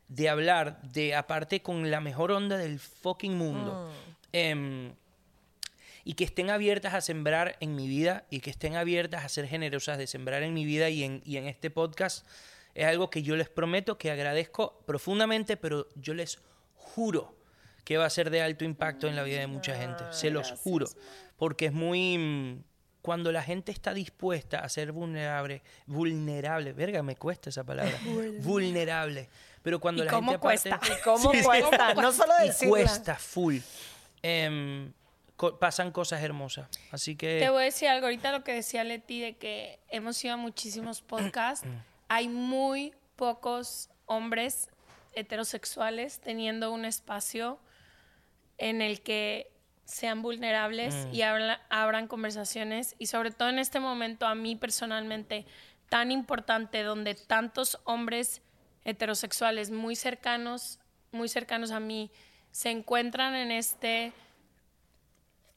[0.07, 3.91] de hablar de, aparte con la mejor onda del fucking mundo,
[4.31, 4.93] em,
[6.05, 9.45] y que estén abiertas a sembrar en mi vida y que estén abiertas a ser
[9.45, 12.25] generosas de sembrar en mi vida y en, y en este podcast,
[12.75, 16.39] es algo que yo les prometo, que agradezco profundamente, pero yo les
[16.75, 17.35] juro
[17.83, 20.05] que va a ser de alto impacto en la vida de mucha gente.
[20.11, 20.87] Se los juro.
[21.35, 22.63] Porque es muy...
[23.01, 27.97] Cuando la gente está dispuesta a ser vulnerable, vulnerable, verga, me cuesta esa palabra,
[28.41, 29.27] vulnerable.
[29.63, 31.93] Pero cuando ¿Y la cómo gente aparte- ¿Y cómo cuesta?
[31.95, 32.69] No solo decirla.
[32.69, 33.57] cuesta full.
[34.23, 34.91] Em,
[35.35, 36.67] co- pasan cosas hermosas.
[36.91, 40.23] Así que Te voy a decir algo ahorita lo que decía Leti de que hemos
[40.23, 41.65] ido a muchísimos podcasts.
[42.07, 44.69] Hay muy pocos hombres
[45.13, 47.59] heterosexuales teniendo un espacio
[48.57, 49.50] en el que
[49.91, 52.95] sean vulnerables y habla- abran conversaciones.
[52.97, 55.45] Y sobre todo en este momento a mí personalmente
[55.89, 58.41] tan importante donde tantos hombres
[58.85, 60.79] heterosexuales muy cercanos,
[61.11, 62.09] muy cercanos a mí
[62.51, 64.13] se encuentran en este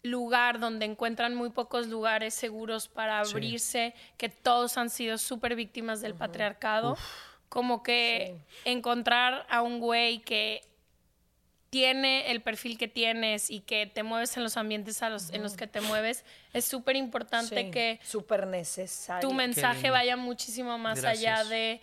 [0.03, 6.01] lugar donde encuentran muy pocos lugares seguros para abrirse, que todos han sido súper víctimas
[6.03, 6.97] del patriarcado,
[7.49, 10.61] como que encontrar a un güey que
[11.75, 15.43] tiene el perfil que tienes y que te mueves en los ambientes a los, en
[15.43, 19.29] los que te mueves, es súper importante Sí, que súper necesario.
[19.29, 21.49] tu mensaje vaya muchísimo más allá Gracias.
[21.49, 21.81] de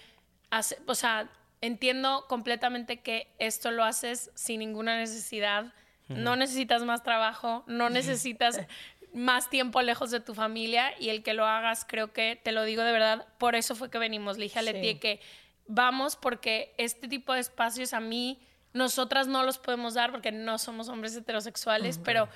[0.49, 5.73] hacer- o sea, entiendo completamente que esto lo haces sin ninguna necesidad.
[6.07, 8.61] No necesitas más trabajo, no necesitas
[9.13, 12.63] más tiempo lejos de tu familia y el que lo hagas, creo que te lo
[12.63, 14.38] digo de verdad, por eso fue que venimos.
[14.38, 14.99] Le dije a Leti Sí.
[14.99, 15.19] que
[15.68, 18.39] vamos porque este tipo de espacios a mí,
[18.73, 22.30] nosotras no los podemos dar porque no somos hombres heterosexuales, pero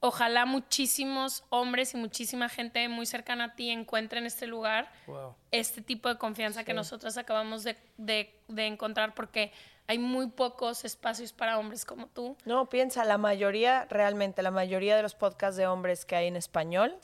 [0.00, 5.34] ojalá muchísimos hombres y muchísima gente muy cercana a ti encuentren este lugar, Wow.
[5.50, 9.52] este tipo de confianza que nosotras acabamos de, de- de encontrar porque
[9.86, 12.36] hay muy pocos espacios para hombres como tú.
[12.44, 16.36] No, piensa, la mayoría, realmente, la mayoría de los podcasts de hombres que hay en
[16.36, 16.94] español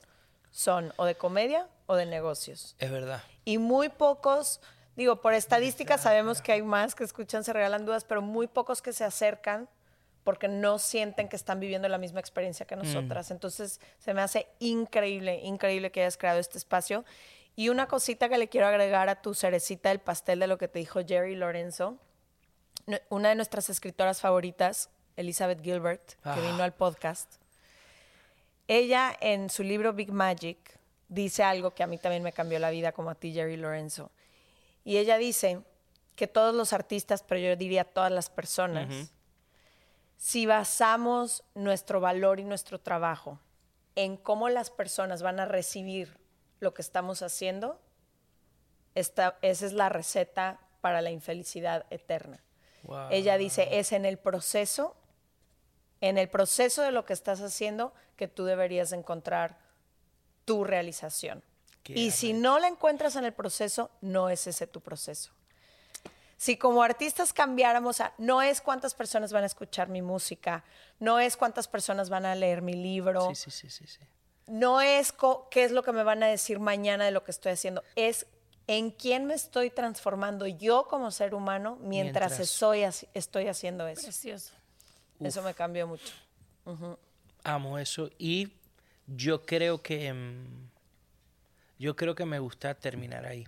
[0.51, 2.77] son o de comedia o de negocios.
[2.79, 3.23] Es verdad.
[3.45, 4.61] Y muy pocos,
[5.01, 8.83] digo, por estadísticas sabemos que hay más que escuchan, se regalan dudas, pero muy pocos
[8.83, 9.69] que se acercan
[10.25, 13.31] porque no sienten que están viviendo la misma experiencia que nosotras.
[13.31, 17.05] Entonces, se me hace increíble, increíble que hayas creado este espacio.
[17.57, 20.69] Y una cosita que le quiero agregar a tu cerecita del pastel de lo que
[20.69, 21.97] te dijo Jerry Lorenzo.
[23.09, 26.37] Una de nuestras escritoras favoritas, Elizabeth Gilbert, que Ah.
[26.41, 27.37] vino al podcast.
[28.69, 30.59] Ella en su libro Big Magic
[31.09, 34.11] dice algo que a mí también me cambió la vida, como a ti, Jerry Lorenzo.
[34.85, 35.63] Y ella dice
[36.17, 39.13] que todos los artistas, pero yo diría todas las personas,
[40.17, 43.41] si basamos nuestro valor y nuestro trabajo
[43.95, 46.19] en cómo las personas van a recibir
[46.61, 47.81] lo que estamos haciendo,
[48.95, 52.43] esta, esa es la receta para la infelicidad eterna.
[52.83, 53.09] Wow.
[53.11, 54.97] Ella dice, es en el proceso,
[56.01, 59.59] en el proceso de lo que estás haciendo que tú deberías encontrar
[60.45, 61.43] tu realización.
[61.83, 65.33] Qué y si no la encuentras en el proceso, no es ese tu proceso.
[66.37, 70.65] Si como artistas cambiáramos a, no es cuántas personas van a escuchar mi música,
[70.99, 74.01] no es cuántas personas van a leer mi libro, Sí, sí, sí, sí, sí.
[74.47, 77.31] no es co- qué es lo que me van a decir mañana de lo que
[77.31, 78.27] estoy haciendo, es
[78.67, 82.41] en quién me estoy transformando yo como ser humano mientras, Mientras.
[82.41, 82.85] Estoy,
[83.15, 84.03] estoy haciendo eso.
[84.03, 84.55] Precioso.
[85.19, 86.15] Eso me cambió mucho.
[87.45, 88.53] Amo eso y
[89.07, 90.70] yo creo que mm,
[91.81, 93.47] yo creo que me gusta terminar ahí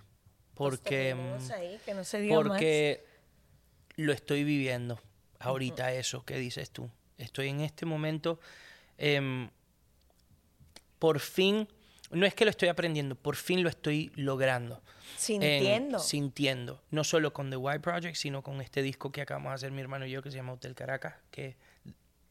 [0.55, 3.05] porque Terminemos mm, ahí, que no se diga porque
[3.95, 4.99] lo estoy viviendo
[5.39, 8.39] ahorita eso que dices tú estoy en este momento
[8.97, 9.49] em,
[10.99, 11.67] por fin
[12.11, 15.99] no es que lo estoy aprendiendo por fin lo estoy logrando en- Sintiendo.
[15.99, 16.81] sintiendo.
[16.91, 19.79] No solo con The White Project, sino con este disco que acabamos de hacer mi
[19.81, 21.55] hermano y yo, que se llama Hotel Caracas, que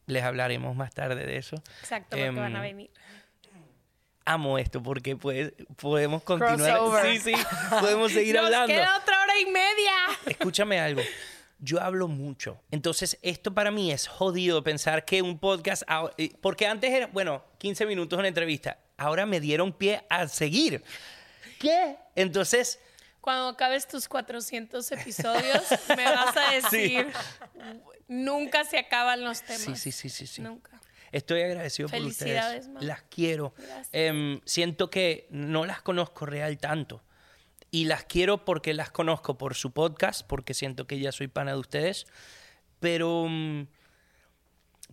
[0.05, 1.55] les hablaremos más tarde de eso.
[1.79, 2.91] Exacto, porque Em, van a venir.
[4.25, 6.57] Amo esto porque pues, podemos continuar.
[6.77, 7.11] Crossover.
[7.11, 7.43] Sí, sí,
[7.79, 8.67] podemos seguir Nos hablando.
[8.67, 9.93] queda otra hora y media.
[10.25, 11.01] Escúchame algo.
[11.59, 12.59] Yo hablo mucho.
[12.71, 15.83] Entonces, esto para mí es jodido pensar que un podcast.
[15.87, 18.77] ah, eh, Porque antes era, bueno, 15 minutos una entrevista.
[18.97, 20.83] Ahora me dieron pie a seguir.
[21.59, 21.95] ¿Qué?
[22.15, 22.79] Entonces,
[23.21, 25.63] Cuando acabes tus 400 episodios,
[25.95, 27.07] me vas a decir,
[28.07, 29.61] nunca se acaban los temas.
[29.61, 30.27] sí, sí, sí, sí.
[30.27, 30.41] sí.
[30.41, 30.81] Nunca.
[31.13, 32.67] Estoy agradecido por ustedes.
[32.81, 33.53] Las quiero.
[33.91, 37.03] Em, siento que no las conozco real tanto.
[37.69, 41.51] Y las quiero porque las conozco por su podcast, porque siento que ya soy pana
[41.51, 42.07] de ustedes.
[42.79, 43.67] Pero mm,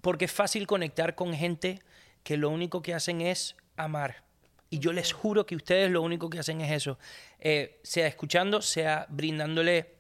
[0.02, 1.80] porque es fácil conectar con gente
[2.22, 4.22] que lo único que hacen es amar.
[4.68, 6.98] Y yo les juro que ustedes lo único que hacen es eso.
[7.38, 9.94] Eh, sea escuchando, sea brindándole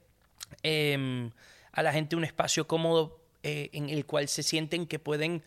[0.62, 1.30] em,
[1.72, 5.42] a la gente un espacio cómodo eh, en el cual se sienten que pueden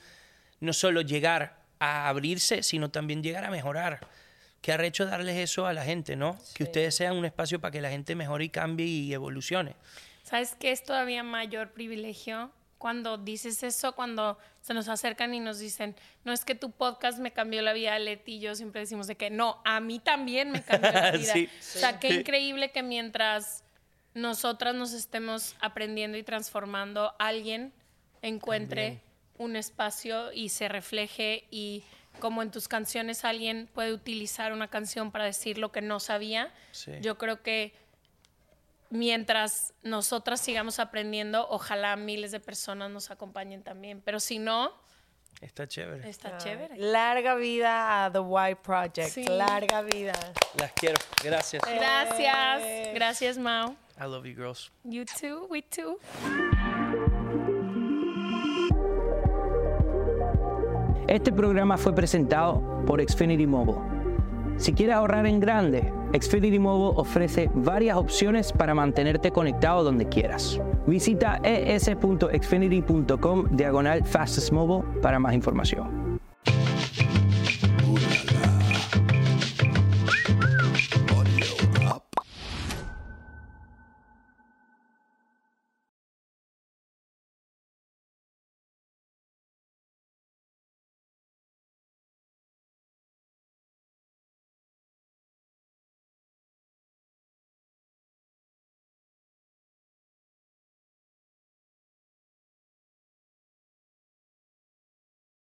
[0.64, 4.08] no solo llegar a abrirse, sino también llegar a mejorar.
[4.62, 6.40] Qué arrecho darles eso a la gente, ¿no?
[6.56, 9.76] Que ustedes sean un espacio para que la gente mejore y cambie y evolucione.
[10.24, 12.50] ¿Sabes qué es todavía mayor privilegio?
[12.78, 17.20] Cuando dices eso, cuando se nos acercan y nos dicen, no es que tu podcast
[17.20, 20.52] me cambió la vida, Leti y yo siempre decimos de que no, a mí también
[20.52, 21.34] me cambió la vida.
[21.34, 21.50] Sí.
[21.60, 23.66] O sea, qué increíble que mientras
[24.14, 27.74] nosotras nos estemos aprendiendo y transformando, alguien
[28.22, 29.02] encuentre
[29.38, 31.84] un espacio y se refleje y
[32.20, 36.54] como en tus canciones alguien puede utilizar una canción para decir lo que no sabía,
[36.72, 36.92] Sí.
[37.02, 37.74] yo creo que
[38.90, 44.02] mientras nosotras sigamos aprendiendo, ojalá miles de personas nos acompañen también.
[44.06, 44.72] Pero si no,
[45.42, 46.08] Está chévere.
[46.08, 46.78] está chévere.
[46.78, 49.10] Larga vida a The White Project.
[49.10, 49.24] Sí.
[49.26, 50.14] Larga vida.
[50.60, 51.00] Las quiero.
[51.24, 51.64] Gracias.
[51.66, 52.94] Gracias.
[52.94, 53.76] Gracias, Mao.
[54.00, 54.72] I love you, girls.
[54.84, 56.00] You too, we too.
[61.08, 63.80] Este programa fue presentado por Xfinity Mobile.
[64.58, 70.60] Si quieres ahorrar en grande, Xfinity Mobile ofrece varias opciones para mantenerte conectado donde quieras.
[70.86, 76.03] Visita es.xfinity.com diagonal fastest mobile para más información.